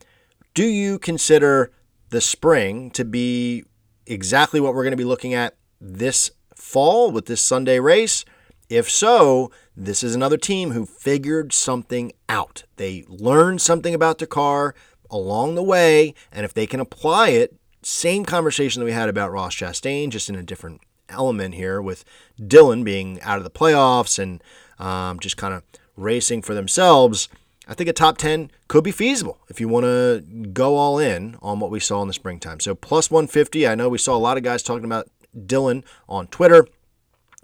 do 0.53 0.65
you 0.65 0.99
consider 0.99 1.71
the 2.09 2.21
spring 2.21 2.91
to 2.91 3.03
be 3.03 3.63
exactly 4.05 4.59
what 4.59 4.75
we're 4.75 4.83
going 4.83 4.91
to 4.91 4.97
be 4.97 5.03
looking 5.03 5.33
at 5.33 5.55
this 5.81 6.31
fall 6.55 7.11
with 7.11 7.25
this 7.25 7.41
Sunday 7.41 7.79
race? 7.79 8.23
If 8.69 8.89
so, 8.89 9.51
this 9.75 10.03
is 10.03 10.15
another 10.15 10.37
team 10.37 10.71
who 10.71 10.85
figured 10.85 11.53
something 11.53 12.11
out. 12.29 12.63
They 12.77 13.03
learned 13.07 13.61
something 13.61 13.95
about 13.95 14.19
the 14.19 14.27
car 14.27 14.75
along 15.09 15.55
the 15.55 15.63
way, 15.63 16.13
and 16.31 16.45
if 16.45 16.53
they 16.53 16.65
can 16.65 16.79
apply 16.79 17.29
it 17.29 17.55
same 17.83 18.25
conversation 18.25 18.79
that 18.79 18.85
we 18.85 18.91
had 18.91 19.09
about 19.09 19.31
Ross 19.31 19.55
Chastain, 19.55 20.09
just 20.09 20.29
in 20.29 20.35
a 20.35 20.43
different 20.43 20.81
element 21.09 21.55
here, 21.55 21.81
with 21.81 22.03
Dillon 22.45 22.83
being 22.83 23.21
out 23.21 23.37
of 23.37 23.43
the 23.43 23.49
playoffs 23.49 24.19
and 24.19 24.43
um, 24.79 25.19
just 25.19 25.37
kind 25.37 25.53
of 25.53 25.63
racing 25.95 26.41
for 26.41 26.53
themselves. 26.53 27.29
I 27.67 27.73
think 27.73 27.89
a 27.89 27.93
top 27.93 28.17
10 28.17 28.51
could 28.67 28.83
be 28.83 28.91
feasible 28.91 29.37
if 29.49 29.61
you 29.61 29.69
want 29.69 29.85
to 29.85 30.21
go 30.51 30.75
all 30.75 30.99
in 30.99 31.37
on 31.41 31.59
what 31.59 31.71
we 31.71 31.79
saw 31.79 32.01
in 32.01 32.07
the 32.07 32.13
springtime. 32.13 32.59
So, 32.59 32.75
plus 32.75 33.09
150. 33.09 33.67
I 33.67 33.75
know 33.75 33.87
we 33.87 33.97
saw 33.97 34.15
a 34.15 34.19
lot 34.19 34.37
of 34.37 34.43
guys 34.43 34.63
talking 34.63 34.85
about 34.85 35.07
Dillon 35.45 35.83
on 36.09 36.27
Twitter. 36.27 36.67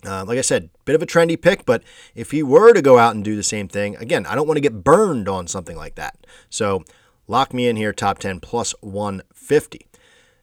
Uh, 0.05 0.23
like 0.25 0.37
I 0.37 0.41
said, 0.41 0.69
bit 0.85 0.95
of 0.95 1.01
a 1.01 1.05
trendy 1.05 1.39
pick, 1.39 1.65
but 1.65 1.83
if 2.15 2.31
he 2.31 2.41
were 2.41 2.73
to 2.73 2.81
go 2.81 2.97
out 2.97 3.15
and 3.15 3.23
do 3.23 3.35
the 3.35 3.43
same 3.43 3.67
thing, 3.67 3.97
again, 3.97 4.25
I 4.25 4.35
don't 4.35 4.47
want 4.47 4.57
to 4.57 4.61
get 4.61 4.83
burned 4.83 5.27
on 5.27 5.47
something 5.47 5.75
like 5.75 5.95
that. 5.95 6.25
So, 6.49 6.83
lock 7.27 7.53
me 7.53 7.67
in 7.67 7.75
here, 7.75 7.93
top 7.93 8.19
10 8.19 8.39
plus 8.39 8.73
150. 8.81 9.88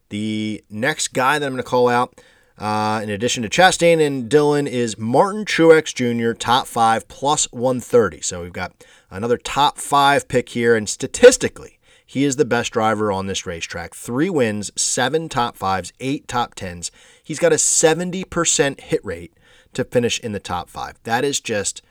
The 0.08 0.64
next 0.70 1.12
guy 1.12 1.38
that 1.38 1.46
I'm 1.46 1.52
going 1.52 1.62
to 1.62 1.68
call 1.68 1.88
out, 1.88 2.20
uh, 2.58 3.00
in 3.02 3.10
addition 3.10 3.42
to 3.42 3.48
Chastain 3.48 4.04
and 4.04 4.28
Dillon, 4.28 4.66
is 4.66 4.96
Martin 4.96 5.44
Truex 5.44 5.94
Jr., 5.94 6.32
top 6.32 6.66
five 6.66 7.08
plus 7.08 7.50
130. 7.52 8.20
So 8.20 8.42
we've 8.42 8.52
got 8.52 8.84
another 9.10 9.36
top 9.36 9.78
five 9.78 10.28
pick 10.28 10.50
here, 10.50 10.76
and 10.76 10.88
statistically, 10.88 11.78
he 12.06 12.24
is 12.24 12.36
the 12.36 12.44
best 12.44 12.72
driver 12.72 13.10
on 13.10 13.26
this 13.26 13.46
racetrack. 13.46 13.94
Three 13.94 14.30
wins, 14.30 14.70
seven 14.76 15.28
top 15.28 15.56
fives, 15.56 15.92
eight 15.98 16.28
top 16.28 16.54
tens. 16.54 16.92
He's 17.22 17.40
got 17.40 17.52
a 17.52 17.56
70% 17.56 18.80
hit 18.80 19.04
rate 19.04 19.34
to 19.74 19.84
finish 19.84 20.20
in 20.20 20.30
the 20.32 20.40
top 20.40 20.70
five. 20.70 20.94
That 21.02 21.24
is 21.24 21.40
just 21.40 21.82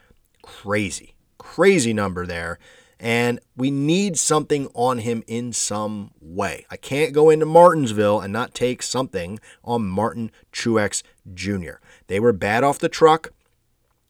crazy, 0.41 1.15
crazy 1.37 1.91
number 1.91 2.25
there 2.25 2.59
and 2.99 3.39
we 3.55 3.71
need 3.71 4.17
something 4.17 4.67
on 4.73 4.99
him 4.99 5.23
in 5.27 5.53
some 5.53 6.11
way. 6.21 6.65
I 6.69 6.77
can't 6.77 7.13
go 7.13 7.29
into 7.29 7.45
Martinsville 7.45 8.21
and 8.21 8.31
not 8.31 8.53
take 8.53 8.81
something 8.81 9.39
on 9.63 9.85
Martin 9.85 10.31
Truex 10.53 11.03
Jr. 11.33 11.75
They 12.07 12.19
were 12.19 12.33
bad 12.33 12.63
off 12.63 12.79
the 12.79 12.89
truck, 12.89 13.31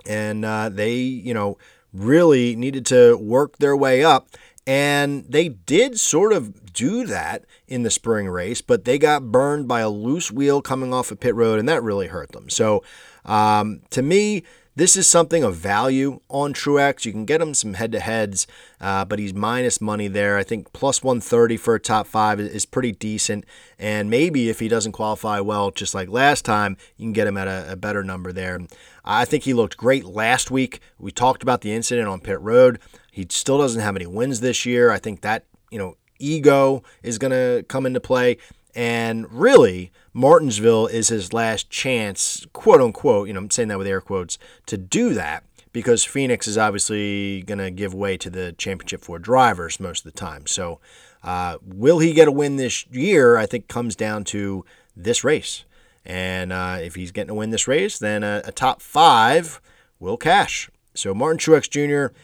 and 0.05 0.45
uh, 0.45 0.69
they, 0.69 0.95
you 0.95 1.33
know, 1.33 1.57
really 1.93 2.55
needed 2.55 2.85
to 2.87 3.15
work 3.17 3.57
their 3.57 3.75
way 3.75 4.03
up. 4.03 4.29
And 4.67 5.25
they 5.29 5.49
did 5.49 5.99
sort 5.99 6.33
of 6.33 6.73
do 6.73 7.05
that 7.05 7.45
in 7.67 7.83
the 7.83 7.91
spring 7.91 8.27
race, 8.27 8.61
but 8.61 8.83
they 8.83 8.97
got 8.97 9.31
burned 9.31 9.67
by 9.67 9.81
a 9.81 9.89
loose 9.89 10.31
wheel 10.31 10.61
coming 10.61 10.93
off 10.93 11.11
of 11.11 11.19
pit 11.19 11.35
road, 11.35 11.59
and 11.59 11.69
that 11.69 11.83
really 11.83 12.07
hurt 12.07 12.31
them. 12.31 12.49
So, 12.49 12.83
um, 13.25 13.81
to 13.91 14.01
me, 14.01 14.43
this 14.75 14.97
is 14.97 15.07
something 15.07 15.43
of 15.43 15.55
value 15.55 16.19
on 16.29 16.53
Truex. 16.53 17.05
You 17.05 17.13
can 17.13 17.23
get 17.25 17.41
him 17.41 17.53
some 17.53 17.75
head 17.75 17.93
to 17.93 17.99
heads, 17.99 18.45
uh, 18.81 19.05
but 19.05 19.19
he's 19.19 19.33
minus 19.33 19.79
money 19.79 20.09
there. 20.09 20.37
I 20.37 20.43
think 20.43 20.73
plus 20.73 21.01
130 21.01 21.55
for 21.55 21.75
a 21.75 21.79
top 21.79 22.07
five 22.07 22.39
is 22.39 22.65
pretty 22.65 22.91
decent. 22.91 23.45
And 23.79 24.09
maybe 24.09 24.49
if 24.49 24.59
he 24.59 24.67
doesn't 24.67 24.91
qualify 24.91 25.39
well, 25.39 25.71
just 25.71 25.95
like 25.95 26.09
last 26.09 26.43
time, 26.43 26.75
you 26.97 27.05
can 27.05 27.13
get 27.13 27.27
him 27.27 27.37
at 27.37 27.47
a, 27.47 27.71
a 27.71 27.75
better 27.77 28.03
number 28.03 28.33
there. 28.33 28.59
I 29.05 29.23
think 29.23 29.43
he 29.43 29.53
looked 29.53 29.77
great 29.77 30.03
last 30.03 30.51
week. 30.51 30.81
We 30.99 31.11
talked 31.11 31.41
about 31.41 31.61
the 31.61 31.73
incident 31.73 32.09
on 32.09 32.19
pit 32.19 32.41
road. 32.41 32.79
He 33.11 33.25
still 33.29 33.57
doesn't 33.57 33.81
have 33.81 33.95
any 33.95 34.07
wins 34.07 34.41
this 34.41 34.65
year. 34.65 34.91
I 34.91 34.99
think 34.99 35.21
that, 35.21 35.45
you 35.71 35.79
know, 35.79 35.95
ego 36.19 36.83
is 37.01 37.17
going 37.17 37.31
to 37.31 37.63
come 37.69 37.85
into 37.85 38.01
play. 38.01 38.37
And 38.75 39.31
really, 39.31 39.91
Martinsville 40.13 40.87
is 40.87 41.07
his 41.07 41.31
last 41.31 41.69
chance, 41.69 42.45
quote 42.51 42.81
unquote, 42.81 43.27
you 43.27 43.33
know, 43.33 43.39
I'm 43.39 43.49
saying 43.49 43.69
that 43.69 43.77
with 43.77 43.87
air 43.87 44.01
quotes, 44.01 44.37
to 44.65 44.77
do 44.77 45.13
that 45.13 45.43
because 45.71 46.03
Phoenix 46.03 46.47
is 46.47 46.57
obviously 46.57 47.41
going 47.43 47.57
to 47.57 47.71
give 47.71 47.93
way 47.93 48.17
to 48.17 48.29
the 48.29 48.53
championship 48.53 49.01
four 49.01 49.19
drivers 49.19 49.79
most 49.79 50.05
of 50.05 50.11
the 50.13 50.19
time. 50.19 50.45
So, 50.45 50.79
uh, 51.23 51.57
will 51.63 51.99
he 51.99 52.13
get 52.13 52.27
a 52.27 52.31
win 52.31 52.57
this 52.57 52.85
year? 52.87 53.37
I 53.37 53.45
think 53.45 53.67
comes 53.67 53.95
down 53.95 54.25
to 54.25 54.63
this 54.95 55.23
race. 55.23 55.65
And 56.05 56.53
uh, 56.53 56.77
if 56.81 56.95
he's 56.95 57.11
getting 57.11 57.31
a 57.31 57.33
win 57.33 57.49
this 57.49 57.67
race, 57.67 57.97
then 57.97 58.23
a, 58.23 58.41
a 58.45 58.51
top 58.51 58.81
five 58.81 59.59
will 59.99 60.17
cash. 60.17 60.69
So, 60.93 61.13
Martin 61.13 61.39
Truex 61.39 61.69
Jr. 61.69 62.15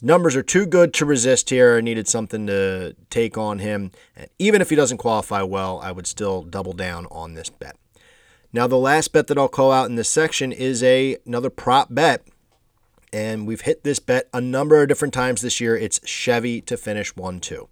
His 0.00 0.06
numbers 0.06 0.34
are 0.34 0.42
too 0.42 0.64
good 0.64 0.94
to 0.94 1.04
resist 1.04 1.50
here. 1.50 1.76
I 1.76 1.82
needed 1.82 2.08
something 2.08 2.46
to 2.46 2.96
take 3.10 3.36
on 3.36 3.58
him. 3.58 3.90
And 4.16 4.28
even 4.38 4.62
if 4.62 4.70
he 4.70 4.76
doesn't 4.76 4.96
qualify 4.96 5.42
well, 5.42 5.78
I 5.82 5.92
would 5.92 6.06
still 6.06 6.40
double 6.40 6.72
down 6.72 7.06
on 7.10 7.34
this 7.34 7.50
bet. 7.50 7.76
Now, 8.50 8.66
the 8.66 8.78
last 8.78 9.12
bet 9.12 9.26
that 9.26 9.36
I'll 9.36 9.46
call 9.46 9.70
out 9.70 9.90
in 9.90 9.96
this 9.96 10.08
section 10.08 10.52
is 10.52 10.82
a, 10.82 11.18
another 11.26 11.50
prop 11.50 11.88
bet. 11.90 12.26
And 13.12 13.46
we've 13.46 13.60
hit 13.60 13.84
this 13.84 13.98
bet 13.98 14.30
a 14.32 14.40
number 14.40 14.80
of 14.80 14.88
different 14.88 15.12
times 15.12 15.42
this 15.42 15.60
year. 15.60 15.76
It's 15.76 16.00
Chevy 16.08 16.62
to 16.62 16.78
finish 16.78 17.14
1 17.14 17.38
2. 17.40 17.68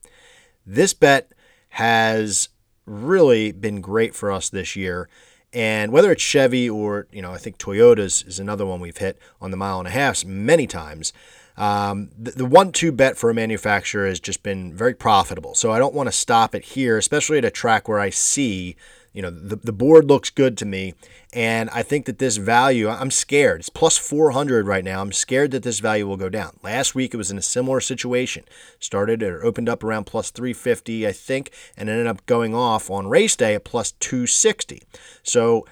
This 0.66 0.92
bet 0.92 1.32
has 1.70 2.50
really 2.84 3.52
been 3.52 3.80
great 3.80 4.14
for 4.14 4.30
us 4.30 4.50
this 4.50 4.76
year. 4.76 5.08
And 5.54 5.92
whether 5.92 6.12
it's 6.12 6.22
Chevy 6.22 6.68
or, 6.68 7.06
you 7.10 7.22
know, 7.22 7.32
I 7.32 7.38
think 7.38 7.56
Toyota's 7.56 8.22
is 8.24 8.38
another 8.38 8.66
one 8.66 8.80
we've 8.80 8.98
hit 8.98 9.18
on 9.40 9.50
the 9.50 9.56
mile 9.56 9.78
and 9.78 9.88
a 9.88 9.92
half 9.92 10.26
many 10.26 10.66
times. 10.66 11.14
Um, 11.58 12.10
the, 12.16 12.30
the 12.30 12.46
one 12.46 12.70
two 12.70 12.92
bet 12.92 13.18
for 13.18 13.30
a 13.30 13.34
manufacturer 13.34 14.06
has 14.06 14.20
just 14.20 14.44
been 14.44 14.72
very 14.72 14.94
profitable. 14.94 15.54
So 15.54 15.72
I 15.72 15.80
don't 15.80 15.92
want 15.92 16.06
to 16.06 16.12
stop 16.12 16.54
it 16.54 16.64
here, 16.64 16.96
especially 16.96 17.36
at 17.38 17.44
a 17.44 17.50
track 17.50 17.88
where 17.88 17.98
I 17.98 18.10
see, 18.10 18.76
you 19.12 19.22
know, 19.22 19.30
the, 19.30 19.56
the 19.56 19.72
board 19.72 20.04
looks 20.04 20.30
good 20.30 20.56
to 20.58 20.64
me. 20.64 20.94
And 21.32 21.68
I 21.70 21.82
think 21.82 22.06
that 22.06 22.20
this 22.20 22.36
value, 22.36 22.88
I'm 22.88 23.10
scared. 23.10 23.60
It's 23.60 23.68
plus 23.68 23.98
400 23.98 24.68
right 24.68 24.84
now. 24.84 25.02
I'm 25.02 25.10
scared 25.10 25.50
that 25.50 25.64
this 25.64 25.80
value 25.80 26.06
will 26.06 26.16
go 26.16 26.28
down. 26.28 26.56
Last 26.62 26.94
week 26.94 27.12
it 27.12 27.18
was 27.18 27.32
in 27.32 27.38
a 27.38 27.42
similar 27.42 27.80
situation. 27.80 28.44
Started 28.78 29.20
or 29.24 29.44
opened 29.44 29.68
up 29.68 29.82
around 29.82 30.04
plus 30.04 30.30
350, 30.30 31.08
I 31.08 31.12
think, 31.12 31.50
and 31.76 31.88
ended 31.88 32.06
up 32.06 32.24
going 32.26 32.54
off 32.54 32.88
on 32.88 33.08
race 33.08 33.34
day 33.34 33.56
at 33.56 33.64
plus 33.64 33.92
260. 33.92 34.84
So 35.24 35.66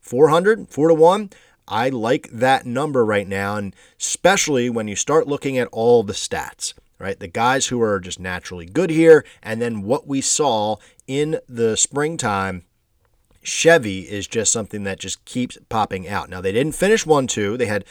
400, 0.00 0.68
4 0.68 0.88
to 0.88 0.94
1. 0.94 1.30
I 1.68 1.90
like 1.90 2.28
that 2.32 2.66
number 2.66 3.04
right 3.04 3.28
now, 3.28 3.56
and 3.56 3.76
especially 4.00 4.70
when 4.70 4.88
you 4.88 4.96
start 4.96 5.28
looking 5.28 5.58
at 5.58 5.68
all 5.70 6.02
the 6.02 6.14
stats, 6.14 6.74
right? 6.98 7.18
The 7.18 7.28
guys 7.28 7.66
who 7.66 7.80
are 7.82 8.00
just 8.00 8.18
naturally 8.18 8.66
good 8.66 8.90
here, 8.90 9.24
and 9.42 9.60
then 9.60 9.82
what 9.82 10.06
we 10.06 10.20
saw 10.20 10.76
in 11.06 11.38
the 11.48 11.76
springtime. 11.76 12.64
Chevy 13.42 14.00
is 14.00 14.26
just 14.26 14.52
something 14.52 14.82
that 14.84 14.98
just 14.98 15.24
keeps 15.24 15.56
popping 15.68 16.06
out. 16.08 16.28
Now, 16.28 16.40
they 16.40 16.52
didn't 16.52 16.74
finish 16.74 17.06
1 17.06 17.28
2. 17.28 17.56
They 17.56 17.66
had 17.66 17.84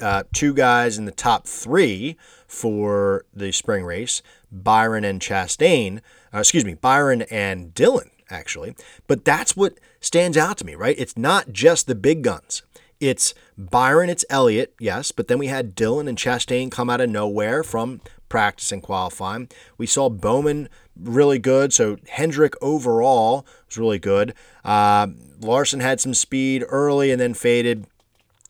uh, 0.00 0.22
two 0.32 0.54
guys 0.54 0.96
in 0.96 1.04
the 1.04 1.10
top 1.10 1.46
three 1.46 2.16
for 2.46 3.24
the 3.34 3.52
spring 3.52 3.84
race 3.84 4.22
Byron 4.50 5.04
and 5.04 5.20
Chastain. 5.20 6.00
Uh, 6.32 6.38
excuse 6.38 6.64
me, 6.64 6.74
Byron 6.74 7.22
and 7.22 7.74
Dillon, 7.74 8.10
actually. 8.30 8.74
But 9.06 9.24
that's 9.24 9.56
what 9.56 9.78
stands 10.00 10.36
out 10.36 10.58
to 10.58 10.66
me, 10.66 10.74
right? 10.74 10.96
It's 10.98 11.16
not 11.16 11.52
just 11.52 11.86
the 11.86 11.94
big 11.94 12.22
guns. 12.22 12.62
It's 13.02 13.34
Byron, 13.58 14.10
it's 14.10 14.24
Elliott, 14.30 14.74
yes, 14.78 15.10
but 15.10 15.26
then 15.26 15.40
we 15.40 15.48
had 15.48 15.74
Dillon 15.74 16.06
and 16.06 16.16
Chastain 16.16 16.70
come 16.70 16.88
out 16.88 17.00
of 17.00 17.10
nowhere 17.10 17.64
from 17.64 18.00
practice 18.28 18.70
and 18.70 18.80
qualifying. 18.80 19.48
We 19.76 19.86
saw 19.88 20.08
Bowman 20.08 20.68
really 20.96 21.40
good, 21.40 21.72
so 21.72 21.96
Hendrick 22.10 22.54
overall 22.62 23.44
was 23.66 23.76
really 23.76 23.98
good. 23.98 24.34
Uh, 24.64 25.08
Larson 25.40 25.80
had 25.80 26.00
some 26.00 26.14
speed 26.14 26.64
early 26.68 27.10
and 27.10 27.20
then 27.20 27.34
faded. 27.34 27.88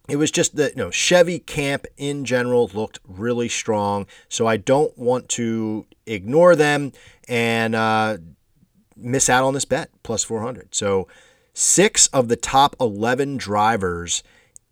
It 0.06 0.16
was 0.16 0.30
just 0.30 0.56
that 0.56 0.72
you 0.72 0.84
know 0.84 0.90
Chevy 0.90 1.38
camp 1.38 1.86
in 1.96 2.26
general 2.26 2.70
looked 2.74 2.98
really 3.08 3.48
strong, 3.48 4.06
so 4.28 4.46
I 4.46 4.58
don't 4.58 4.96
want 4.98 5.30
to 5.30 5.86
ignore 6.04 6.54
them 6.56 6.92
and 7.26 7.74
uh, 7.74 8.18
miss 8.98 9.30
out 9.30 9.44
on 9.44 9.54
this 9.54 9.64
bet 9.64 9.88
plus 10.02 10.22
400. 10.24 10.74
So 10.74 11.08
six 11.54 12.06
of 12.08 12.28
the 12.28 12.36
top 12.36 12.76
11 12.78 13.38
drivers 13.38 14.22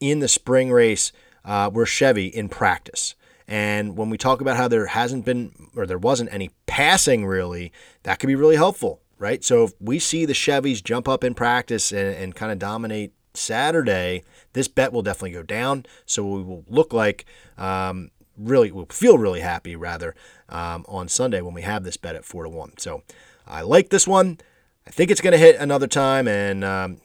in 0.01 0.21
the 0.21 0.29
spring 0.29 0.73
race 0.73 1.13
uh, 1.45 1.71
were 1.73 1.87
Chevy 1.87 2.27
in 2.27 2.49
practice. 2.49 3.15
And 3.47 3.97
when 3.97 4.11
we 4.11 4.19
talk 4.19 4.41
about 4.41 4.57
how 4.57 4.69
there 4.69 4.87
hasn't 4.87 5.25
been 5.25 5.53
or 5.75 5.87
there 5.87 5.99
wasn't 5.99 6.33
any 6.33 6.51
passing 6.67 7.27
really, 7.27 7.73
that 8.05 8.19
could 8.19 8.29
be 8.29 8.35
really 8.37 8.57
helpful, 8.57 9.01
right? 9.19 9.45
So 9.45 9.65
if 9.65 9.73
we 9.81 9.99
see 9.99 10.25
the 10.25 10.33
Chevys 10.33 10.83
jump 10.83 11.09
up 11.09 11.25
in 11.25 11.35
practice 11.35 11.91
and, 11.93 12.15
and 12.17 12.35
kind 12.35 12.53
of 12.53 12.59
dominate 12.59 13.13
Saturday, 13.35 14.23
this 14.53 14.69
bet 14.69 14.93
will 14.93 15.03
definitely 15.03 15.33
go 15.33 15.43
down. 15.43 15.85
So 16.07 16.25
we 16.25 16.43
will 16.43 16.65
look 16.69 16.93
like 16.93 17.25
um, 17.59 18.11
really, 18.39 18.71
we'll 18.71 18.87
feel 18.87 19.19
really 19.19 19.41
happy 19.41 19.75
rather 19.75 20.15
um, 20.49 20.85
on 20.89 21.09
Sunday 21.09 21.41
when 21.41 21.55
we 21.55 21.63
have 21.63 21.83
this 21.83 21.97
bet 21.97 22.15
at 22.15 22.25
four 22.25 22.45
to 22.45 22.49
one. 22.49 22.75
So 22.79 23.03
I 23.47 23.63
like 23.63 23.91
this 23.91 24.07
one. 24.07 24.39
I 24.87 24.91
think 24.91 25.11
it's 25.11 25.21
going 25.21 25.33
to 25.33 25.39
hit 25.39 25.57
another 25.57 25.87
time, 25.87 26.27
and 26.27 26.65
um, 26.65 27.01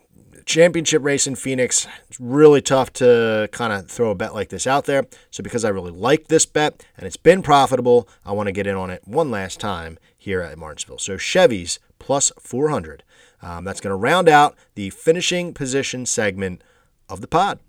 championship 0.45 1.03
race 1.03 1.27
in 1.27 1.35
Phoenix. 1.35 1.87
It's 2.07 2.19
really 2.19 2.61
tough 2.61 2.93
to 2.93 3.49
kind 3.51 3.73
of 3.73 3.89
throw 3.89 4.11
a 4.11 4.15
bet 4.15 4.33
like 4.33 4.49
this 4.49 4.67
out 4.67 4.85
there. 4.85 5.05
So 5.31 5.43
because 5.43 5.65
I 5.65 5.69
really 5.69 5.91
like 5.91 6.27
this 6.27 6.45
bet 6.45 6.85
and 6.97 7.05
it's 7.05 7.17
been 7.17 7.41
profitable, 7.41 8.07
I 8.23 8.31
want 8.31 8.47
to 8.47 8.53
get 8.53 8.67
in 8.67 8.75
on 8.75 8.89
it 8.89 9.01
one 9.05 9.31
last 9.31 9.59
time 9.59 9.97
here 10.17 10.41
at 10.41 10.57
Martinsville. 10.57 10.99
So 10.99 11.17
Chevy's 11.17 11.79
plus 11.99 12.31
400. 12.39 13.03
Um, 13.41 13.63
that's 13.63 13.81
going 13.81 13.91
to 13.91 13.95
round 13.95 14.29
out 14.29 14.55
the 14.75 14.89
finishing 14.91 15.53
position 15.53 16.05
segment 16.05 16.63
of 17.09 17.21
the 17.21 17.27
pod. 17.27 17.59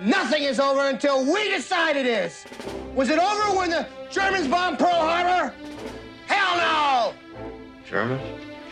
Nothing 0.00 0.42
is 0.42 0.58
over 0.58 0.88
until 0.88 1.24
we 1.24 1.50
decide 1.50 1.96
it 1.96 2.06
is. 2.06 2.44
Was 2.94 3.08
it 3.08 3.18
over 3.18 3.56
when 3.56 3.70
the 3.70 3.86
Germans 4.10 4.48
bombed 4.48 4.78
Pearl 4.78 4.88
Harbor? 4.90 5.54
Hell 6.26 6.56
no! 6.56 7.14
Germans? 7.88 8.22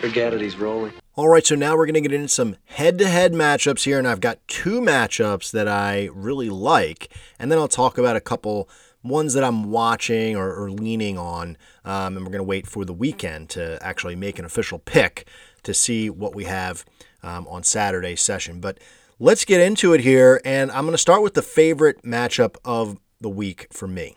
Forget 0.01 0.33
it, 0.33 0.41
he's 0.41 0.57
rolling. 0.57 0.93
All 1.17 1.29
right, 1.29 1.45
so 1.45 1.57
now 1.57 1.77
we're 1.77 1.87
going 1.87 1.95
to 1.95 2.01
get 2.01 2.13
into 2.13 2.29
some 2.29 2.55
head 2.67 2.97
to 2.99 3.09
head 3.09 3.33
matchups 3.33 3.83
here, 3.83 3.99
and 3.99 4.07
I've 4.07 4.21
got 4.21 4.39
two 4.47 4.81
matchups 4.81 5.51
that 5.51 5.67
I 5.67 6.09
really 6.13 6.49
like, 6.49 7.13
and 7.37 7.51
then 7.51 7.59
I'll 7.59 7.67
talk 7.67 7.99
about 7.99 8.15
a 8.15 8.21
couple 8.21 8.69
ones 9.03 9.35
that 9.35 9.43
I'm 9.43 9.73
watching 9.73 10.37
or, 10.37 10.55
or 10.55 10.71
leaning 10.71 11.19
on, 11.19 11.59
um, 11.85 12.17
and 12.17 12.25
we're 12.25 12.31
going 12.31 12.39
to 12.39 12.45
wait 12.45 12.69
for 12.69 12.85
the 12.85 12.93
weekend 12.93 13.49
to 13.51 13.77
actually 13.85 14.15
make 14.15 14.39
an 14.39 14.45
official 14.45 14.79
pick 14.79 15.27
to 15.65 15.75
see 15.75 16.09
what 16.11 16.37
we 16.37 16.45
have 16.45 16.85
um, 17.25 17.49
on 17.49 17.65
Saturday's 17.65 18.21
session. 18.21 18.61
But 18.61 18.79
let's 19.19 19.45
get 19.45 19.61
into 19.61 19.93
it 19.93 20.03
here, 20.03 20.41
and 20.45 20.71
I'm 20.71 20.85
going 20.85 20.93
to 20.93 20.99
start 20.99 21.23
with 21.23 21.35
the 21.35 21.43
favorite 21.43 22.05
matchup 22.05 22.55
of 22.65 23.01
the 23.21 23.29
week 23.29 23.67
for 23.73 23.89
me, 23.89 24.17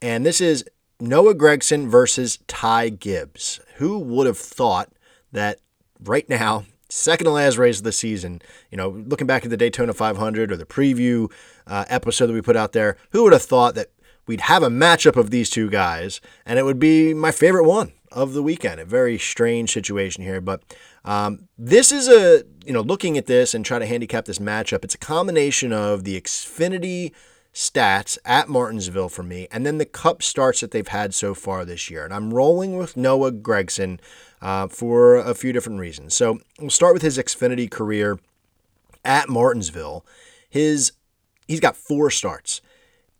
and 0.00 0.24
this 0.24 0.40
is 0.40 0.64
Noah 1.00 1.34
Gragson 1.34 1.90
versus 1.90 2.38
Ty 2.48 2.88
Gibbs. 2.88 3.60
Who 3.76 3.98
would 3.98 4.26
have 4.26 4.38
thought 4.38 4.90
that 5.32 5.60
right 6.04 6.28
now, 6.28 6.64
second 6.88 7.26
to 7.26 7.30
last 7.30 7.56
race 7.56 7.78
of 7.78 7.84
the 7.84 7.92
season. 7.92 8.42
You 8.70 8.76
know, 8.76 8.88
looking 8.88 9.26
back 9.26 9.44
at 9.44 9.50
the 9.50 9.56
Daytona 9.56 9.92
500 9.92 10.52
or 10.52 10.56
the 10.56 10.66
preview 10.66 11.30
uh, 11.66 11.84
episode 11.88 12.26
that 12.26 12.32
we 12.32 12.42
put 12.42 12.56
out 12.56 12.72
there, 12.72 12.96
who 13.10 13.24
would 13.24 13.32
have 13.32 13.42
thought 13.42 13.74
that 13.74 13.90
we'd 14.26 14.42
have 14.42 14.62
a 14.62 14.68
matchup 14.68 15.16
of 15.16 15.30
these 15.30 15.50
two 15.50 15.70
guys 15.70 16.20
and 16.46 16.58
it 16.58 16.64
would 16.64 16.78
be 16.78 17.14
my 17.14 17.30
favorite 17.30 17.64
one 17.64 17.92
of 18.12 18.32
the 18.32 18.42
weekend? 18.42 18.80
A 18.80 18.84
very 18.84 19.18
strange 19.18 19.72
situation 19.72 20.22
here, 20.22 20.40
but 20.40 20.62
um, 21.04 21.48
this 21.56 21.92
is 21.92 22.08
a, 22.08 22.44
you 22.64 22.72
know, 22.72 22.82
looking 22.82 23.16
at 23.16 23.26
this 23.26 23.54
and 23.54 23.64
try 23.64 23.78
to 23.78 23.86
handicap 23.86 24.24
this 24.26 24.38
matchup, 24.38 24.84
it's 24.84 24.94
a 24.94 24.98
combination 24.98 25.72
of 25.72 26.04
the 26.04 26.20
Xfinity 26.20 27.12
stats 27.52 28.18
at 28.24 28.48
Martinsville 28.48 29.08
for 29.08 29.22
me, 29.22 29.48
and 29.50 29.66
then 29.66 29.78
the 29.78 29.84
cup 29.84 30.22
starts 30.22 30.60
that 30.60 30.70
they've 30.70 30.86
had 30.86 31.14
so 31.14 31.34
far 31.34 31.64
this 31.64 31.90
year. 31.90 32.04
And 32.04 32.14
I'm 32.14 32.32
rolling 32.32 32.76
with 32.76 32.96
Noah 32.96 33.32
Gragson 33.32 33.98
uh, 34.42 34.68
for 34.68 35.16
a 35.16 35.34
few 35.34 35.52
different 35.52 35.80
reasons. 35.80 36.14
So 36.14 36.38
we'll 36.58 36.70
start 36.70 36.94
with 36.94 37.02
his 37.02 37.18
Xfinity 37.18 37.70
career 37.70 38.18
at 39.04 39.28
Martinsville. 39.28 40.04
His 40.48 40.92
he's 41.46 41.60
got 41.60 41.76
four 41.76 42.10
starts. 42.10 42.60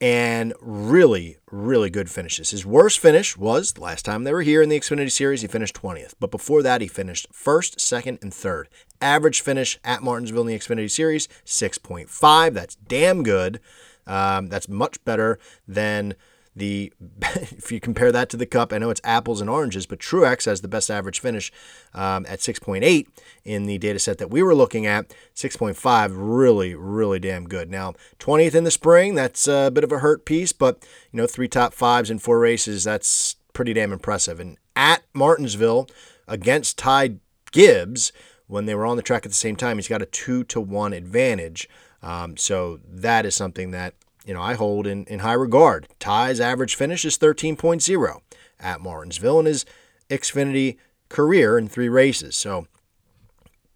and 0.02 0.54
really, 0.62 1.36
really 1.50 1.90
good 1.90 2.10
finishes. 2.10 2.50
His 2.50 2.64
worst 2.64 2.98
finish 2.98 3.36
was 3.36 3.72
the 3.72 3.82
last 3.82 4.04
time 4.06 4.24
they 4.24 4.32
were 4.32 4.40
here 4.40 4.62
in 4.62 4.70
the 4.70 4.80
Xfinity 4.80 5.12
Series. 5.12 5.42
He 5.42 5.46
finished 5.46 5.74
20th, 5.74 6.14
but 6.18 6.30
before 6.30 6.62
that, 6.62 6.80
he 6.80 6.88
finished 6.88 7.26
first, 7.32 7.78
second, 7.80 8.18
and 8.22 8.32
third. 8.32 8.68
Average 9.02 9.42
finish 9.42 9.78
at 9.84 10.02
Martinsville 10.02 10.40
in 10.42 10.46
the 10.46 10.58
Xfinity 10.58 10.90
Series 10.90 11.28
6.5. 11.44 12.54
That's 12.54 12.76
damn 12.76 13.22
good. 13.22 13.60
Um, 14.06 14.46
that's 14.48 14.68
much 14.68 15.04
better 15.04 15.38
than 15.68 16.14
the 16.54 16.92
if 17.22 17.70
you 17.70 17.80
compare 17.80 18.12
that 18.12 18.28
to 18.30 18.36
the 18.36 18.46
cup, 18.46 18.72
I 18.72 18.78
know 18.78 18.90
it's 18.90 19.00
apples 19.04 19.40
and 19.40 19.48
oranges, 19.48 19.86
but 19.86 19.98
Truex 19.98 20.46
has 20.46 20.60
the 20.60 20.68
best 20.68 20.90
average 20.90 21.20
finish 21.20 21.52
um, 21.94 22.26
at 22.28 22.40
6.8 22.40 23.06
in 23.44 23.66
the 23.66 23.78
data 23.78 23.98
set 23.98 24.18
that 24.18 24.30
we 24.30 24.42
were 24.42 24.54
looking 24.54 24.86
at. 24.86 25.14
6.5, 25.34 26.10
really, 26.14 26.74
really 26.74 27.18
damn 27.18 27.46
good. 27.46 27.70
Now, 27.70 27.94
20th 28.18 28.54
in 28.54 28.64
the 28.64 28.70
spring, 28.70 29.14
that's 29.14 29.46
a 29.46 29.70
bit 29.72 29.84
of 29.84 29.92
a 29.92 29.98
hurt 29.98 30.24
piece, 30.24 30.52
but 30.52 30.86
you 31.12 31.16
know, 31.16 31.26
three 31.26 31.48
top 31.48 31.72
fives 31.72 32.10
in 32.10 32.18
four 32.18 32.38
races, 32.38 32.84
that's 32.84 33.36
pretty 33.52 33.72
damn 33.72 33.92
impressive. 33.92 34.40
And 34.40 34.56
at 34.76 35.02
Martinsville 35.12 35.88
against 36.26 36.78
Ty 36.78 37.16
Gibbs, 37.52 38.12
when 38.46 38.66
they 38.66 38.74
were 38.74 38.86
on 38.86 38.96
the 38.96 39.02
track 39.02 39.24
at 39.24 39.30
the 39.30 39.36
same 39.36 39.56
time, 39.56 39.78
he's 39.78 39.88
got 39.88 40.02
a 40.02 40.06
two 40.06 40.44
to 40.44 40.60
one 40.60 40.92
advantage. 40.92 41.68
Um, 42.02 42.36
so 42.36 42.80
that 42.84 43.24
is 43.24 43.34
something 43.34 43.70
that 43.70 43.94
you 44.30 44.34
know 44.34 44.42
I 44.42 44.54
hold 44.54 44.86
in, 44.86 45.06
in 45.06 45.18
high 45.18 45.32
regard. 45.32 45.88
Ty's 45.98 46.38
average 46.38 46.76
finish 46.76 47.04
is 47.04 47.18
13.0 47.18 48.20
at 48.60 48.80
Martinsville 48.80 49.40
in 49.40 49.46
his 49.46 49.66
Xfinity 50.08 50.76
career 51.08 51.58
in 51.58 51.66
three 51.66 51.88
races. 51.88 52.36
So 52.36 52.68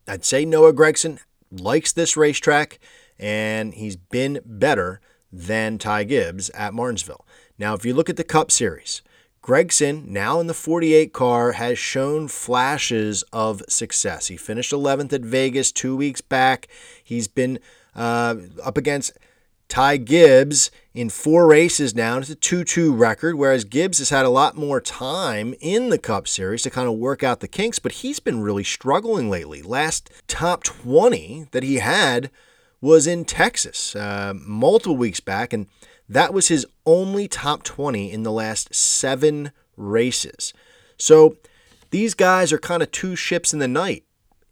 I'd 0.07 0.25
say 0.25 0.45
Noah 0.45 0.73
Gragson 0.73 1.19
likes 1.51 1.91
this 1.91 2.17
racetrack 2.17 2.79
and 3.19 3.75
he's 3.75 3.97
been 3.97 4.39
better 4.47 5.01
than 5.33 5.77
Ty 5.77 6.05
Gibbs 6.05 6.51
at 6.51 6.73
Martinsville. 6.73 7.27
Now, 7.59 7.75
if 7.75 7.85
you 7.85 7.93
look 7.93 8.09
at 8.09 8.17
the 8.17 8.23
Cup 8.23 8.53
Series, 8.53 9.03
Gragson, 9.43 10.07
now 10.07 10.39
in 10.39 10.47
the 10.47 10.55
48 10.55 11.13
car, 11.13 11.53
has 11.53 11.81
shown 11.81 12.29
flashes 12.29 13.25
of 13.33 13.61
success. 13.69 14.29
He 14.29 14.37
finished 14.37 14.71
11th 14.71 15.13
at 15.15 15.23
Vegas 15.23 15.73
two 15.73 15.97
weeks 15.97 16.21
back. 16.21 16.69
He's 17.03 17.27
been 17.27 17.59
uh, 17.97 18.37
up 18.63 18.77
against 18.79 19.19
Ty 19.69 19.99
Gibbs 19.99 20.71
in 20.93 21.11
four 21.11 21.47
races 21.47 21.95
now. 21.95 22.19
It's 22.19 22.31
a 22.31 22.35
2 22.35 22.65
2 22.65 22.95
record, 22.95 23.37
whereas 23.37 23.65
Gibbs 23.65 23.99
has 23.99 24.11
had 24.11 24.25
a 24.25 24.31
lot 24.31 24.57
more 24.57 24.81
time 24.81 25.55
in 25.61 25.89
the 25.89 25.99
Cup 25.99 26.29
Series 26.29 26.63
to 26.63 26.71
kind 26.71 26.89
of 26.89 26.95
work 26.95 27.23
out 27.23 27.41
the 27.41 27.49
kinks, 27.49 27.79
but 27.79 27.93
he's 27.93 28.21
been 28.21 28.41
really 28.41 28.65
struggling 28.65 29.29
lately. 29.31 29.63
Last 29.63 30.11
top 30.29 30.63
20 30.63 31.49
that 31.53 31.63
he 31.63 31.77
had 31.77 32.31
was 32.81 33.07
in 33.07 33.25
Texas 33.25 33.97
uh, 33.97 34.35
multiple 34.37 34.97
weeks 34.97 35.21
back, 35.21 35.53
and 35.53 35.67
that 36.09 36.35
was 36.35 36.49
his 36.49 36.67
only 36.85 37.27
top 37.27 37.63
20 37.63 38.13
in 38.13 38.23
the 38.23 38.33
last 38.33 38.75
seven 38.75 39.53
races. 39.77 40.53
So 40.99 41.37
these 41.91 42.15
guys 42.15 42.53
are 42.53 42.59
kind 42.59 42.83
of 42.83 42.91
two 42.91 43.17
ships 43.17 43.53
in 43.53 43.59
the 43.59 43.69
night 43.69 44.05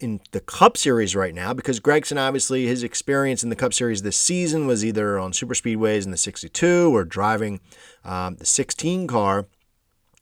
in 0.02 0.20
the 0.32 0.40
Cup 0.40 0.76
Series 0.76 1.14
right 1.14 1.34
now 1.34 1.54
because 1.54 1.80
Gragson, 1.80 2.18
obviously, 2.18 2.66
his 2.66 2.82
experience 2.82 3.42
in 3.42 3.50
the 3.50 3.56
Cup 3.56 3.72
Series 3.72 4.02
this 4.02 4.16
season 4.16 4.66
was 4.66 4.84
either 4.84 5.18
on 5.18 5.32
super 5.32 5.54
speedways 5.54 6.04
in 6.04 6.10
the 6.10 6.16
62 6.16 6.94
or 6.94 7.04
driving 7.04 7.60
um, 8.04 8.36
the 8.36 8.44
16 8.44 9.06
car 9.06 9.46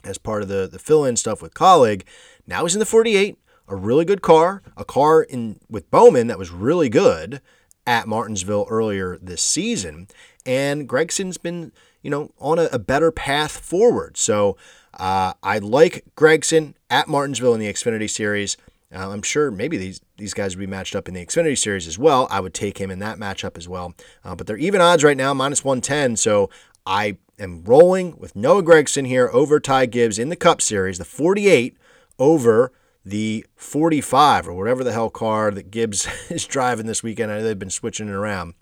as 0.05 0.19
part 0.19 0.43
of 0.43 0.49
the, 0.49 0.69
the 0.71 0.79
fill 0.79 1.05
in 1.05 1.17
stuff 1.17 1.43
with 1.43 1.55
Kaulig. 1.55 2.03
Now 2.47 2.65
he's 2.65 2.75
in 2.75 2.81
the 2.81 2.87
48, 2.87 3.39
a 3.69 3.77
really 3.77 4.05
good 4.05 4.23
car, 4.23 4.63
a 4.77 4.85
car 4.85 5.23
in 5.23 5.61
with 5.69 5.91
Bowman 5.91 6.27
that 6.27 6.39
was 6.39 6.51
really 6.51 6.89
good 6.89 7.41
at 7.87 8.07
Martinsville 8.07 8.67
earlier 8.69 9.19
this 9.21 9.43
season. 9.43 10.09
And 10.45 10.89
Gragson's 10.89 11.39
been, 11.39 11.73
you 12.03 12.11
know, 12.11 12.31
on 12.39 12.59
a, 12.59 12.65
a 12.73 12.79
better 12.79 13.11
path 13.11 13.59
forward. 13.59 14.17
So 14.17 14.57
uh, 14.95 15.35
I 15.43 15.59
like 15.59 16.05
Gragson 16.17 16.75
at 16.89 17.09
Martinsville 17.09 17.55
in 17.55 17.61
the 17.61 17.73
Xfinity 17.73 18.09
Series. 18.09 18.57
Uh, 18.93 19.11
I'm 19.11 19.23
sure 19.23 19.51
maybe 19.51 19.77
these 19.77 20.01
these 20.17 20.35
guys 20.35 20.57
would 20.57 20.61
be 20.61 20.67
matched 20.67 20.97
up 20.97 21.09
in 21.09 21.15
the 21.15 21.25
Xfinity 21.25 21.57
Series 21.57 21.87
as 21.87 21.99
well. 21.99 22.27
I 22.31 22.41
would 22.41 22.55
take 22.55 22.79
him 22.79 22.91
in 22.91 22.99
that 22.99 23.19
matchup 23.19 23.57
as 23.57 23.69
well. 23.69 23.95
Uh, 24.25 24.35
but 24.35 24.47
they're 24.47 24.57
even 24.57 24.81
odds 24.81 25.05
right 25.05 25.17
now, 25.17 25.33
minus 25.33 25.65
110. 25.65 26.17
So 26.17 26.51
I 26.85 27.19
am 27.39 27.63
rolling 27.65 28.17
with 28.19 28.35
Noah 28.35 28.63
Gragson 28.63 29.07
here 29.07 29.31
over 29.33 29.61
Ty 29.61 29.87
Gibbs 29.87 30.19
in 30.19 30.29
the 30.29 30.37
Cup 30.37 30.61
Series, 30.61 30.99
the 30.99 31.05
48 31.05 31.77
over 32.19 32.73
the 33.05 33.47
45 33.57 34.49
or 34.49 34.55
whatever 34.55 34.85
the 34.85 34.93
hell 34.93 35.11
car 35.11 35.51
that 35.51 35.71
Gibbs 35.71 36.07
is 36.31 36.45
driving 36.45 36.87
this 36.87 37.03
weekend. 37.03 37.31
I 37.31 37.39
know 37.39 37.45
they've 37.45 37.59
been 37.59 37.71
switching 37.71 38.09
it 38.09 38.15
around. 38.15 38.55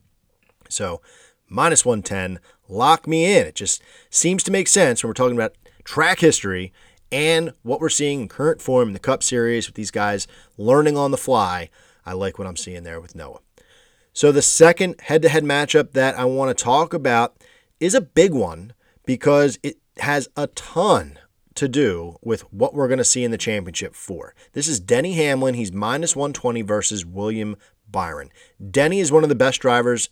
So 0.69 1.01
minus 1.49 1.85
110, 1.85 2.39
lock 2.69 3.07
me 3.07 3.37
in. 3.37 3.47
It 3.47 3.55
just 3.55 3.83
seems 4.11 4.43
to 4.45 4.51
make 4.51 4.69
sense 4.69 5.03
when 5.03 5.09
we're 5.09 5.15
talking 5.15 5.37
about 5.37 5.55
track 5.85 6.21
history 6.21 6.73
and 7.11 7.53
what 7.63 7.81
we're 7.81 7.89
seeing 7.89 8.23
in 8.23 8.29
current 8.29 8.61
form 8.61 8.89
in 8.89 8.95
the 8.95 9.01
Cup 9.01 9.23
Series 9.23 9.67
with 9.67 9.75
these 9.75 9.91
guys 9.91 10.27
learning 10.57 10.97
on 10.97 11.11
the 11.11 11.17
fly. 11.17 11.71
I 12.05 12.13
like 12.13 12.39
what 12.39 12.47
I'm 12.47 12.57
seeing 12.57 12.83
there 12.83 13.01
with 13.01 13.15
Noah. 13.15 13.41
So, 14.13 14.33
the 14.33 14.43
second 14.43 15.01
head 15.03 15.23
to 15.23 15.29
head 15.29 15.45
matchup 15.45 15.93
that 15.93 16.19
I 16.19 16.25
want 16.25 16.57
to 16.57 16.65
talk 16.65 16.93
about 16.93 17.37
is 17.79 17.95
a 17.95 18.01
big 18.01 18.35
one 18.35 18.73
because 19.07 19.59
it 19.63 19.79
has 19.99 20.29
a 20.37 20.49
ton 20.49 21.19
to 21.55 21.69
do 21.69 22.17
with 22.23 22.43
what 22.53 22.75
we're 22.75 22.89
going 22.89 22.99
to 22.99 23.05
see 23.05 23.25
in 23.25 23.31
the 23.31 23.39
championship 23.39 23.95
four. 23.95 24.35
This 24.53 24.69
is 24.69 24.81
Denny 24.81 25.15
Hamlin. 25.15 25.55
He's 25.55 25.73
minus 25.73 26.15
120 26.15 26.63
versus 26.63 27.05
William 27.05 27.57
Byron. 27.91 28.31
Denny 28.71 29.01
is 29.01 29.11
one 29.11 29.23
of 29.23 29.29
the 29.29 29.35
best 29.35 29.61
drivers 29.61 30.09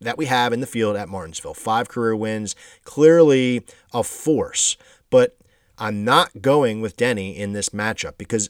that 0.00 0.18
we 0.18 0.26
have 0.26 0.52
in 0.52 0.60
the 0.60 0.66
field 0.66 0.96
at 0.96 1.08
Martinsville. 1.08 1.54
Five 1.54 1.88
career 1.88 2.14
wins, 2.14 2.54
clearly 2.84 3.64
a 3.92 4.02
force. 4.02 4.76
But 5.10 5.36
I'm 5.78 6.04
not 6.04 6.40
going 6.40 6.80
with 6.80 6.96
Denny 6.96 7.36
in 7.36 7.52
this 7.52 7.70
matchup 7.70 8.18
because 8.18 8.48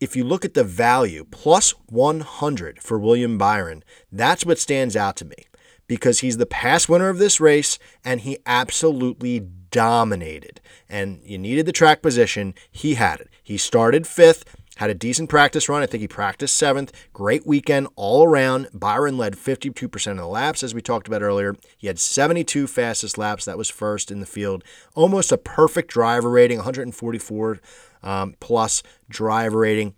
if 0.00 0.16
you 0.16 0.24
look 0.24 0.44
at 0.44 0.54
the 0.54 0.64
value, 0.64 1.26
plus 1.30 1.72
100 1.86 2.82
for 2.82 2.98
William 2.98 3.38
Byron, 3.38 3.84
that's 4.10 4.44
what 4.44 4.58
stands 4.58 4.96
out 4.96 5.16
to 5.16 5.24
me 5.24 5.46
because 5.86 6.20
he's 6.20 6.36
the 6.36 6.46
past 6.46 6.88
winner 6.88 7.08
of 7.08 7.18
this 7.18 7.40
race 7.40 7.78
and 8.04 8.20
he 8.20 8.38
absolutely 8.46 9.40
dominated. 9.70 10.60
And 10.88 11.20
you 11.24 11.36
needed 11.36 11.66
the 11.66 11.72
track 11.72 12.00
position, 12.00 12.54
he 12.70 12.94
had 12.94 13.20
it. 13.20 13.28
He 13.42 13.56
started 13.56 14.06
fifth, 14.06 14.44
had 14.80 14.88
a 14.88 14.94
decent 14.94 15.28
practice 15.28 15.68
run. 15.68 15.82
I 15.82 15.86
think 15.86 16.00
he 16.00 16.08
practiced 16.08 16.56
seventh. 16.56 16.90
Great 17.12 17.46
weekend 17.46 17.86
all 17.96 18.24
around. 18.24 18.68
Byron 18.72 19.18
led 19.18 19.34
52% 19.36 20.10
of 20.10 20.16
the 20.16 20.26
laps, 20.26 20.62
as 20.62 20.74
we 20.74 20.80
talked 20.80 21.06
about 21.06 21.20
earlier. 21.20 21.54
He 21.76 21.86
had 21.86 21.98
72 21.98 22.66
fastest 22.66 23.18
laps. 23.18 23.44
That 23.44 23.58
was 23.58 23.68
first 23.68 24.10
in 24.10 24.20
the 24.20 24.26
field. 24.26 24.64
Almost 24.94 25.32
a 25.32 25.36
perfect 25.36 25.90
driver 25.90 26.30
rating, 26.30 26.56
144 26.56 27.60
um, 28.02 28.36
plus 28.40 28.82
driver 29.10 29.58
rating. 29.58 29.96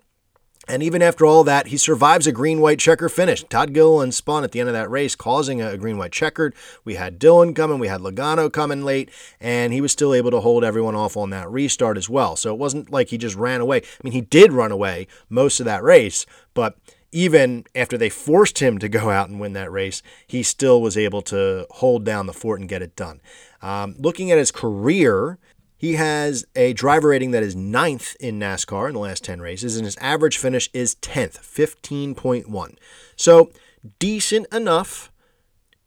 And 0.68 0.82
even 0.82 1.02
after 1.02 1.26
all 1.26 1.42
that, 1.44 1.68
he 1.68 1.76
survives 1.76 2.26
a 2.26 2.32
green 2.32 2.60
white 2.60 2.78
checker 2.78 3.08
finish. 3.08 3.42
Todd 3.44 3.72
Gilliland 3.72 4.14
spun 4.14 4.44
at 4.44 4.52
the 4.52 4.60
end 4.60 4.68
of 4.68 4.74
that 4.74 4.90
race, 4.90 5.16
causing 5.16 5.60
a 5.60 5.76
green 5.76 5.98
white 5.98 6.12
checkered. 6.12 6.54
We 6.84 6.94
had 6.94 7.18
Dillon 7.18 7.52
coming, 7.52 7.80
we 7.80 7.88
had 7.88 8.00
Logano 8.00 8.52
coming 8.52 8.84
late, 8.84 9.10
and 9.40 9.72
he 9.72 9.80
was 9.80 9.90
still 9.90 10.14
able 10.14 10.30
to 10.30 10.40
hold 10.40 10.62
everyone 10.62 10.94
off 10.94 11.16
on 11.16 11.30
that 11.30 11.50
restart 11.50 11.96
as 11.96 12.08
well. 12.08 12.36
So 12.36 12.52
it 12.52 12.58
wasn't 12.58 12.92
like 12.92 13.08
he 13.08 13.18
just 13.18 13.34
ran 13.34 13.60
away. 13.60 13.78
I 13.78 14.00
mean, 14.04 14.12
he 14.12 14.20
did 14.20 14.52
run 14.52 14.70
away 14.70 15.08
most 15.28 15.58
of 15.58 15.66
that 15.66 15.82
race, 15.82 16.26
but 16.54 16.76
even 17.10 17.64
after 17.74 17.98
they 17.98 18.08
forced 18.08 18.60
him 18.60 18.78
to 18.78 18.88
go 18.88 19.10
out 19.10 19.28
and 19.28 19.40
win 19.40 19.52
that 19.54 19.70
race, 19.70 20.02
he 20.26 20.42
still 20.42 20.80
was 20.80 20.96
able 20.96 21.22
to 21.22 21.66
hold 21.70 22.04
down 22.04 22.26
the 22.26 22.32
fort 22.32 22.60
and 22.60 22.68
get 22.68 22.82
it 22.82 22.96
done. 22.96 23.20
Um, 23.60 23.94
looking 23.98 24.30
at 24.30 24.38
his 24.38 24.50
career, 24.50 25.38
he 25.82 25.94
has 25.94 26.46
a 26.54 26.72
driver 26.74 27.08
rating 27.08 27.32
that 27.32 27.42
is 27.42 27.56
ninth 27.56 28.14
in 28.20 28.38
NASCAR 28.38 28.86
in 28.86 28.94
the 28.94 29.00
last 29.00 29.24
10 29.24 29.40
races, 29.40 29.74
and 29.74 29.84
his 29.84 29.96
average 29.96 30.38
finish 30.38 30.70
is 30.72 30.94
10th, 30.94 31.40
15.1. 31.40 32.76
So, 33.16 33.50
decent 33.98 34.46
enough 34.54 35.10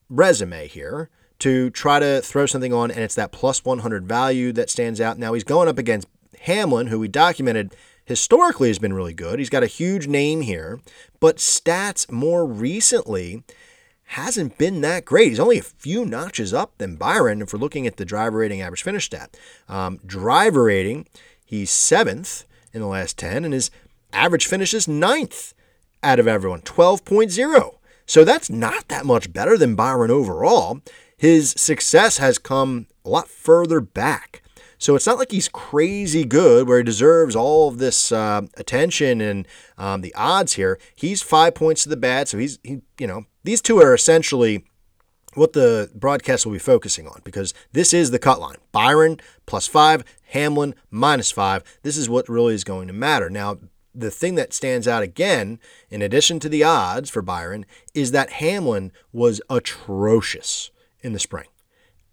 resume 0.10 0.68
here 0.68 1.10
to 1.40 1.70
try 1.70 2.00
to 2.00 2.20
throw 2.22 2.46
something 2.46 2.74
on, 2.74 2.92
and 2.92 3.00
it's 3.00 3.16
that 3.16 3.32
plus 3.32 3.64
100 3.64 4.06
value 4.06 4.52
that 4.52 4.70
stands 4.70 5.00
out. 5.00 5.18
Now, 5.18 5.32
he's 5.32 5.46
going 5.46 5.70
up 5.70 5.78
against 5.78 6.10
Hamlin, 6.42 6.88
who 6.88 7.00
we 7.00 7.08
documented 7.08 7.74
historically 8.04 8.68
has 8.68 8.80
been 8.80 8.92
really 8.92 9.14
good. 9.14 9.40
He's 9.40 9.50
got 9.50 9.64
a 9.64 9.68
huge 9.68 10.08
name 10.08 10.42
here, 10.42 10.82
but 11.22 11.38
stats 11.38 12.12
more 12.12 12.46
recently 12.46 13.44
hasn't 14.10 14.58
been 14.58 14.82
that 14.82 15.06
great. 15.06 15.30
He's 15.30 15.40
only 15.40 15.58
a 15.58 15.64
few 15.64 16.06
notches 16.06 16.54
up 16.54 16.78
than 16.78 16.96
Byron 16.96 17.42
if 17.42 17.52
we're 17.52 17.60
looking 17.60 17.88
at 17.88 17.98
the 17.98 18.06
driver 18.06 18.40
rating 18.40 18.62
average 18.62 18.84
finish 18.84 19.06
stat. 19.06 19.36
Um, 19.68 20.00
driver 20.06 20.66
rating, 20.66 21.08
he's 21.44 21.72
seventh 21.72 22.46
in 22.74 22.82
the 22.82 22.88
last 22.88 23.18
10, 23.18 23.44
and 23.44 23.54
his 23.54 23.72
average 24.14 24.46
finish 24.46 24.74
is 24.74 24.88
ninth 24.88 25.54
out 26.04 26.20
of 26.20 26.28
everyone, 26.28 26.62
12.0. 26.62 27.76
So 28.06 28.24
that's 28.24 28.50
not 28.50 28.88
that 28.90 29.06
much 29.06 29.34
better 29.34 29.58
than 29.58 29.76
Byron 29.76 30.12
overall. 30.12 30.82
His 31.18 31.52
success 31.52 32.18
has 32.18 32.38
come 32.38 32.88
a 33.04 33.10
lot 33.10 33.28
further 33.28 33.82
back. 33.82 34.44
So 34.78 34.96
it's 34.96 35.08
not 35.08 35.18
like 35.18 35.32
he's 35.32 35.48
crazy 35.48 36.26
good 36.26 36.68
where 36.68 36.78
he 36.78 36.84
deserves 36.84 37.36
all 37.36 37.70
of 37.70 37.80
this 37.80 38.12
uh, 38.12 38.42
attention 38.56 39.22
and 39.22 39.48
um, 39.78 40.02
the 40.02 40.14
odds 40.14 40.54
here. 40.54 40.78
He's 40.94 41.22
five 41.22 41.56
points 41.56 41.84
to 41.84 41.90
the 41.90 41.98
bad, 41.98 42.28
so 42.28 42.38
he's 42.38 42.60
he, 42.62 42.82
you 43.00 43.08
know 43.08 43.26
these 43.46 43.62
two 43.62 43.80
are 43.80 43.94
essentially 43.94 44.66
what 45.36 45.54
the 45.54 45.92
broadcast 45.94 46.46
will 46.46 46.54
be 46.54 46.60
focusing 46.60 47.08
on 47.08 47.22
because 47.24 47.54
this 47.74 47.94
is 47.94 48.12
the 48.12 48.20
cut 48.20 48.40
line. 48.40 48.56
Byron 48.72 49.20
plus 49.46 49.68
five, 49.68 50.04
Hamlin 50.30 50.74
minus 50.90 51.32
five. 51.32 51.64
This 51.84 51.98
is 51.98 52.10
what 52.10 52.28
really 52.28 52.56
is 52.56 52.64
going 52.64 52.88
to 52.88 52.94
matter. 52.94 53.30
Now, 53.30 53.60
the 53.94 54.12
thing 54.12 54.36
that 54.36 54.54
stands 54.54 54.88
out 54.88 55.04
again, 55.04 55.60
in 55.90 56.02
addition 56.02 56.40
to 56.42 56.50
the 56.50 56.64
odds 56.64 57.10
for 57.10 57.22
Byron, 57.22 57.66
is 57.94 58.12
that 58.12 58.32
Hamlin 58.32 58.92
was 59.14 59.42
atrocious 59.50 60.72
in 61.02 61.14
the 61.14 61.20
spring. 61.20 61.48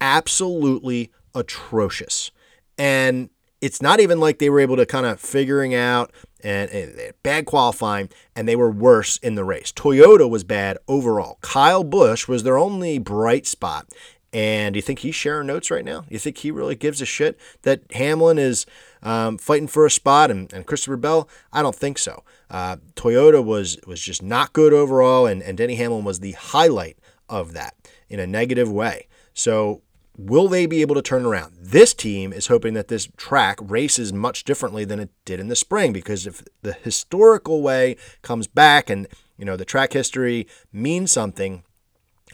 Absolutely 0.01 1.11
atrocious. 1.35 2.31
And 2.77 3.31
it's 3.61 3.81
not 3.81 4.01
even 4.01 4.21
like 4.21 4.39
they 4.39 4.51
were 4.51 4.61
able 4.61 4.77
to 4.77 4.87
kind 4.87 5.07
of 5.07 5.21
figuring 5.21 5.75
out 5.75 6.13
and, 6.43 6.71
and, 6.71 7.13
bad 7.23 7.47
qualifying, 7.47 8.09
and 8.35 8.49
they 8.49 8.57
were 8.57 8.71
worse 8.71 9.17
in 9.19 9.35
the 9.35 9.45
race. 9.45 9.73
Toyota 9.73 10.29
was 10.29 10.45
bad 10.45 10.79
overall. 10.89 11.39
Kyle 11.41 11.85
Busch 11.85 12.29
was 12.29 12.43
their 12.43 12.59
only 12.59 12.99
bright 12.99 13.47
spot. 13.47 13.87
And 14.33 14.73
do 14.73 14.79
you 14.79 14.83
think 14.83 15.01
he's 15.01 15.15
sharing 15.15 15.47
notes 15.47 15.71
right 15.71 15.85
now? 15.85 16.07
You 16.09 16.19
think 16.19 16.39
he 16.39 16.51
really 16.51 16.75
gives 16.75 17.03
a 17.03 17.07
shit 17.07 17.39
that 17.63 17.83
Hamlin 17.93 18.39
is 18.39 18.65
um, 19.03 19.37
fighting 19.37 19.69
for 19.69 19.85
a 19.85 19.91
spot 19.91 20.31
and, 20.31 20.51
and 20.55 20.67
Christopher 20.67 20.97
Bell? 20.97 21.29
I 21.53 21.61
don't 21.61 21.77
think 21.77 21.99
so. 21.99 22.25
Uh, 22.51 22.77
Toyota 22.97 23.45
was 23.45 23.79
was 23.87 24.01
just 24.01 24.23
not 24.23 24.55
good 24.55 24.73
overall, 24.73 25.27
and, 25.27 25.43
and 25.43 25.59
Denny 25.59 25.75
Hamlin 25.75 26.05
was 26.05 26.21
the 26.21 26.33
highlight 26.33 26.99
of 27.29 27.53
that 27.53 27.75
in 28.09 28.21
a 28.21 28.27
negative 28.27 28.71
way. 28.71 29.07
So 29.35 29.83
Will 30.25 30.47
they 30.47 30.67
be 30.67 30.83
able 30.83 30.95
to 30.95 31.03
turn 31.03 31.27
around? 31.27 31.57
This 31.61 31.93
team 31.93 32.33
is 32.33 32.47
hoping 32.47 32.75
that 32.75 32.87
this 32.87 33.09
track 33.17 33.59
races 33.61 34.13
much 34.13 34.45
differently 34.45 34.85
than 34.85 35.01
it 35.01 35.11
did 35.25 35.41
in 35.41 35.49
the 35.49 35.57
spring 35.57 35.93
because 35.93 36.29
if 36.29 36.45
the 36.63 36.75
historical 36.75 37.61
way 37.61 37.97
comes 38.23 38.47
back 38.47 38.89
and 38.89 39.09
you 39.37 39.45
know 39.45 39.57
the 39.57 39.65
track 39.65 39.95
history 39.95 40.47
means 40.73 41.11
something, 41.11 41.65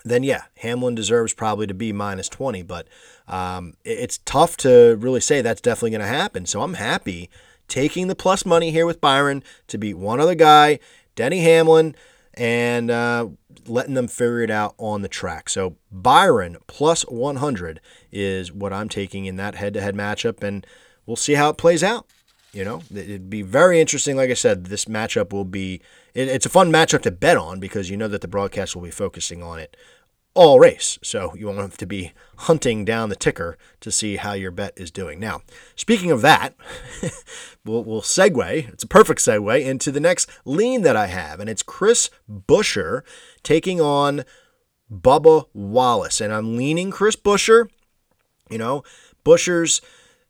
then 0.05 0.22
yeah, 0.22 0.43
Hamlin 0.59 0.95
deserves 0.95 1.32
probably 1.32 1.66
to 1.66 1.72
be 1.72 1.93
minus 1.93 2.28
20. 2.28 2.62
But 2.62 2.89
um, 3.26 3.74
it's 3.84 4.18
tough 4.18 4.59
to 4.59 4.97
really 5.01 5.20
say 5.20 5.41
that's 5.41 5.62
definitely 5.62 5.93
going 5.93 6.03
to 6.03 6.07
happen. 6.07 6.45
So 6.45 6.61
I'm 6.61 6.74
happy 6.74 7.30
taking 7.68 8.09
the 8.09 8.14
plus 8.14 8.45
money 8.45 8.70
here 8.70 8.84
with 8.84 9.01
Byron 9.01 9.43
to 9.68 9.78
beat 9.78 9.95
one 9.95 10.20
other 10.20 10.34
guy, 10.34 10.78
Denny 11.14 11.41
Hamlin 11.41 11.95
and 12.39 12.91
uh, 12.91 13.28
letting 13.66 13.95
them 13.95 14.09
figure 14.09 14.41
it 14.41 14.51
out 14.51 14.74
on 14.78 15.03
the 15.03 15.09
track. 15.09 15.49
So 15.49 15.76
Byron 15.91 16.57
plus 16.68 17.03
100 17.03 17.80
is 18.12 18.53
what 18.53 18.72
I'm 18.72 18.89
taking 18.89 19.26
in 19.26 19.36
that 19.36 19.57
head-to-head 19.57 19.95
matchup, 19.95 20.43
and 20.43 20.66
we'll 21.05 21.16
see 21.16 21.34
how 21.34 21.51
it 21.51 21.59
plays 21.59 21.82
out. 21.82 22.07
You 22.53 22.64
know, 22.64 22.82
it'd 22.95 23.28
be 23.28 23.43
very 23.43 23.80
interesting. 23.80 24.16
Like 24.16 24.30
I 24.30 24.34
said, 24.34 24.66
this 24.66 24.86
matchup 24.86 25.32
will 25.32 25.45
be. 25.45 25.82
it's 26.14 26.47
a 26.47 26.49
fun 26.49 26.72
matchup 26.72 27.03
to 27.03 27.11
bet 27.11 27.36
on 27.36 27.61
because 27.61 27.91
you 27.91 27.97
know 27.97 28.09
that 28.09 28.22
the 28.22 28.28
broadcast 28.28 28.74
will 28.74 28.82
be 28.82 28.91
focusing 28.91 29.43
on 29.43 29.59
it 29.59 29.76
all 30.35 30.61
race. 30.61 30.99
So 31.03 31.35
you 31.35 31.47
won't 31.47 31.59
have 31.59 31.76
to 31.79 31.87
be 31.87 32.12
hunting 32.37 32.85
down 32.85 33.09
the 33.09 33.16
ticker 33.16 33.59
to 33.81 33.91
see 33.91 34.16
how 34.16 34.33
your 34.33 34.51
bet 34.51 34.72
is 34.76 34.91
doing. 34.91 35.18
Now, 35.18 35.43
speaking 35.74 36.11
of 36.11 36.22
that, 36.22 36.55
we'll, 37.64 37.85
we'll 37.85 38.03
segue. 38.03 38.72
It's 38.72 38.85
a 38.85 38.89
perfect 38.89 39.20
segue 39.20 39.64
into 39.64 39.91
the 39.91 40.01
next 40.01 40.31
lean 40.45 40.83
that 40.83 40.97
I 40.97 41.07
have, 41.07 41.41
and 41.41 41.51
it's 41.51 41.62
Chris 41.62 42.11
Buescher 42.31 43.03
taking 43.43 43.81
on 43.81 44.24
Bubba 44.91 45.47
Wallace. 45.53 46.20
And 46.20 46.33
I'm 46.33 46.57
leaning 46.57 46.91
Chris 46.91 47.16
Buescher. 47.16 47.68
You 48.49 48.59
know, 48.59 48.83
Buescher's 49.24 49.83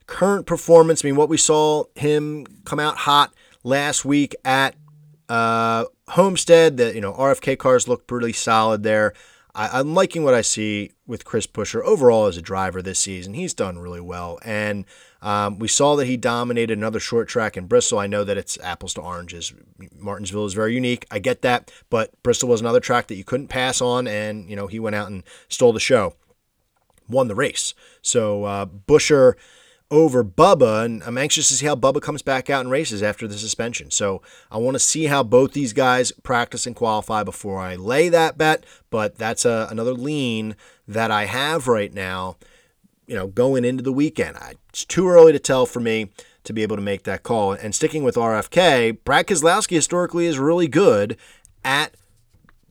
current 0.06 0.46
performance, 0.46 1.04
I 1.04 1.08
mean, 1.08 1.16
what 1.16 1.28
we 1.28 1.36
saw 1.36 1.84
him 1.94 2.46
come 2.64 2.80
out 2.80 2.96
hot 2.96 3.32
last 3.62 4.04
week 4.04 4.34
at 4.44 4.74
uh, 5.28 5.84
Homestead, 6.08 6.78
the, 6.78 6.94
you 6.94 7.00
know, 7.00 7.12
RFK 7.12 7.58
cars 7.58 7.86
looked 7.86 8.08
pretty 8.08 8.32
solid 8.32 8.82
there. 8.82 9.12
I, 9.58 9.80
am 9.80 9.92
liking 9.92 10.22
what 10.22 10.34
I 10.34 10.40
see 10.40 10.92
with 11.04 11.24
Chris 11.24 11.48
Buescher 11.48 11.82
overall 11.82 12.26
as 12.26 12.36
a 12.36 12.42
driver 12.42 12.80
this 12.80 13.00
season. 13.00 13.34
He's 13.34 13.52
done 13.52 13.80
really 13.80 14.00
well. 14.00 14.38
And 14.44 14.84
um, 15.20 15.58
we 15.58 15.66
saw 15.66 15.96
that 15.96 16.06
he 16.06 16.16
dominated 16.16 16.78
another 16.78 17.00
short 17.00 17.26
track 17.28 17.56
in 17.56 17.66
Bristol. 17.66 17.98
I 17.98 18.06
know 18.06 18.22
that 18.22 18.38
it's 18.38 18.56
apples 18.60 18.94
to 18.94 19.00
oranges. 19.00 19.52
Martinsville 19.98 20.46
is 20.46 20.54
very 20.54 20.74
unique. 20.74 21.06
I 21.10 21.18
get 21.18 21.42
that. 21.42 21.72
But 21.90 22.12
Bristol 22.22 22.48
was 22.48 22.60
another 22.60 22.78
track 22.78 23.08
that 23.08 23.16
you 23.16 23.24
couldn't 23.24 23.48
pass 23.48 23.80
on. 23.80 24.06
And, 24.06 24.48
you 24.48 24.54
know, 24.54 24.68
he 24.68 24.78
went 24.78 24.94
out 24.94 25.10
and 25.10 25.24
stole 25.48 25.72
the 25.72 25.80
show, 25.80 26.14
won 27.08 27.26
the 27.26 27.34
race. 27.34 27.74
So 28.00 28.44
uh, 28.44 28.66
Buescher 28.66 29.34
over 29.90 30.22
Bubba, 30.22 30.84
and 30.84 31.02
I'm 31.04 31.16
anxious 31.16 31.48
to 31.48 31.54
see 31.54 31.66
how 31.66 31.74
Bubba 31.74 32.02
comes 32.02 32.22
back 32.22 32.50
out 32.50 32.60
and 32.60 32.70
races 32.70 33.02
after 33.02 33.26
the 33.26 33.38
suspension. 33.38 33.90
So 33.90 34.20
I 34.50 34.58
want 34.58 34.74
to 34.74 34.80
see 34.80 35.04
how 35.04 35.22
both 35.22 35.52
these 35.52 35.72
guys 35.72 36.12
practice 36.22 36.66
and 36.66 36.76
qualify 36.76 37.22
before 37.22 37.58
I 37.58 37.76
lay 37.76 38.08
that 38.10 38.36
bet. 38.36 38.64
But 38.90 39.16
that's 39.16 39.44
a, 39.44 39.66
another 39.70 39.94
lean 39.94 40.56
that 40.86 41.10
I 41.10 41.24
have 41.24 41.68
right 41.68 41.92
now. 41.92 42.36
You 43.06 43.14
know, 43.14 43.26
going 43.26 43.64
into 43.64 43.82
the 43.82 43.92
weekend, 43.92 44.36
I, 44.36 44.54
it's 44.68 44.84
too 44.84 45.08
early 45.08 45.32
to 45.32 45.38
tell 45.38 45.64
for 45.64 45.80
me 45.80 46.10
to 46.44 46.52
be 46.52 46.62
able 46.62 46.76
to 46.76 46.82
make 46.82 47.04
that 47.04 47.22
call. 47.22 47.52
And 47.52 47.74
sticking 47.74 48.04
with 48.04 48.16
RFK, 48.16 48.98
Brad 49.04 49.26
Keselowski 49.26 49.76
historically 49.76 50.26
is 50.26 50.38
really 50.38 50.68
good 50.68 51.16
at 51.64 51.94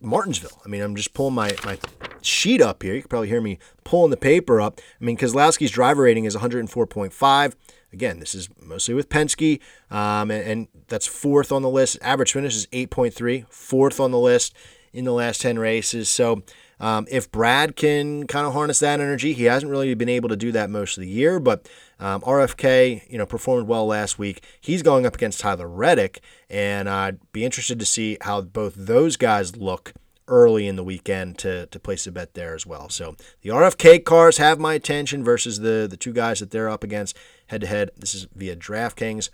Martinsville. 0.02 0.62
I 0.66 0.70
mean, 0.70 0.82
I'm 0.82 0.96
just 0.96 1.14
pulling 1.14 1.36
my, 1.36 1.56
my 1.66 1.78
sheet 2.22 2.62
up 2.62 2.84
here. 2.84 2.96
You 2.96 3.02
can 3.02 3.10
probably 3.10 3.30
hear 3.30 3.42
me 3.42 3.60
pulling 3.84 4.12
the 4.12 4.18
paper 4.18 4.62
up. 4.62 4.80
I 5.00 5.04
mean, 5.04 5.18
Keselowski's 5.18 5.72
driver 5.72 6.04
rating 6.04 6.26
is 6.26 6.36
104.5. 6.36 7.54
Again, 7.94 8.20
this 8.20 8.36
is 8.36 8.50
mostly 8.62 8.94
with 8.94 9.10
Penske, 9.10 9.60
um, 9.90 10.30
and, 10.30 10.44
and, 10.44 10.68
that's 10.90 11.08
fourth 11.08 11.52
on 11.52 11.64
the 11.64 11.70
list. 11.70 11.98
Average 12.02 12.32
finish 12.32 12.56
is 12.56 12.68
8.3, 12.68 13.46
fourth 13.50 14.00
on 14.00 14.12
the 14.12 14.20
list 14.20 14.54
in 14.94 15.04
the 15.04 15.12
last 15.12 15.42
10 15.42 15.60
races. 15.60 16.08
So 16.08 16.44
um, 16.80 17.08
if 17.10 17.32
Brad 17.32 17.76
can 17.76 18.28
kind 18.28 18.46
of 18.46 18.54
harness 18.54 18.80
that 18.80 19.00
energy, 19.00 19.34
he 19.34 19.46
hasn't 19.46 19.72
really 19.72 19.94
been 19.96 20.10
able 20.10 20.30
to 20.30 20.36
do 20.36 20.52
that 20.52 20.70
most 20.70 20.98
of 20.98 21.02
the 21.02 21.10
year, 21.10 21.40
but 21.40 21.68
um, 22.00 22.22
RFK, 22.22 23.10
you 23.10 23.18
know, 23.18 23.26
performed 23.26 23.68
well 23.68 23.88
last 23.88 24.20
week. 24.20 24.44
He's 24.62 24.84
going 24.84 25.06
up 25.06 25.16
against 25.16 25.40
Tyler 25.40 25.68
Reddick, 25.68 26.22
and 26.50 26.88
I'd 26.88 27.20
be 27.32 27.44
interested 27.44 27.80
to 27.80 27.86
see 27.86 28.18
how 28.22 28.42
both 28.42 28.74
those 28.76 29.18
guys 29.18 29.56
look 29.56 29.94
early 30.28 30.68
in 30.68 30.76
the 30.76 30.84
weekend 30.84 31.38
to, 31.40 31.66
to 31.68 31.80
place 31.80 32.06
a 32.06 32.12
bet 32.12 32.34
there 32.34 32.54
as 32.54 32.66
well. 32.66 32.90
So 32.90 33.16
the 33.42 33.50
RFK 33.50 34.04
cars 34.04 34.38
have 34.38 34.60
my 34.60 34.74
attention 34.74 35.24
versus 35.24 35.60
the, 35.60 35.88
the 35.90 35.98
two 35.98 36.14
guys 36.14 36.40
that 36.40 36.52
they're 36.52 36.70
up 36.70 36.84
against 36.84 37.18
head 37.48 37.62
to 37.62 37.68
head. 37.68 37.92
This 37.98 38.14
is 38.14 38.28
via 38.36 38.56
DraftKings. 38.56 39.30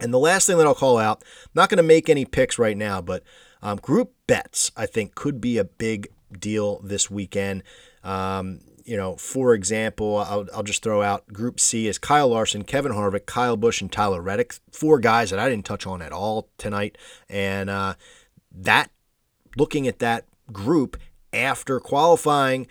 And 0.00 0.12
the 0.12 0.18
last 0.18 0.46
thing 0.46 0.58
that 0.58 0.66
I'll 0.66 0.74
call 0.74 0.98
out, 0.98 1.22
I'm 1.44 1.50
not 1.54 1.68
going 1.68 1.78
to 1.78 1.82
make 1.82 2.08
any 2.08 2.24
picks 2.24 2.58
right 2.58 2.76
now, 2.76 3.00
but 3.00 3.22
um, 3.62 3.78
group 3.78 4.12
bets 4.26 4.70
I 4.76 4.86
think 4.86 5.14
could 5.14 5.40
be 5.40 5.58
a 5.58 5.64
big 5.64 6.08
deal 6.40 6.80
this 6.80 7.10
weekend. 7.10 7.62
Um, 8.02 8.60
you 8.84 8.96
know, 8.96 9.16
for 9.16 9.54
example, 9.54 10.16
I'll, 10.18 10.46
I'll 10.54 10.62
just 10.62 10.82
throw 10.82 11.02
out 11.02 11.28
Group 11.28 11.60
C 11.60 11.86
is 11.86 11.98
Kyle 11.98 12.28
Larson, 12.28 12.64
Kevin 12.64 12.92
Harvick, 12.92 13.26
Kyle 13.26 13.56
Busch, 13.56 13.80
and 13.80 13.90
Tyler 13.90 14.20
Reddick. 14.20 14.54
Four 14.72 14.98
guys 14.98 15.30
that 15.30 15.38
I 15.38 15.48
didn't 15.48 15.66
touch 15.66 15.86
on 15.86 16.02
at 16.02 16.12
all 16.12 16.48
tonight. 16.58 16.98
And 17.28 17.70
uh, 17.70 17.94
that, 18.50 18.90
looking 19.56 19.86
at 19.86 20.00
that 20.00 20.26
group 20.52 20.96
after 21.32 21.80
qualifying, 21.80 22.66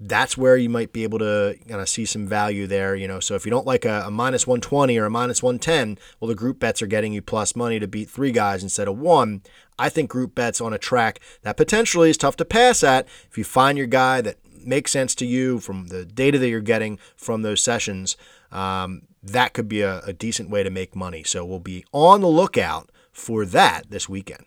that's 0.00 0.36
where 0.36 0.56
you 0.56 0.70
might 0.70 0.92
be 0.92 1.02
able 1.02 1.18
to 1.18 1.58
kind 1.68 1.80
of 1.80 1.88
see 1.88 2.04
some 2.04 2.26
value 2.26 2.66
there. 2.66 2.94
You 2.94 3.06
know, 3.06 3.20
so 3.20 3.34
if 3.34 3.44
you 3.44 3.50
don't 3.50 3.66
like 3.66 3.84
a, 3.84 4.04
a 4.06 4.10
minus 4.10 4.46
120 4.46 4.98
or 4.98 5.04
a 5.04 5.10
minus 5.10 5.42
110, 5.42 5.98
well, 6.20 6.28
the 6.28 6.34
group 6.34 6.58
bets 6.58 6.82
are 6.82 6.86
getting 6.86 7.12
you 7.12 7.22
plus 7.22 7.54
money 7.54 7.78
to 7.78 7.86
beat 7.86 8.08
three 8.08 8.32
guys 8.32 8.62
instead 8.62 8.88
of 8.88 8.98
one. 8.98 9.42
I 9.78 9.88
think 9.88 10.10
group 10.10 10.34
bets 10.34 10.60
on 10.60 10.72
a 10.72 10.78
track 10.78 11.20
that 11.42 11.56
potentially 11.56 12.10
is 12.10 12.16
tough 12.16 12.36
to 12.36 12.44
pass 12.44 12.82
at. 12.82 13.06
If 13.30 13.36
you 13.36 13.44
find 13.44 13.76
your 13.76 13.86
guy 13.86 14.20
that 14.20 14.38
makes 14.64 14.92
sense 14.92 15.14
to 15.16 15.26
you 15.26 15.60
from 15.60 15.88
the 15.88 16.04
data 16.04 16.38
that 16.38 16.48
you're 16.48 16.60
getting 16.60 16.98
from 17.16 17.42
those 17.42 17.62
sessions, 17.62 18.16
um, 18.50 19.02
that 19.22 19.52
could 19.52 19.68
be 19.68 19.82
a, 19.82 20.00
a 20.00 20.12
decent 20.12 20.50
way 20.50 20.62
to 20.62 20.70
make 20.70 20.94
money. 20.94 21.22
So 21.24 21.44
we'll 21.44 21.58
be 21.58 21.84
on 21.92 22.20
the 22.20 22.28
lookout 22.28 22.90
for 23.12 23.44
that 23.46 23.90
this 23.90 24.08
weekend. 24.08 24.44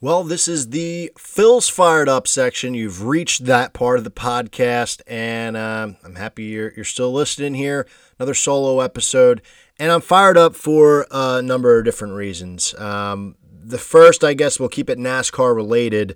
Well, 0.00 0.22
this 0.22 0.46
is 0.46 0.68
the 0.68 1.10
Phil's 1.18 1.68
Fired 1.68 2.08
Up 2.08 2.28
section. 2.28 2.72
You've 2.72 3.02
reached 3.02 3.46
that 3.46 3.72
part 3.72 3.98
of 3.98 4.04
the 4.04 4.12
podcast, 4.12 5.02
and 5.08 5.56
uh, 5.56 5.88
I'm 6.04 6.14
happy 6.14 6.44
you're, 6.44 6.72
you're 6.74 6.84
still 6.84 7.12
listening 7.12 7.54
here. 7.54 7.84
Another 8.16 8.32
solo 8.34 8.78
episode, 8.78 9.42
and 9.76 9.90
I'm 9.90 10.00
fired 10.00 10.36
up 10.36 10.54
for 10.54 11.08
a 11.10 11.42
number 11.42 11.76
of 11.76 11.84
different 11.84 12.14
reasons. 12.14 12.76
Um, 12.78 13.34
the 13.60 13.76
first, 13.76 14.22
I 14.22 14.34
guess, 14.34 14.60
we'll 14.60 14.68
keep 14.68 14.88
it 14.88 15.00
NASCAR 15.00 15.52
related. 15.52 16.14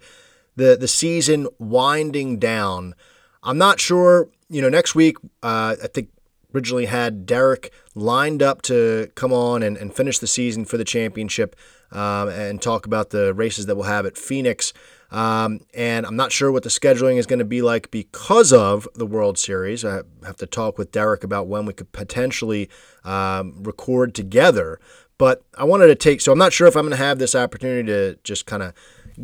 The 0.55 0.77
the 0.77 0.87
season 0.87 1.49
winding 1.59 2.39
down. 2.39 2.95
I'm 3.43 3.59
not 3.59 3.81
sure. 3.81 4.29
You 4.49 4.63
know, 4.63 4.69
next 4.69 4.95
week, 4.95 5.17
uh, 5.43 5.75
I 5.83 5.89
think 5.89 6.11
originally 6.55 6.87
had 6.87 7.27
Derek 7.27 7.73
lined 7.97 8.45
up 8.45 8.63
to 8.63 9.11
come 9.17 9.33
on 9.33 9.65
and, 9.65 9.77
and 9.77 9.93
finish 9.93 10.21
the 10.21 10.29
season 10.29 10.65
for 10.67 10.77
the 10.77 10.85
championship 10.85 11.57
um, 11.93 12.29
and 12.29 12.61
talk 12.61 12.87
about 12.87 13.11
the 13.11 13.33
races 13.35 13.67
that 13.67 13.77
we'll 13.77 13.85
have 13.85 14.07
at 14.07 14.17
Phoenix. 14.17 14.73
Um, 15.11 15.61
and 15.75 16.07
I'm 16.07 16.17
not 16.17 16.33
sure 16.33 16.51
what 16.51 16.63
the 16.63 16.71
scheduling 16.71 17.19
is 17.19 17.27
going 17.27 17.39
to 17.39 17.45
be 17.45 17.61
like 17.61 17.91
because 17.91 18.51
of 18.53 18.89
the 18.95 19.05
World 19.05 19.39
Series. 19.39 19.85
I 19.85 20.03
have 20.25 20.37
to 20.39 20.47
talk 20.47 20.79
with 20.79 20.91
Derek 20.91 21.23
about 21.23 21.49
when 21.49 21.67
we 21.67 21.75
could 21.75 21.93
potentially 21.93 22.71
um, 23.05 23.63
record 23.63 24.15
together. 24.15 24.81
But 25.19 25.45
I 25.57 25.65
wanted 25.65 25.89
to 25.89 25.95
take, 25.95 26.21
so 26.21 26.33
I'm 26.33 26.39
not 26.39 26.53
sure 26.53 26.67
if 26.67 26.77
I'm 26.77 26.85
going 26.85 26.97
to 26.99 27.05
have 27.05 27.19
this 27.19 27.35
opportunity 27.35 27.87
to 27.87 28.19
just 28.25 28.47
kind 28.47 28.63
of 28.63 28.73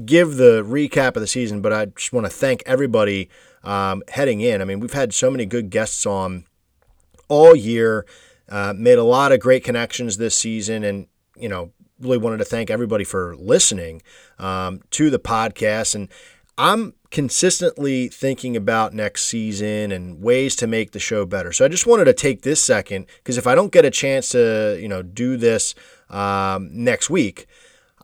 give 0.05 0.37
the 0.37 0.63
recap 0.63 1.17
of 1.17 1.23
the 1.23 1.27
season, 1.27 1.63
but 1.63 1.73
I 1.73 1.87
just 1.87 2.13
want 2.13 2.27
to 2.27 2.31
thank 2.31 2.63
everybody 2.67 3.31
um, 3.65 4.03
heading 4.09 4.43
in. 4.43 4.61
I 4.61 4.65
mean, 4.65 4.81
we've 4.81 4.93
had 4.93 5.15
so 5.15 5.31
many 5.31 5.47
good 5.47 5.71
guests 5.71 6.05
on 6.05 6.45
all 7.29 7.57
year, 7.57 8.05
uh, 8.51 8.75
made 8.77 8.99
a 8.99 9.05
lot 9.05 9.33
of 9.33 9.41
great 9.41 9.65
connections 9.65 10.19
this 10.19 10.37
season, 10.37 10.85
and, 10.85 11.07
you 11.37 11.49
know, 11.49 11.73
really 12.01 12.19
wanted 12.19 12.39
to 12.39 12.45
thank 12.45 12.71
everybody 12.71 13.05
for 13.05 13.37
listening 13.37 14.03
um, 14.39 14.83
to 14.91 15.11
the 15.11 15.19
podcast. 15.19 15.95
And 15.95 16.09
I'm 16.57 16.95
consistently 17.11 18.09
thinking 18.09 18.57
about 18.57 18.93
next 18.93 19.25
season 19.25 19.93
and 19.93 20.21
ways 20.21 20.55
to 20.57 20.67
make 20.67 20.93
the 20.93 20.99
show 20.99 21.25
better. 21.25 21.53
So 21.53 21.65
I 21.65 21.69
just 21.69 21.87
wanted 21.87 22.05
to 22.05 22.13
take 22.13 22.43
this 22.43 22.63
second 22.63 23.07
because 23.19 23.39
if 23.39 23.47
I 23.47 23.55
don't 23.55 23.73
get 23.73 23.85
a 23.85 23.91
chance 23.91 24.31
to, 24.31 24.79
you 24.81 24.89
know, 24.89 25.03
do 25.03 25.37
this 25.37 25.75
um, 26.11 26.69
next 26.73 27.09
week, 27.09 27.47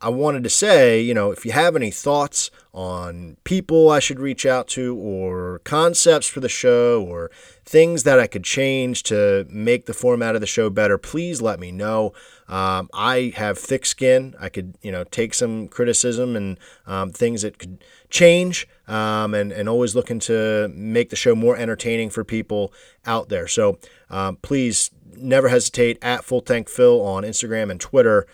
I 0.00 0.08
wanted 0.10 0.44
to 0.44 0.50
say, 0.50 1.00
you 1.00 1.14
know, 1.14 1.30
if 1.30 1.46
you 1.46 1.52
have 1.52 1.76
any 1.76 1.90
thoughts 1.90 2.50
on 2.74 3.38
people 3.44 3.90
I 3.90 4.00
should 4.00 4.20
reach 4.20 4.44
out 4.44 4.68
to 4.68 4.94
or 4.96 5.60
concepts 5.64 6.26
for 6.26 6.40
the 6.40 6.48
show 6.48 7.02
or 7.02 7.30
things 7.64 8.02
that 8.02 8.20
I 8.20 8.26
could 8.26 8.44
change 8.44 9.02
to 9.04 9.46
make 9.48 9.86
the 9.86 9.94
format 9.94 10.34
of 10.34 10.40
the 10.40 10.46
show 10.46 10.68
better, 10.68 10.98
please 10.98 11.40
let 11.40 11.58
me 11.58 11.72
know. 11.72 12.12
Um, 12.48 12.88
I 12.92 13.32
have 13.36 13.58
thick 13.58 13.86
skin. 13.86 14.34
I 14.38 14.48
could, 14.48 14.76
you 14.82 14.92
know, 14.92 15.04
take 15.04 15.34
some 15.34 15.68
criticism 15.68 16.36
and 16.36 16.58
um, 16.86 17.10
things 17.10 17.42
that 17.42 17.58
could 17.58 17.82
change 18.10 18.68
um, 18.86 19.34
and, 19.34 19.52
and 19.52 19.68
always 19.68 19.94
looking 19.94 20.18
to 20.20 20.68
make 20.74 21.10
the 21.10 21.16
show 21.16 21.34
more 21.34 21.56
entertaining 21.56 22.10
for 22.10 22.24
people 22.24 22.72
out 23.06 23.28
there. 23.28 23.48
So 23.48 23.78
um, 24.10 24.36
please 24.36 24.90
never 25.16 25.48
hesitate 25.48 25.98
at 26.02 26.24
Full 26.24 26.40
Tank 26.40 26.68
Phil 26.68 27.00
on 27.00 27.22
Instagram 27.22 27.70
and 27.70 27.80
Twitter 27.80 28.26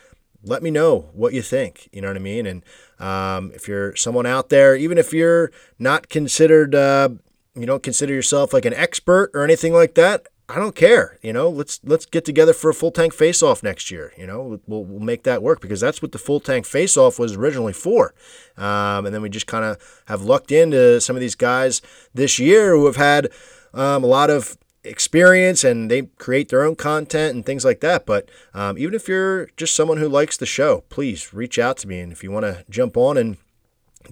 let 0.42 0.62
me 0.62 0.70
know 0.70 1.10
what 1.12 1.32
you 1.32 1.42
think. 1.42 1.88
You 1.92 2.00
know 2.00 2.08
what 2.08 2.16
I 2.16 2.20
mean? 2.20 2.46
And 2.46 2.64
um, 2.98 3.52
if 3.54 3.68
you're 3.68 3.94
someone 3.96 4.26
out 4.26 4.48
there, 4.48 4.74
even 4.76 4.98
if 4.98 5.12
you're 5.12 5.50
not 5.78 6.08
considered, 6.08 6.74
uh, 6.74 7.10
you 7.54 7.66
don't 7.66 7.82
consider 7.82 8.14
yourself 8.14 8.52
like 8.52 8.64
an 8.64 8.74
expert 8.74 9.30
or 9.34 9.44
anything 9.44 9.72
like 9.72 9.94
that, 9.94 10.26
I 10.50 10.56
don't 10.56 10.74
care. 10.74 11.18
You 11.22 11.32
know, 11.32 11.48
let's 11.48 11.80
let's 11.84 12.06
get 12.06 12.24
together 12.24 12.52
for 12.52 12.70
a 12.70 12.74
full 12.74 12.90
tank 12.90 13.14
face 13.14 13.42
off 13.42 13.62
next 13.62 13.90
year. 13.90 14.12
You 14.16 14.26
know, 14.26 14.60
we'll, 14.66 14.84
we'll 14.84 15.00
make 15.00 15.22
that 15.22 15.42
work 15.42 15.60
because 15.60 15.80
that's 15.80 16.02
what 16.02 16.12
the 16.12 16.18
full 16.18 16.40
tank 16.40 16.66
face 16.66 16.96
off 16.96 17.18
was 17.18 17.36
originally 17.36 17.72
for. 17.72 18.14
Um, 18.56 19.06
and 19.06 19.14
then 19.14 19.22
we 19.22 19.28
just 19.28 19.46
kind 19.46 19.64
of 19.64 20.02
have 20.06 20.22
lucked 20.22 20.50
into 20.50 21.00
some 21.00 21.14
of 21.14 21.20
these 21.20 21.36
guys 21.36 21.80
this 22.12 22.38
year 22.38 22.74
who 22.74 22.86
have 22.86 22.96
had 22.96 23.28
um, 23.72 24.02
a 24.02 24.08
lot 24.08 24.28
of 24.28 24.58
experience 24.82 25.62
and 25.62 25.90
they 25.90 26.02
create 26.02 26.48
their 26.48 26.64
own 26.64 26.74
content 26.74 27.34
and 27.34 27.46
things 27.46 27.64
like 27.64 27.80
that. 27.80 28.04
But 28.04 28.28
um, 28.52 28.76
even 28.78 28.94
if 28.94 29.08
you're 29.08 29.46
just 29.56 29.74
someone 29.74 29.98
who 29.98 30.08
likes 30.08 30.36
the 30.36 30.46
show, 30.46 30.84
please 30.88 31.32
reach 31.32 31.58
out 31.58 31.76
to 31.78 31.88
me. 31.88 32.00
And 32.00 32.12
if 32.12 32.24
you 32.24 32.30
want 32.30 32.44
to 32.44 32.64
jump 32.68 32.96
on 32.96 33.16
and 33.16 33.36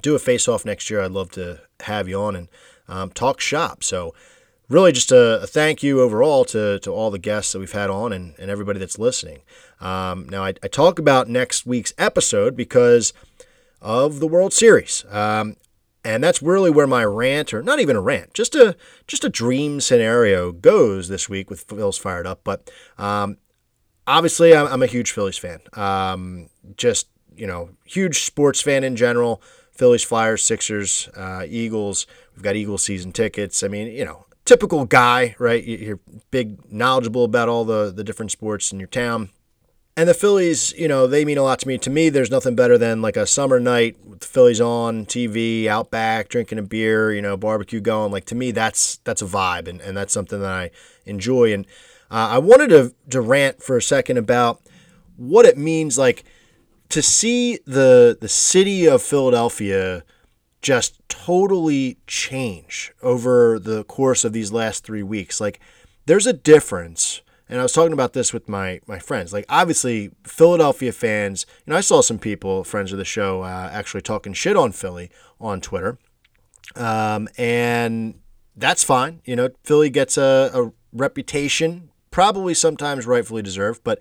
do 0.03 0.15
a 0.15 0.19
face 0.19 0.47
off 0.47 0.65
next 0.65 0.89
year, 0.91 1.01
I'd 1.01 1.11
love 1.11 1.31
to 1.33 1.61
have 1.81 2.09
you 2.09 2.21
on 2.21 2.37
and 2.37 2.49
um, 2.87 3.11
talk 3.11 3.41
shop. 3.41 3.83
So, 3.83 4.15
really, 4.69 4.93
just 4.93 5.13
a, 5.13 5.43
a, 5.43 5.47
thank 5.47 5.83
you 5.83 6.01
overall 6.01 6.45
to, 6.47 6.79
to 6.81 6.91
all 6.91 7.11
the 7.11 7.19
guests 7.19 7.53
that 7.53 7.59
we've 7.59 7.73
had 7.73 7.91
on 7.91 8.13
and, 8.13 8.35
and 8.39 8.51
everybody 8.51 8.79
that's 8.79 8.99
listening. 8.99 9.41
Um, 9.81 10.29
now, 10.29 10.45
I, 10.45 10.55
I, 10.63 10.69
talk 10.69 10.99
about 10.99 11.29
next 11.29 11.67
week's 11.67 11.95
episode 11.99 12.57
because 12.57 13.13
of 13.81 14.21
the 14.21 14.27
World 14.27 14.53
Series. 14.53 15.05
Um, 15.11 15.57
and 16.05 16.23
that's 16.23 16.43
really 16.43 16.71
where 16.71 16.87
my 16.87 17.05
rant, 17.05 17.53
or 17.53 17.63
not 17.63 17.81
even 17.81 17.97
a 17.97 18.01
rant, 18.01 18.33
just 18.33 18.55
a 18.55 18.77
just 19.07 19.25
a 19.25 19.29
dream 19.29 19.81
scenario 19.81 20.53
goes 20.53 21.09
this 21.09 21.29
week 21.29 21.51
with 21.51 21.63
Phil's 21.63 21.99
fired 21.99 22.27
up. 22.27 22.41
But 22.45 22.71
um, 22.97 23.39
obviously, 24.07 24.55
I'm, 24.55 24.67
I'm, 24.69 24.83
a 24.83 24.87
huge 24.87 25.13
Phillies 25.13 25.39
fan. 25.39 25.61
Um, 25.75 26.49
just 26.77 27.09
you 27.37 27.47
know, 27.47 27.71
huge 27.85 28.25
sports 28.25 28.61
fan 28.61 28.85
in 28.85 28.97
general. 28.97 29.43
Phillies, 29.73 30.03
Flyers, 30.03 30.43
Sixers, 30.43 31.09
uh, 31.17 31.45
Eagles. 31.47 32.07
We've 32.35 32.43
got 32.43 32.57
Eagles 32.57 32.83
season 32.83 33.13
tickets. 33.13 33.63
I 33.63 33.69
mean, 33.69 33.89
you 33.89 34.05
know, 34.05 34.27
typical 34.49 34.87
guy, 34.87 35.37
right? 35.39 35.63
You're 35.63 36.01
big, 36.31 36.73
knowledgeable 36.73 37.25
about 37.25 37.49
all 37.49 37.65
the 37.65 37.93
the 37.95 38.03
different 38.03 38.33
sports 38.33 38.73
in 38.73 38.81
your 38.81 38.89
town. 38.89 39.29
And 39.97 40.09
the 40.09 40.15
Phillies, 40.15 40.73
you 40.79 40.87
know, 40.87 41.09
they 41.09 41.25
mean 41.25 41.39
a 41.39 41.43
lot 41.43 41.59
to 41.61 41.69
me. 41.69 41.77
To 41.79 41.91
me, 41.91 42.09
there's 42.09 42.31
nothing 42.31 42.55
better 42.55 42.79
than 42.79 43.03
like 43.03 43.17
a 43.17 43.27
summer 43.27 43.59
night 43.59 43.97
with 44.07 44.21
the 44.21 44.27
Phillies 44.27 44.61
on 44.61 45.07
TV, 45.07 45.67
out 45.67 45.91
back, 45.91 46.29
drinking 46.29 46.59
a 46.59 46.63
beer, 46.63 47.13
you 47.13 47.21
know, 47.21 47.37
barbecue 47.37 47.81
going. 47.81 48.13
Like 48.13 48.25
to 48.27 48.35
me, 48.35 48.53
that's 48.53 48.99
that's 48.99 49.23
a 49.23 49.27
vibe, 49.27 49.69
and, 49.69 49.81
and 49.81 49.97
that's 49.97 50.13
something 50.13 50.41
that 50.41 50.51
I 50.51 50.71
enjoy. 51.05 51.53
And 51.53 51.67
uh, 52.11 52.29
I 52.31 52.39
wanted 52.39 52.71
to 52.71 52.95
to 53.11 53.21
rant 53.21 53.63
for 53.63 53.77
a 53.77 53.83
second 53.83 54.17
about 54.17 54.63
what 55.17 55.45
it 55.45 55.59
means, 55.59 55.99
like 55.99 56.25
to 56.89 57.03
see 57.03 57.59
the 57.67 58.17
the 58.19 58.29
city 58.29 58.89
of 58.89 59.03
Philadelphia 59.03 60.05
just 60.61 61.01
totally 61.09 61.99
change 62.07 62.93
over 63.03 63.59
the 63.59 63.85
course 63.85 64.25
of 64.25 64.33
these 64.33 64.53
last 64.53 64.85
three 64.85 65.03
weeks. 65.03 65.41
Like 65.41 65.61
there's 66.07 66.27
a 66.27 66.33
difference 66.33 67.23
and 67.49 67.59
I 67.61 67.63
was 67.63 67.73
talking 67.73 67.93
about 67.93 68.13
this 68.13 68.33
with 68.33 68.49
my 68.49 68.81
my 68.87 68.99
friends. 68.99 69.33
Like 69.33 69.47
obviously 69.49 70.11
Philadelphia 70.25 70.93
fans, 70.93 71.47
you 71.65 71.71
know, 71.71 71.77
I 71.77 71.81
saw 71.81 72.01
some 72.01 72.19
people, 72.19 72.65
friends 72.65 72.93
of 72.93 72.99
the 72.99 73.05
show, 73.05 73.43
uh, 73.43 73.71
actually 73.73 74.03
talking 74.03 74.33
shit 74.33 74.57
on 74.57 74.73
Philly 74.73 75.11
on 75.41 75.61
Twitter, 75.61 75.99
um, 76.77 77.29
and 77.39 78.21
that's 78.57 78.85
fine. 78.85 79.23
You 79.25 79.37
know, 79.37 79.49
Philly 79.65 79.91
gets 79.91 80.19
a, 80.19 80.51
a 80.53 80.73
reputation, 80.93 81.91
probably 82.11 82.55
sometimes 82.55 83.07
rightfully 83.07 83.43
deserved, 83.43 83.83
but 83.83 84.01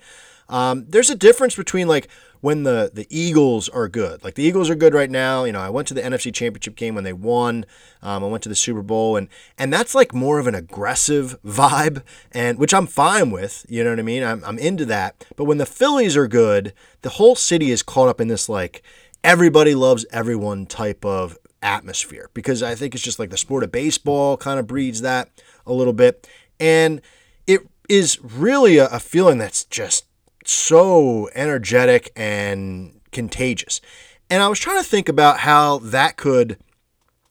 um, 0.49 0.85
there's 0.87 1.09
a 1.09 1.15
difference 1.15 1.55
between 1.55 1.87
like 1.87 2.07
when 2.41 2.63
the 2.63 2.91
the 2.93 3.07
Eagles 3.09 3.69
are 3.69 3.87
good. 3.87 4.23
Like 4.23 4.35
the 4.35 4.43
Eagles 4.43 4.69
are 4.69 4.75
good 4.75 4.93
right 4.93 5.09
now. 5.09 5.43
You 5.43 5.51
know, 5.51 5.59
I 5.59 5.69
went 5.69 5.87
to 5.89 5.93
the 5.93 6.01
NFC 6.01 6.33
Championship 6.33 6.75
game 6.75 6.95
when 6.95 7.03
they 7.03 7.13
won. 7.13 7.65
Um, 8.01 8.23
I 8.23 8.27
went 8.27 8.43
to 8.43 8.49
the 8.49 8.55
Super 8.55 8.81
Bowl, 8.81 9.15
and 9.15 9.27
and 9.57 9.71
that's 9.71 9.95
like 9.95 10.13
more 10.13 10.39
of 10.39 10.47
an 10.47 10.55
aggressive 10.55 11.37
vibe, 11.43 12.03
and 12.31 12.57
which 12.57 12.73
I'm 12.73 12.87
fine 12.87 13.31
with. 13.31 13.65
You 13.69 13.83
know 13.83 13.91
what 13.91 13.99
I 13.99 14.03
mean? 14.03 14.23
I'm 14.23 14.43
I'm 14.43 14.59
into 14.59 14.85
that. 14.85 15.25
But 15.35 15.45
when 15.45 15.57
the 15.57 15.65
Phillies 15.65 16.17
are 16.17 16.27
good, 16.27 16.73
the 17.01 17.09
whole 17.09 17.35
city 17.35 17.71
is 17.71 17.83
caught 17.83 18.09
up 18.09 18.21
in 18.21 18.27
this 18.27 18.49
like 18.49 18.83
everybody 19.23 19.75
loves 19.75 20.05
everyone 20.11 20.65
type 20.65 21.03
of 21.03 21.37
atmosphere 21.61 22.29
because 22.33 22.61
I 22.61 22.75
think 22.75 22.93
it's 22.93 23.03
just 23.03 23.19
like 23.19 23.29
the 23.29 23.37
sport 23.37 23.63
of 23.63 23.71
baseball 23.71 24.37
kind 24.37 24.59
of 24.59 24.67
breeds 24.67 25.01
that 25.01 25.29
a 25.65 25.73
little 25.73 25.93
bit, 25.93 26.27
and 26.59 27.01
it 27.45 27.61
is 27.89 28.19
really 28.21 28.77
a, 28.77 28.87
a 28.87 28.99
feeling 28.99 29.37
that's 29.37 29.63
just 29.65 30.06
so 30.51 31.29
energetic 31.35 32.11
and 32.15 32.99
contagious. 33.11 33.81
And 34.29 34.43
I 34.43 34.47
was 34.47 34.59
trying 34.59 34.81
to 34.81 34.87
think 34.87 35.09
about 35.09 35.39
how 35.39 35.79
that 35.79 36.17
could, 36.17 36.57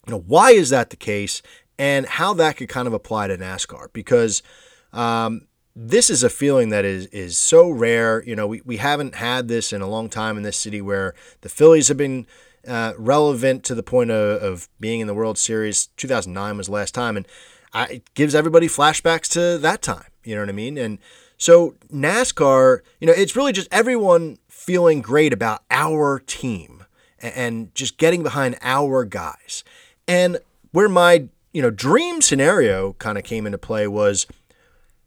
you 0.07 0.13
know, 0.13 0.21
why 0.21 0.53
is 0.53 0.71
that 0.71 0.91
the 0.91 0.97
case 0.97 1.43
and 1.79 2.07
how 2.07 2.35
that 2.35 2.57
could 2.57 2.69
kind 2.69 2.87
of 2.87 2.95
apply 2.95 3.29
to 3.29 3.37
NASCAR 3.37 3.93
because 3.93 4.43
um, 4.93 5.47
this 5.75 6.09
is 6.09 6.23
a 6.23 6.31
feeling 6.31 6.71
that 6.71 6.85
is 6.85 7.07
is 7.07 7.37
so 7.37 7.69
rare. 7.69 8.25
You 8.25 8.35
know, 8.35 8.47
we, 8.47 8.63
we 8.65 8.79
haven't 8.79 9.17
had 9.17 9.49
this 9.49 9.73
in 9.73 9.83
a 9.83 9.89
long 9.89 10.09
time 10.09 10.37
in 10.39 10.43
this 10.43 10.57
city 10.57 10.81
where 10.81 11.15
the 11.43 11.51
Phillies 11.51 11.89
have 11.89 11.99
been 11.99 12.27
uh, 12.67 12.95
relevant 12.97 13.63
to 13.65 13.75
the 13.75 13.83
point 13.83 14.11
of, 14.11 14.43
of 14.43 14.69
being 14.81 15.01
in 15.01 15.07
the 15.07 15.15
World 15.15 15.37
Series. 15.37 15.89
2009 15.99 16.57
was 16.57 16.67
the 16.67 16.73
last 16.73 16.95
time, 16.95 17.17
and 17.17 17.29
I, 17.75 17.87
it 17.87 18.15
gives 18.15 18.35
everybody 18.35 18.69
flashbacks 18.69 19.29
to 19.33 19.59
that 19.59 19.83
time. 19.83 20.11
You 20.25 20.35
know 20.35 20.43
what 20.43 20.49
I 20.49 20.53
mean? 20.53 20.79
And 20.79 20.99
so 21.37 21.75
NASCAR, 21.93 22.81
you 23.01 23.07
know, 23.07 23.13
it's 23.13 23.37
really 23.37 23.53
just 23.53 23.69
everyone 23.71 24.39
feeling 24.49 25.03
great 25.03 25.33
about 25.33 25.63
our 25.71 26.19
team 26.21 26.85
and 27.21 27.75
just 27.75 27.99
getting 27.99 28.23
behind 28.23 28.57
our 28.63 29.05
guys. 29.05 29.65
And 30.09 30.39
where 30.73 30.89
my, 30.89 31.29
you 31.53 31.63
know, 31.63 31.71
dream 31.71 32.23
scenario 32.23 32.95
kind 32.95 33.19
of 33.19 33.25
came 33.25 33.47
into 33.47 33.59
play 33.59 33.87
was 33.87 34.27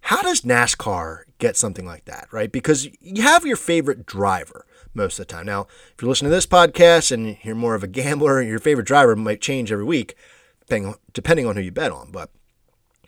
how 0.01 0.21
does 0.21 0.41
NASCAR 0.41 1.23
get 1.39 1.57
something 1.57 1.85
like 1.85 2.05
that, 2.05 2.27
right? 2.31 2.51
Because 2.51 2.87
you 3.01 3.23
have 3.23 3.45
your 3.45 3.57
favorite 3.57 4.05
driver 4.05 4.65
most 4.93 5.19
of 5.19 5.27
the 5.27 5.33
time. 5.33 5.45
Now, 5.45 5.67
if 5.93 6.01
you're 6.01 6.09
listening 6.09 6.31
to 6.31 6.35
this 6.35 6.47
podcast 6.47 7.11
and 7.11 7.37
you're 7.43 7.55
more 7.55 7.75
of 7.75 7.83
a 7.83 7.87
gambler, 7.87 8.41
your 8.43 8.59
favorite 8.59 8.87
driver 8.87 9.15
might 9.15 9.41
change 9.41 9.71
every 9.71 9.85
week, 9.85 10.15
depending, 10.61 10.95
depending 11.13 11.45
on 11.45 11.55
who 11.55 11.61
you 11.61 11.71
bet 11.71 11.91
on. 11.91 12.11
But 12.11 12.29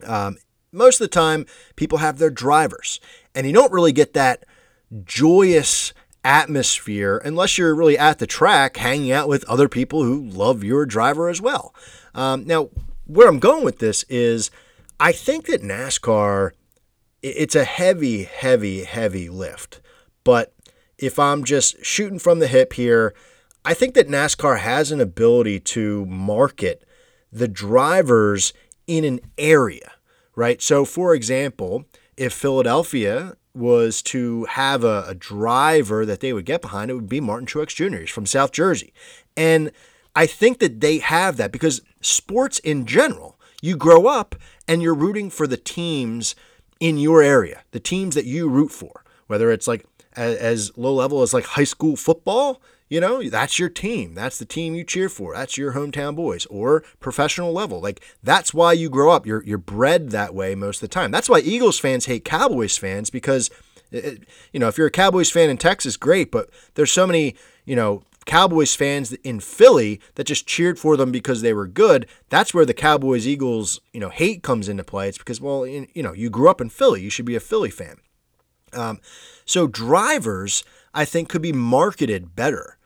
um, 0.03 0.37
most 0.71 1.01
of 1.01 1.05
the 1.05 1.13
time, 1.13 1.45
people 1.75 1.99
have 1.99 2.17
their 2.17 2.29
drivers, 2.29 2.99
and 3.35 3.45
you 3.47 3.53
don't 3.53 3.71
really 3.71 3.91
get 3.91 4.13
that 4.13 4.45
joyous 5.03 5.93
atmosphere 6.23 7.21
unless 7.25 7.57
you're 7.57 7.75
really 7.75 7.97
at 7.97 8.19
the 8.19 8.27
track 8.27 8.77
hanging 8.77 9.11
out 9.11 9.27
with 9.27 9.43
other 9.45 9.67
people 9.67 10.03
who 10.03 10.21
love 10.21 10.63
your 10.63 10.85
driver 10.85 11.29
as 11.29 11.41
well. 11.41 11.73
Um, 12.13 12.45
now, 12.45 12.69
where 13.05 13.27
I'm 13.27 13.39
going 13.39 13.63
with 13.63 13.79
this 13.79 14.03
is 14.03 14.51
I 14.99 15.11
think 15.11 15.47
that 15.47 15.63
NASCAR, 15.63 16.51
it's 17.23 17.55
a 17.55 17.63
heavy, 17.63 18.23
heavy, 18.23 18.83
heavy 18.83 19.29
lift. 19.29 19.81
But 20.23 20.53
if 20.97 21.17
I'm 21.17 21.43
just 21.43 21.83
shooting 21.83 22.19
from 22.19 22.39
the 22.39 22.47
hip 22.47 22.73
here, 22.73 23.13
I 23.65 23.73
think 23.73 23.95
that 23.95 24.07
NASCAR 24.07 24.59
has 24.59 24.91
an 24.91 25.01
ability 25.01 25.59
to 25.59 26.05
market 26.05 26.83
the 27.31 27.47
drivers 27.47 28.53
in 28.87 29.03
an 29.03 29.19
area, 29.37 29.91
right? 30.35 30.61
So, 30.61 30.85
for 30.85 31.13
example, 31.13 31.85
if 32.17 32.33
Philadelphia 32.33 33.35
was 33.53 34.01
to 34.01 34.45
have 34.45 34.83
a, 34.83 35.05
a, 35.07 35.15
driver 35.15 36.05
that 36.05 36.21
they 36.21 36.31
would 36.31 36.45
get 36.45 36.61
behind, 36.61 36.89
it 36.89 36.93
would 36.93 37.09
be 37.09 37.19
Martin 37.19 37.45
Truex 37.45 37.75
Jr. 37.75 37.97
He's 37.97 38.09
from 38.09 38.25
South 38.25 38.51
Jersey. 38.51 38.93
And 39.35 39.71
I 40.15 40.25
think 40.25 40.59
that 40.59 40.79
they 40.79 40.99
have 40.99 41.37
that 41.37 41.51
because 41.51 41.81
sports 41.99 42.59
in 42.59 42.85
general, 42.85 43.37
you 43.61 43.75
grow 43.75 44.07
up 44.07 44.35
and 44.67 44.81
you're 44.81 44.95
rooting 44.95 45.29
for 45.29 45.47
the 45.47 45.57
teams 45.57 46.35
in 46.79 46.97
your 46.97 47.21
area, 47.21 47.63
the 47.71 47.79
teams 47.79 48.15
that 48.15 48.25
you 48.25 48.49
root 48.49 48.71
for, 48.71 49.03
whether 49.27 49.51
it's 49.51 49.67
like 49.67 49.85
as, 50.15 50.37
as 50.37 50.77
low 50.77 50.93
level 50.93 51.21
as 51.21 51.33
like 51.33 51.45
high 51.45 51.63
school 51.63 51.95
football, 51.95 52.61
you 52.91 52.99
know, 52.99 53.23
that's 53.23 53.57
your 53.57 53.69
team. 53.69 54.15
That's 54.15 54.37
the 54.37 54.43
team 54.43 54.75
you 54.75 54.83
cheer 54.83 55.07
for. 55.07 55.33
That's 55.33 55.57
your 55.57 55.71
hometown 55.71 56.13
boys 56.13 56.45
or 56.47 56.81
professional 56.99 57.53
level. 57.53 57.79
Like 57.79 58.03
that's 58.21 58.53
why 58.53 58.73
you 58.73 58.89
grow 58.89 59.11
up. 59.13 59.25
You're 59.25 59.41
you're 59.45 59.57
bred 59.57 60.09
that 60.09 60.35
way 60.35 60.55
most 60.55 60.83
of 60.83 60.89
the 60.89 60.93
time. 60.93 61.09
That's 61.09 61.29
why 61.29 61.39
Eagles 61.39 61.79
fans 61.79 62.07
hate 62.07 62.25
Cowboys 62.25 62.77
fans 62.77 63.09
because 63.09 63.49
it, 63.91 64.27
you 64.51 64.59
know, 64.59 64.67
if 64.67 64.77
you're 64.77 64.87
a 64.87 64.91
Cowboys 64.91 65.31
fan 65.31 65.49
in 65.49 65.55
Texas, 65.55 65.95
great, 65.95 66.31
but 66.31 66.49
there's 66.73 66.91
so 66.91 67.07
many, 67.07 67.37
you 67.63 67.77
know, 67.77 68.03
Cowboys 68.25 68.75
fans 68.75 69.13
in 69.13 69.39
Philly 69.39 70.01
that 70.15 70.25
just 70.25 70.45
cheered 70.45 70.77
for 70.77 70.97
them 70.97 71.13
because 71.13 71.41
they 71.41 71.53
were 71.53 71.67
good. 71.67 72.07
That's 72.27 72.53
where 72.53 72.65
the 72.65 72.73
Cowboys 72.73 73.25
Eagles, 73.25 73.79
you 73.93 74.01
know, 74.01 74.09
hate 74.09 74.43
comes 74.43 74.67
into 74.67 74.83
play. 74.83 75.07
It's 75.07 75.17
because 75.17 75.39
well, 75.39 75.65
you 75.65 75.87
know, 75.95 76.11
you 76.11 76.29
grew 76.29 76.49
up 76.49 76.59
in 76.59 76.67
Philly. 76.67 77.01
You 77.01 77.09
should 77.09 77.25
be 77.25 77.37
a 77.37 77.39
Philly 77.39 77.71
fan. 77.71 77.99
Um, 78.73 78.99
so 79.45 79.65
drivers, 79.67 80.65
I 80.93 81.05
think, 81.05 81.29
could 81.29 81.41
be 81.41 81.53
marketed 81.53 82.35
better 82.35 82.77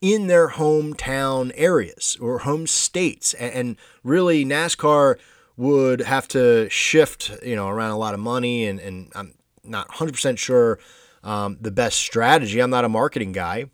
in 0.00 0.26
their 0.26 0.50
hometown 0.50 1.52
areas 1.54 2.16
or 2.20 2.40
home 2.40 2.66
states. 2.66 3.34
And 3.34 3.76
really, 4.02 4.44
NASCAR 4.44 5.18
would 5.56 6.00
have 6.00 6.28
to 6.28 6.68
shift, 6.68 7.30
you 7.42 7.56
know, 7.56 7.68
around 7.68 7.92
a 7.92 7.98
lot 7.98 8.14
of 8.14 8.20
money. 8.20 8.66
And, 8.66 8.78
and 8.78 9.10
I'm 9.14 9.34
not 9.64 9.88
100% 9.88 10.38
sure 10.38 10.78
um, 11.24 11.56
the 11.60 11.70
best 11.70 11.98
strategy. 11.98 12.60
I'm 12.60 12.70
not 12.70 12.84
a 12.84 12.88
marketing 12.88 13.32
guy 13.32 13.66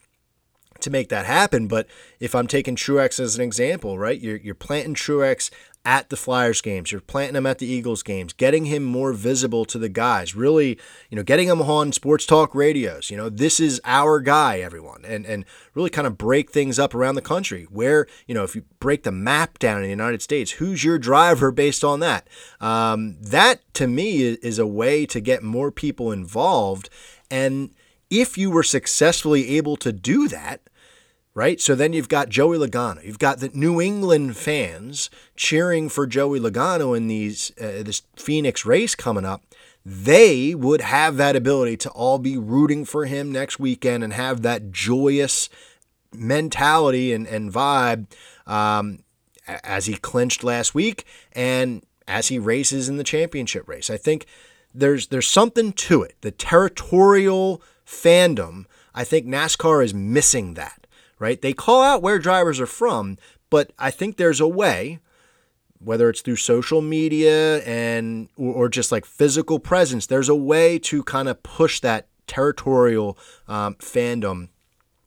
to 0.81 0.91
make 0.91 1.09
that 1.09 1.27
happen. 1.27 1.67
But 1.69 1.87
if 2.21 2.35
I'm 2.35 2.47
taking 2.47 2.77
Truex 2.77 3.19
as 3.19 3.37
an 3.37 3.43
example, 3.43 3.99
right, 3.99 4.21
you're, 4.21 4.37
you're 4.37 4.55
planting 4.55 4.95
Truex 4.95 5.51
at 5.85 6.11
the 6.11 6.17
Flyers 6.17 6.61
games. 6.61 6.93
You're 6.93 7.01
planting 7.01 7.37
him 7.37 7.47
at 7.47 7.59
the 7.59 7.67
Eagles 7.67 8.03
games, 8.03 8.33
getting 8.33 8.67
him 8.67 8.85
more 8.85 9.13
visible 9.13 9.65
to 9.67 9.79
the 9.79 9.89
guys. 9.89 10.35
Really, 10.35 10.79
you 11.11 11.17
know, 11.17 11.23
getting 11.23 11.49
him 11.49 11.61
on 11.61 11.93
sports 11.93 12.25
talk 12.25 12.55
radios. 12.55 13.11
You 13.11 13.17
know, 13.17 13.29
this 13.29 13.59
is 13.59 13.81
our 13.85 14.21
guy, 14.21 14.61
everyone, 14.61 15.05
and 15.05 15.27
and 15.27 15.45
really 15.75 15.91
kind 15.91 16.07
of 16.07 16.17
break 16.17 16.51
things 16.51 16.79
up 16.79 16.95
around 16.95 17.17
the 17.17 17.23
country. 17.23 17.67
Where 17.71 18.07
you 18.27 18.35
know, 18.35 18.45
if 18.45 18.55
you 18.55 18.63
break 18.79 19.03
the 19.03 19.13
map 19.13 19.59
down 19.59 19.79
in 19.79 19.85
the 19.85 19.91
United 19.91 20.23
States, 20.23 20.53
who's 20.53 20.85
your 20.85 20.99
driver 20.99 21.51
based 21.51 21.83
on 21.83 22.01
that? 22.01 22.29
Um, 22.61 23.17
that 23.21 23.61
to 23.75 23.87
me 23.87 24.23
is 24.23 24.59
a 24.59 24.67
way 24.67 25.07
to 25.07 25.21
get 25.21 25.43
more 25.43 25.71
people 25.71 26.13
involved, 26.13 26.89
and 27.31 27.71
if 28.09 28.37
you 28.37 28.51
were 28.51 28.63
successfully 28.63 29.57
able 29.57 29.77
to 29.79 29.91
do 29.91 30.29
that 30.29 30.61
right? 31.35 31.61
So 31.61 31.75
then 31.75 31.93
you've 31.93 32.09
got 32.09 32.29
Joey 32.29 32.59
Logano. 32.59 33.05
You've 33.05 33.19
got 33.19 33.41
the 33.41 33.51
New 33.55 33.81
England 33.81 34.37
fans 34.37 35.11
cheering 35.37 35.89
for 35.89 36.07
Joey 36.07 36.41
Logano 36.41 36.97
in 36.97 37.09
these 37.09 37.53
uh, 37.61 37.83
this 37.83 38.03
Phoenix 38.17 38.67
race 38.67 38.95
coming 38.95 39.25
up. 39.25 39.43
They 39.85 40.55
would 40.55 40.81
have 40.81 41.17
that 41.17 41.35
ability 41.35 41.77
to 41.79 41.91
all 41.91 42.19
be 42.19 42.37
rooting 42.37 42.85
for 42.85 43.07
him 43.07 43.33
next 43.33 43.59
weekend 43.59 44.05
and 44.05 44.13
have 44.13 44.43
that 44.43 44.71
joyous 44.71 45.49
mentality 46.13 47.13
and, 47.13 47.27
and 47.27 47.53
vibe 47.53 48.07
um, 48.47 49.03
as 49.47 49.87
he 49.87 49.95
clinched 49.95 50.45
last 50.45 50.75
week 50.75 51.05
and 51.33 51.85
as 52.07 52.29
he 52.29 52.39
races 52.39 52.89
in 52.89 52.97
the 52.97 53.05
championship 53.05 53.69
race. 53.69 53.91
I 53.91 53.97
think 53.97 54.27
there's 54.75 55.09
there's 55.09 55.27
something 55.27 55.73
to 55.73 56.03
it. 56.03 56.15
The 56.21 56.31
territorial 56.31 57.63
fandom, 57.85 58.67
I 58.95 59.03
think 59.03 59.27
NASCAR 59.27 59.83
is 59.83 59.95
missing 59.95 60.55
that 60.55 60.82
right? 61.23 61.41
They 61.41 61.53
call 61.53 61.83
out 61.83 62.03
where 62.03 62.19
drivers 62.19 62.59
are 62.59 62.67
from, 62.67 63.17
but 63.49 63.73
I 63.79 63.93
think 63.93 64.17
there's 64.17 64.41
a 64.41 64.49
way, 64.49 64.99
whether 65.79 66.11
it's 66.11 66.21
through 66.21 66.37
social 66.37 66.83
media 66.83 67.63
and 67.63 68.29
or, 68.37 68.69
just 68.69 68.91
like 68.91 69.05
physical 69.05 69.61
presence, 69.61 70.07
there's 70.07 70.29
a 70.29 70.35
way 70.35 70.81
to 70.81 71.05
kind 71.05 71.29
of 71.29 71.41
push 71.45 71.79
that 71.79 72.09
territorial 72.27 73.17
um, 73.47 73.77
fandom 73.77 74.49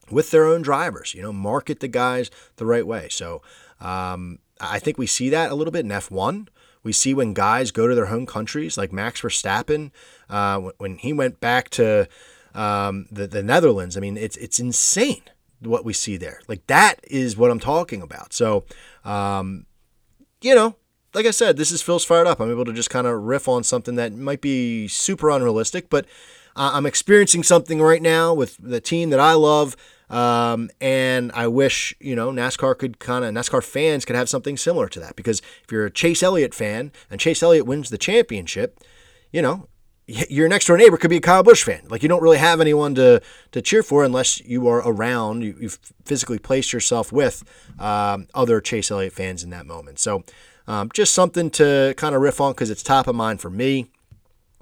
with 0.10 0.32
their 0.32 0.46
own 0.46 0.62
drivers. 0.62 1.14
You 1.14 1.22
know, 1.22 1.34
market 1.34 1.82
the 1.82 1.90
guys 1.90 2.32
the 2.56 2.66
right 2.66 2.88
way. 2.88 3.10
So 3.10 3.42
um, 3.82 4.40
I 4.62 4.80
think 4.80 4.98
we 4.98 5.08
see 5.08 5.30
that 5.32 5.52
a 5.52 5.56
little 5.56 5.74
bit 5.74 5.84
in 5.84 5.92
F1. 5.92 6.48
We 6.82 6.94
see 6.94 7.14
when 7.14 7.34
guys 7.34 7.72
go 7.72 7.90
to 7.90 7.96
their 7.96 8.06
home 8.06 8.26
countries, 8.26 8.78
like 8.78 8.94
Max 8.94 9.20
Verstappen, 9.20 9.92
uh, 10.30 10.62
when 10.78 10.98
he 10.98 11.12
went 11.12 11.42
back 11.42 11.70
to 11.72 12.08
um, 12.54 13.08
the, 13.12 13.28
the 13.28 13.44
Netherlands. 13.44 13.98
I 13.98 14.00
mean, 14.00 14.16
it's 14.16 14.38
it's 14.38 14.60
insane 14.60 15.24
what 15.68 15.86
we 15.86 15.94
see 15.94 16.18
there. 16.18 16.42
Like 16.48 16.66
that 16.68 17.00
is 17.04 17.38
what 17.38 17.52
I'm 17.52 17.60
talking 17.60 18.02
about. 18.02 18.34
So, 18.34 18.66
um, 19.04 19.66
you 20.42 20.56
know, 20.56 20.76
like 21.14 21.26
I 21.26 21.32
said, 21.32 21.58
this 21.58 21.72
is 21.72 21.82
Phil's 21.82 22.06
fired 22.06 22.28
up. 22.28 22.40
I'm 22.40 22.52
able 22.52 22.66
to 22.66 22.74
just 22.74 22.90
kind 22.90 23.08
of 23.08 23.24
riff 23.24 23.48
on 23.48 23.64
something 23.64 23.96
that 23.96 24.14
might 24.14 24.42
be 24.42 24.88
super 24.88 25.30
unrealistic, 25.30 25.90
but 25.90 26.06
uh, 26.56 26.72
I'm 26.74 26.86
experiencing 26.86 27.44
something 27.44 27.82
right 27.82 28.02
now 28.02 28.34
with 28.34 28.58
the 28.60 28.82
team 28.82 29.10
that 29.12 29.20
I 29.20 29.34
love. 29.34 29.76
Um, 30.10 30.70
and 30.80 31.32
I 31.34 31.48
wish, 31.48 31.96
you 32.00 32.16
know, 32.16 32.32
NASCAR 32.32 32.78
could 32.78 33.00
kind 33.00 33.26
of, 33.26 33.34
NASCAR 33.34 33.64
fans 33.64 34.06
could 34.06 34.16
have 34.16 34.30
something 34.30 34.56
similar 34.56 34.88
to 34.90 35.00
that. 35.00 35.16
Because 35.16 35.42
if 35.64 35.72
you're 35.72 35.86
a 35.86 35.92
Chase 35.92 36.22
Elliott 36.22 36.54
fan 36.54 36.92
and 37.10 37.20
Chase 37.20 37.42
Elliott 37.42 37.66
wins 37.66 37.90
the 37.90 37.98
championship, 37.98 38.80
you 39.32 39.42
know, 39.42 39.68
your 40.08 40.48
next 40.48 40.68
door 40.68 40.78
neighbor 40.78 40.98
could 40.98 41.10
be 41.10 41.18
a 41.18 41.22
Kyle 41.22 41.44
Busch 41.44 41.64
fan. 41.64 41.82
Like 41.90 42.04
you 42.04 42.10
don't 42.10 42.22
really 42.22 42.38
have 42.38 42.62
anyone 42.62 42.96
to 42.96 43.22
to 43.52 43.62
cheer 43.62 43.84
for 43.84 44.04
unless 44.04 44.40
you 44.42 44.68
are 44.68 44.80
around. 44.88 45.42
You, 45.42 45.56
have 45.62 45.80
physically 46.06 46.40
placed 46.40 46.74
yourself 46.74 47.12
with 47.12 47.44
um, 47.80 48.28
other 48.34 48.62
Chase 48.62 48.92
Elliott 48.92 49.14
fans 49.14 49.44
in 49.44 49.50
that 49.50 49.66
moment. 49.66 50.00
So 50.00 50.24
um, 50.68 50.90
just 50.94 51.14
something 51.14 51.50
to 51.52 51.94
kind 51.98 52.16
of 52.16 52.22
riff 52.22 52.40
on 52.40 52.54
because 52.54 52.70
it's 52.70 52.84
top 52.84 53.08
of 53.08 53.16
mind 53.16 53.42
for 53.42 53.50
me. 53.50 53.88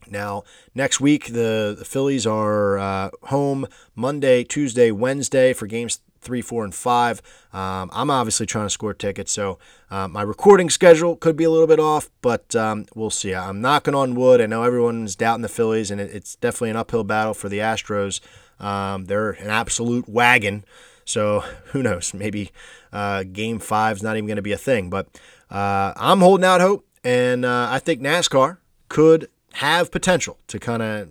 Now, 0.10 0.44
next 0.76 1.00
week, 1.00 1.28
the, 1.28 1.76
the 1.78 1.86
Phillies 1.86 2.28
are 2.28 2.78
uh, 2.78 3.10
home 3.24 3.68
Monday, 3.96 4.44
Tuesday, 4.44 4.92
Wednesday 4.92 5.54
for 5.54 5.66
games 5.66 6.00
three, 6.24 6.42
four, 6.42 6.64
and 6.64 6.74
five. 6.74 7.22
Um, 7.52 7.90
I'm 7.94 8.10
obviously 8.10 8.46
trying 8.46 8.66
to 8.66 8.70
score 8.70 8.94
tickets, 8.94 9.32
so 9.32 9.60
uh, 9.92 10.08
my 10.08 10.22
recording 10.22 10.70
schedule 10.70 11.16
could 11.16 11.36
be 11.36 11.44
a 11.44 11.50
little 11.50 11.68
bit 11.68 11.80
off, 11.80 12.10
but 12.22 12.56
um, 12.56 12.86
we'll 12.96 13.10
see. 13.10 13.36
I'm 13.36 13.62
knocking 13.62 13.94
on 13.94 14.16
wood. 14.16 14.42
I 14.42 14.46
know 14.46 14.64
everyone's 14.64 15.16
doubting 15.16 15.42
the 15.42 15.50
Phillies, 15.50 15.92
and 15.92 16.02
it, 16.02 16.12
it's 16.14 16.36
definitely 16.36 16.72
an 16.72 16.78
uphill 16.78 17.04
battle 17.04 17.34
for 17.34 17.50
the 17.50 17.60
Astros. 17.60 18.20
Um, 18.60 19.06
they're 19.06 19.32
an 19.32 19.50
absolute 19.50 20.08
wagon, 20.08 20.64
so 21.06 21.40
who 21.66 21.84
knows? 21.84 22.14
Maybe 22.14 22.52
uh, 22.92 23.24
Game 23.24 23.60
Five's 23.60 24.02
not 24.02 24.16
even 24.16 24.28
going 24.28 24.38
to 24.38 24.42
be 24.42 24.54
a 24.54 24.58
thing, 24.58 24.90
but 24.90 25.08
uh, 25.52 25.94
I'm 25.96 26.20
holding 26.20 26.46
out 26.46 26.62
hope, 26.62 26.86
and 27.04 27.46
uh, 27.46 27.68
I 27.70 27.80
think 27.80 28.02
NASCAR 28.02 28.58
could 28.90 29.28
have 29.54 29.92
potential 29.92 30.40
to 30.48 30.60
kind 30.60 30.82
of 30.82 31.10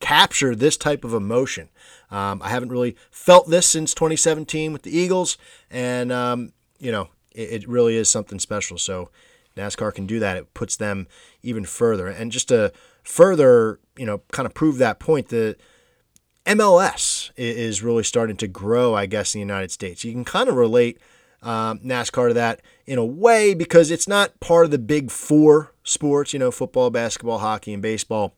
capture 0.00 0.54
this 0.54 0.76
type 0.76 1.04
of 1.04 1.14
emotion. 1.14 1.68
Um, 2.10 2.40
I 2.42 2.50
haven't 2.50 2.70
really 2.70 2.96
felt 3.10 3.48
this 3.48 3.66
since 3.66 3.94
2017 3.94 4.72
with 4.72 4.82
the 4.82 4.96
Eagles, 4.96 5.36
and 5.70 6.12
um, 6.12 6.52
you 6.78 6.92
know 6.92 7.08
it, 7.32 7.62
it, 7.62 7.68
really 7.68 7.96
is 7.96 8.08
something 8.08 8.38
special. 8.38 8.78
So 8.78 9.10
NASCAR 9.56 9.94
can 9.94 10.06
do 10.06 10.18
that. 10.20 10.36
It 10.36 10.54
puts 10.54 10.76
them 10.76 11.06
even 11.42 11.64
further. 11.64 12.06
And 12.08 12.32
just 12.32 12.48
to 12.48 12.72
further, 13.02 13.80
you 13.96 14.06
know, 14.06 14.22
kind 14.32 14.46
of 14.46 14.54
prove 14.54 14.78
that 14.78 14.98
point, 14.98 15.28
the 15.28 15.56
MLS 16.46 17.30
is 17.36 17.82
really 17.82 18.04
starting 18.04 18.36
to 18.36 18.46
grow, 18.46 18.94
I 18.94 19.06
guess, 19.06 19.34
in 19.34 19.40
the 19.40 19.46
United 19.46 19.70
States. 19.70 20.04
You 20.04 20.12
can 20.12 20.24
kind 20.24 20.48
of 20.48 20.56
relate 20.56 20.98
um, 21.42 21.78
NASCAR 21.80 22.28
to 22.28 22.34
that 22.34 22.62
in 22.86 22.98
a 22.98 23.04
way 23.04 23.54
because 23.54 23.90
it's 23.90 24.08
not 24.08 24.38
part 24.40 24.64
of 24.64 24.70
the 24.70 24.78
big 24.78 25.10
four 25.10 25.72
sports, 25.84 26.32
you 26.32 26.38
know, 26.38 26.50
football, 26.50 26.90
basketball, 26.90 27.38
hockey, 27.38 27.72
and 27.72 27.82
baseball. 27.82 28.34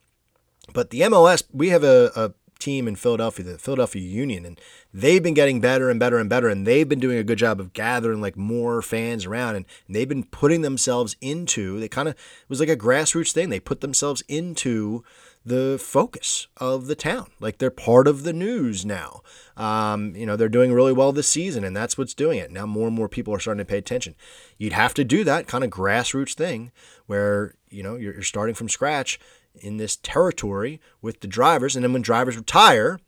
But 0.73 0.91
the 0.91 1.01
MLS, 1.03 1.45
we 1.53 1.69
have 1.71 1.85
a, 1.85 2.11
a 2.17 2.33
team 2.59 2.88
in 2.88 2.96
Philadelphia, 2.96 3.44
the 3.44 3.59
Philadelphia 3.59 4.02
Union, 4.02 4.44
and 4.44 4.61
they've 4.92 5.22
been 5.22 5.34
getting 5.34 5.61
better 5.61 5.90
and 5.90 6.00
better 6.00 6.18
and 6.18 6.28
better, 6.28 6.48
and 6.48 6.66
they've 6.66 6.88
been 6.88 7.00
doing 7.00 7.18
a 7.18 7.24
good 7.24 7.38
job 7.38 7.61
of 7.61 7.72
gathering 7.72 8.20
like 8.20 8.36
more 8.36 8.82
fans 8.82 9.26
around, 9.26 9.57
and, 9.57 9.66
and 9.86 9.96
they've 9.96 10.09
been 10.09 10.24
putting 10.24 10.62
themselves 10.62 11.16
into. 11.20 11.78
They 11.80 11.88
kind 11.88 12.09
of 12.09 12.14
was 12.48 12.61
like 12.61 12.68
a 12.68 12.76
grassroots 12.76 13.32
thing. 13.32 13.48
They 13.48 13.61
put 13.61 13.80
themselves 13.80 14.22
into 14.28 15.04
the 15.46 15.78
focus 15.80 16.48
of 16.57 16.88
the 16.88 16.96
town. 16.96 17.28
Like 17.38 17.59
they're 17.59 17.70
part 17.70 18.09
of 18.09 18.24
the 18.24 18.32
news 18.32 18.84
now. 18.84 19.22
Um, 19.57 20.16
you 20.16 20.26
know, 20.26 20.34
they're 20.34 20.48
doing 20.48 20.72
really 20.72 20.92
well 20.92 21.12
this 21.12 21.28
season, 21.28 21.62
and 21.62 21.74
that's 21.74 21.96
what's 21.96 22.14
doing 22.14 22.38
it. 22.38 22.50
Now 22.50 22.66
more 22.66 22.88
and 22.88 22.96
more 22.96 23.09
people 23.09 23.32
are 23.32 23.38
starting 23.38 23.64
to 23.64 23.70
pay 23.70 23.78
attention. 23.78 24.16
You'd 24.59 24.72
have 24.72 24.92
to 24.94 25.04
do 25.04 25.22
that 25.22 25.46
kind 25.46 25.62
of 25.62 25.70
grassroots 25.70 26.34
thing 26.34 26.72
where, 27.07 27.54
you 27.70 27.84
know, 27.84 27.94
you're, 27.94 28.14
you're 28.14 28.22
starting 28.22 28.57
from 28.57 28.68
scratch 28.68 29.20
in 29.61 29.76
this 29.76 29.96
territory 29.96 30.80
with 31.02 31.20
the 31.20 31.26
drivers. 31.26 31.76
And 31.76 31.84
then 31.84 31.92
when 31.92 32.02
drivers 32.02 32.36
retire, 32.36 32.98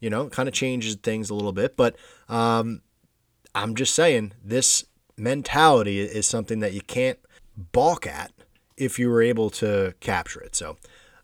you 0.00 0.10
know, 0.10 0.28
kind 0.28 0.48
of 0.48 0.54
changes 0.54 0.94
things 0.96 1.30
a 1.30 1.34
little 1.34 1.52
bit. 1.52 1.76
But 1.76 1.96
um, 2.28 2.82
I'm 3.54 3.74
just 3.74 3.94
saying 3.94 4.32
this 4.42 4.84
mentality 5.16 6.00
is 6.00 6.26
something 6.26 6.60
that 6.60 6.72
you 6.72 6.82
can't 6.82 7.18
balk 7.56 8.06
at 8.06 8.32
if 8.76 8.98
you 8.98 9.08
were 9.08 9.22
able 9.22 9.50
to 9.50 9.94
capture 10.00 10.40
it. 10.40 10.54
So, 10.54 10.76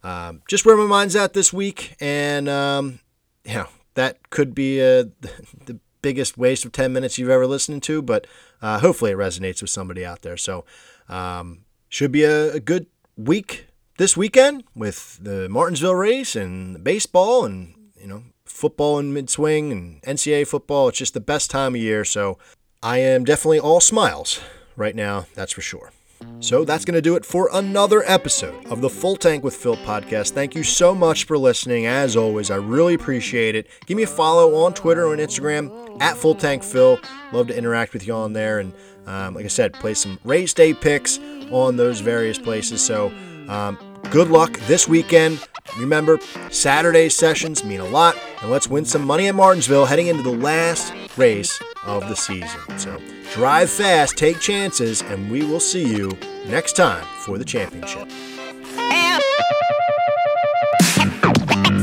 um, 0.02 0.42
just 0.48 0.64
where 0.64 0.76
my 0.76 0.86
mind's 0.86 1.14
at 1.14 1.32
this 1.32 1.52
week, 1.52 1.94
and 2.00 2.48
um, 2.48 3.00
you 3.44 3.54
know 3.54 3.68
that 3.94 4.30
could 4.30 4.54
be 4.54 4.80
uh, 4.80 5.04
the 5.66 5.78
biggest 6.00 6.36
waste 6.36 6.64
of 6.64 6.72
10 6.72 6.92
minutes 6.92 7.18
you've 7.18 7.30
ever 7.30 7.46
listened 7.46 7.82
to, 7.84 8.02
but 8.02 8.26
uh, 8.60 8.80
hopefully 8.80 9.12
it 9.12 9.16
resonates 9.16 9.60
with 9.60 9.70
somebody 9.70 10.04
out 10.04 10.22
there. 10.22 10.36
So, 10.36 10.64
um, 11.08 11.64
should 11.88 12.10
be 12.10 12.24
a, 12.24 12.54
a 12.54 12.60
good 12.60 12.86
week 13.16 13.66
this 13.98 14.16
weekend 14.16 14.64
with 14.74 15.18
the 15.22 15.48
Martinsville 15.48 15.94
race 15.94 16.34
and 16.36 16.82
baseball 16.82 17.44
and 17.44 17.74
you 18.00 18.06
know 18.06 18.24
football 18.44 18.98
in 18.98 19.12
mid 19.12 19.30
swing 19.30 19.72
and 19.72 20.02
NCAA 20.02 20.46
football. 20.46 20.88
It's 20.88 20.98
just 20.98 21.14
the 21.14 21.20
best 21.20 21.50
time 21.50 21.74
of 21.74 21.80
year. 21.80 22.04
So 22.04 22.38
I 22.82 22.98
am 22.98 23.24
definitely 23.24 23.60
all 23.60 23.80
smiles 23.80 24.40
right 24.76 24.94
now, 24.96 25.26
that's 25.34 25.52
for 25.52 25.60
sure. 25.60 25.92
So 26.40 26.64
that's 26.64 26.84
going 26.84 26.94
to 26.94 27.02
do 27.02 27.16
it 27.16 27.24
for 27.24 27.48
another 27.52 28.02
episode 28.06 28.66
of 28.66 28.80
the 28.80 28.88
Full 28.88 29.16
Tank 29.16 29.42
with 29.42 29.56
Phil 29.56 29.76
podcast. 29.78 30.30
Thank 30.30 30.54
you 30.54 30.62
so 30.62 30.94
much 30.94 31.24
for 31.24 31.36
listening. 31.36 31.86
As 31.86 32.16
always, 32.16 32.50
I 32.50 32.56
really 32.56 32.94
appreciate 32.94 33.54
it. 33.56 33.66
Give 33.86 33.96
me 33.96 34.04
a 34.04 34.08
follow 34.08 34.54
on 34.64 34.72
Twitter 34.74 35.12
and 35.12 35.20
Instagram 35.20 36.00
at 36.00 36.16
Full 36.16 36.36
Tank 36.36 36.62
Phil. 36.62 37.00
Love 37.32 37.48
to 37.48 37.56
interact 37.56 37.92
with 37.92 38.06
you 38.06 38.14
on 38.14 38.32
there. 38.32 38.60
And 38.60 38.72
um, 39.06 39.34
like 39.34 39.44
I 39.44 39.48
said, 39.48 39.72
play 39.72 39.94
some 39.94 40.18
race 40.24 40.54
day 40.54 40.74
picks 40.74 41.18
on 41.50 41.76
those 41.76 42.00
various 42.00 42.38
places. 42.38 42.84
So 42.84 43.12
um, 43.48 43.78
good 44.10 44.28
luck 44.28 44.58
this 44.60 44.88
weekend. 44.88 45.46
Remember, 45.78 46.18
Saturday 46.50 47.08
sessions 47.08 47.64
mean 47.64 47.80
a 47.80 47.86
lot, 47.86 48.16
and 48.42 48.50
let's 48.50 48.68
win 48.68 48.84
some 48.84 49.04
money 49.04 49.28
at 49.28 49.34
Martinsville 49.34 49.86
heading 49.86 50.08
into 50.08 50.22
the 50.22 50.36
last 50.36 50.92
race 51.16 51.60
of 51.84 52.08
the 52.08 52.14
season. 52.14 52.78
So 52.78 53.00
drive 53.32 53.70
fast, 53.70 54.16
take 54.16 54.38
chances, 54.38 55.02
and 55.02 55.30
we 55.30 55.44
will 55.44 55.60
see 55.60 55.96
you 55.96 56.10
next 56.46 56.76
time 56.76 57.04
for 57.18 57.38
the 57.38 57.44
championship. 57.44 58.10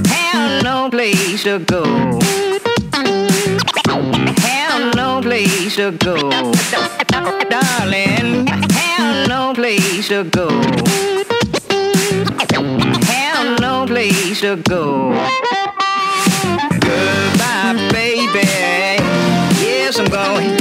Have 0.08 0.64
no 0.64 0.90
place 0.90 1.44
to 1.44 1.60
go. 1.60 1.84
Have 4.42 4.96
no 4.96 5.22
place 5.22 5.76
to 5.78 5.92
go. 5.92 6.30
Darling, 7.50 8.46
have 8.48 9.28
no 9.28 9.54
place 9.56 10.08
to 10.10 10.24
go 10.26 11.19
have 12.62 13.60
no 13.62 13.86
place 13.86 14.42
to 14.42 14.58
go. 14.58 15.12
Goodbye, 16.80 17.90
baby. 17.92 18.48
Yes, 19.62 20.00
I'm 20.00 20.10
going. 20.10 20.59